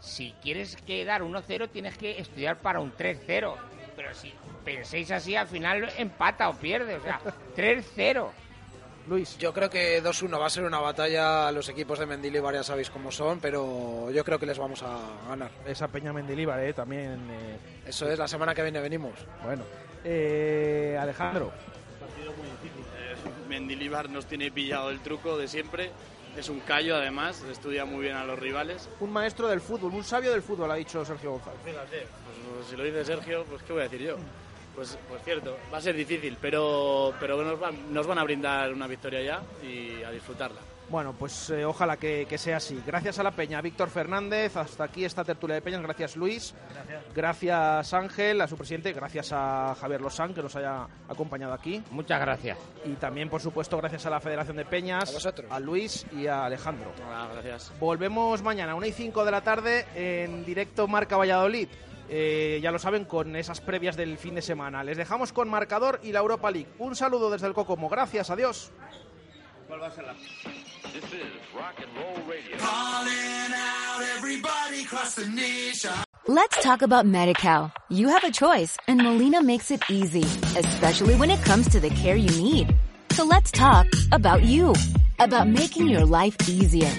Si 0.00 0.34
quieres 0.42 0.76
quedar 0.86 1.22
1-0 1.22 1.68
tienes 1.70 1.96
que 1.98 2.18
estudiar 2.18 2.58
para 2.58 2.80
un 2.80 2.92
3-0. 2.92 3.54
Pero 3.96 4.14
si 4.14 4.32
penséis 4.64 5.10
así 5.10 5.36
al 5.36 5.46
final 5.46 5.90
empata 5.98 6.48
o 6.48 6.54
pierde, 6.56 6.96
o 6.96 7.02
sea, 7.02 7.20
3-0. 7.56 8.28
Luis. 9.08 9.36
Yo 9.38 9.52
creo 9.52 9.68
que 9.70 10.02
2-1 10.02 10.40
va 10.40 10.46
a 10.46 10.50
ser 10.50 10.64
una 10.64 10.78
batalla 10.78 11.48
a 11.48 11.52
los 11.52 11.68
equipos 11.68 11.98
de 11.98 12.06
Mendilibar, 12.06 12.54
ya 12.54 12.62
sabéis 12.62 12.90
cómo 12.90 13.10
son, 13.10 13.40
pero 13.40 14.10
yo 14.10 14.24
creo 14.24 14.38
que 14.38 14.46
les 14.46 14.58
vamos 14.58 14.82
a 14.82 14.98
ganar. 15.28 15.50
Esa 15.66 15.88
Peña 15.88 16.12
Mendilibar, 16.12 16.60
¿eh? 16.60 16.72
También. 16.72 17.18
eh, 17.30 17.58
Eso 17.86 18.08
es, 18.10 18.18
la 18.18 18.28
semana 18.28 18.54
que 18.54 18.62
viene 18.62 18.78
venimos. 18.80 19.14
Bueno. 19.42 19.64
Eh, 20.04 20.96
Alejandro. 21.00 21.50
partido 21.98 22.32
muy 22.34 22.46
difícil. 22.62 22.84
Eh, 22.98 23.48
Mendilibar 23.48 24.08
nos 24.10 24.26
tiene 24.26 24.50
pillado 24.52 24.90
el 24.90 25.00
truco 25.00 25.36
de 25.36 25.48
siempre 25.48 25.90
es 26.36 26.48
un 26.48 26.60
callo 26.60 26.96
además, 26.96 27.42
estudia 27.50 27.84
muy 27.84 28.02
bien 28.02 28.16
a 28.16 28.24
los 28.24 28.38
rivales. 28.38 28.88
Un 29.00 29.12
maestro 29.12 29.48
del 29.48 29.60
fútbol, 29.60 29.92
un 29.94 30.04
sabio 30.04 30.30
del 30.30 30.42
fútbol, 30.42 30.70
ha 30.70 30.74
dicho 30.74 31.04
Sergio 31.04 31.32
González. 31.32 31.60
Fíjate, 31.64 32.06
pues, 32.54 32.66
si 32.68 32.76
lo 32.76 32.84
dice 32.84 33.04
Sergio, 33.04 33.44
pues 33.44 33.62
¿qué 33.62 33.72
voy 33.72 33.80
a 33.80 33.84
decir 33.84 34.00
yo? 34.00 34.16
Pues, 34.74 34.98
pues 35.08 35.22
cierto, 35.24 35.56
va 35.72 35.78
a 35.78 35.80
ser 35.80 35.96
difícil, 35.96 36.36
pero, 36.40 37.12
pero 37.18 37.42
nos, 37.42 37.58
van, 37.58 37.92
nos 37.92 38.06
van 38.06 38.18
a 38.18 38.24
brindar 38.24 38.72
una 38.72 38.86
victoria 38.86 39.20
ya 39.20 39.42
y 39.66 40.02
a 40.02 40.10
disfrutarla. 40.10 40.60
Bueno, 40.90 41.14
pues 41.16 41.50
eh, 41.50 41.64
ojalá 41.64 41.96
que, 41.96 42.26
que, 42.28 42.36
sea 42.36 42.56
así. 42.56 42.82
Gracias 42.84 43.20
a 43.20 43.22
la 43.22 43.30
Peña, 43.30 43.60
Víctor 43.60 43.90
Fernández. 43.90 44.56
Hasta 44.56 44.84
aquí 44.84 45.04
esta 45.04 45.22
tertulia 45.22 45.54
de 45.54 45.62
Peñas. 45.62 45.80
Gracias, 45.82 46.16
Luis. 46.16 46.52
Gracias. 46.74 47.14
Gracias, 47.14 47.94
Ángel, 47.94 48.40
a 48.40 48.48
su 48.48 48.56
presidente. 48.56 48.92
Gracias 48.92 49.30
a 49.32 49.76
Javier 49.80 50.00
Lozán, 50.00 50.34
que 50.34 50.42
nos 50.42 50.56
haya 50.56 50.88
acompañado 51.08 51.52
aquí. 51.52 51.80
Muchas 51.92 52.20
gracias. 52.20 52.58
Y 52.84 52.94
también, 52.94 53.28
por 53.28 53.40
supuesto, 53.40 53.76
gracias 53.76 54.04
a 54.06 54.10
la 54.10 54.18
Federación 54.18 54.56
de 54.56 54.64
Peñas, 54.64 55.10
A 55.10 55.12
vosotros. 55.12 55.46
a 55.48 55.60
Luis 55.60 56.04
y 56.12 56.26
a 56.26 56.46
Alejandro. 56.46 56.90
Ah, 57.08 57.28
gracias. 57.34 57.72
Volvemos 57.78 58.42
mañana 58.42 58.72
a 58.72 58.74
1 58.74 58.86
y 58.86 58.92
5 58.92 59.24
de 59.24 59.30
la 59.30 59.42
tarde 59.42 59.86
en 59.94 60.44
directo 60.44 60.88
Marca 60.88 61.16
Valladolid. 61.16 61.68
Eh, 62.08 62.58
ya 62.60 62.72
lo 62.72 62.80
saben, 62.80 63.04
con 63.04 63.36
esas 63.36 63.60
previas 63.60 63.96
del 63.96 64.18
fin 64.18 64.34
de 64.34 64.42
semana. 64.42 64.82
Les 64.82 64.96
dejamos 64.96 65.32
con 65.32 65.48
marcador 65.48 66.00
y 66.02 66.10
la 66.10 66.18
Europa 66.18 66.50
League. 66.50 66.68
Un 66.80 66.96
saludo 66.96 67.30
desde 67.30 67.46
el 67.46 67.54
Cocomo. 67.54 67.88
Gracias, 67.88 68.30
adiós. 68.30 68.72
¿Cuál 69.68 69.82
va 69.82 69.86
a 69.86 69.90
ser 69.92 70.04
la 70.04 70.14
This 70.92 71.04
is 71.04 71.20
rock 71.56 71.74
and 71.78 71.86
roll 71.96 72.26
radio. 72.26 72.56
Calling 72.58 73.52
out 73.54 74.02
everybody 74.16 74.82
across 74.82 75.14
the 75.14 75.28
nation. 75.28 75.90
Let's 76.26 76.60
talk 76.64 76.82
about 76.82 77.06
MediCal. 77.06 77.70
You 77.90 78.08
have 78.08 78.24
a 78.24 78.32
choice 78.32 78.76
and 78.88 78.98
Molina 79.00 79.40
makes 79.40 79.70
it 79.70 79.82
easy, 79.88 80.24
especially 80.58 81.14
when 81.14 81.30
it 81.30 81.40
comes 81.42 81.68
to 81.68 81.80
the 81.80 81.90
care 81.90 82.16
you 82.16 82.30
need. 82.42 82.76
So 83.12 83.24
let's 83.24 83.52
talk 83.52 83.86
about 84.10 84.42
you, 84.42 84.74
about 85.20 85.46
making 85.46 85.86
your 85.88 86.04
life 86.04 86.36
easier, 86.48 86.90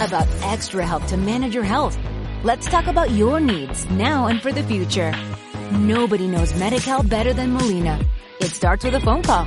about 0.00 0.26
extra 0.42 0.84
help 0.84 1.06
to 1.06 1.16
manage 1.16 1.54
your 1.54 1.64
health. 1.64 1.96
Let's 2.42 2.66
talk 2.66 2.88
about 2.88 3.12
your 3.12 3.38
needs 3.38 3.88
now 3.90 4.26
and 4.26 4.42
for 4.42 4.50
the 4.50 4.64
future. 4.64 5.14
Nobody 5.70 6.26
knows 6.26 6.52
MediCal 6.54 7.08
better 7.08 7.32
than 7.32 7.52
Molina. 7.52 8.00
It 8.40 8.50
starts 8.50 8.84
with 8.84 8.96
a 8.96 9.00
phone 9.00 9.22
call. 9.22 9.46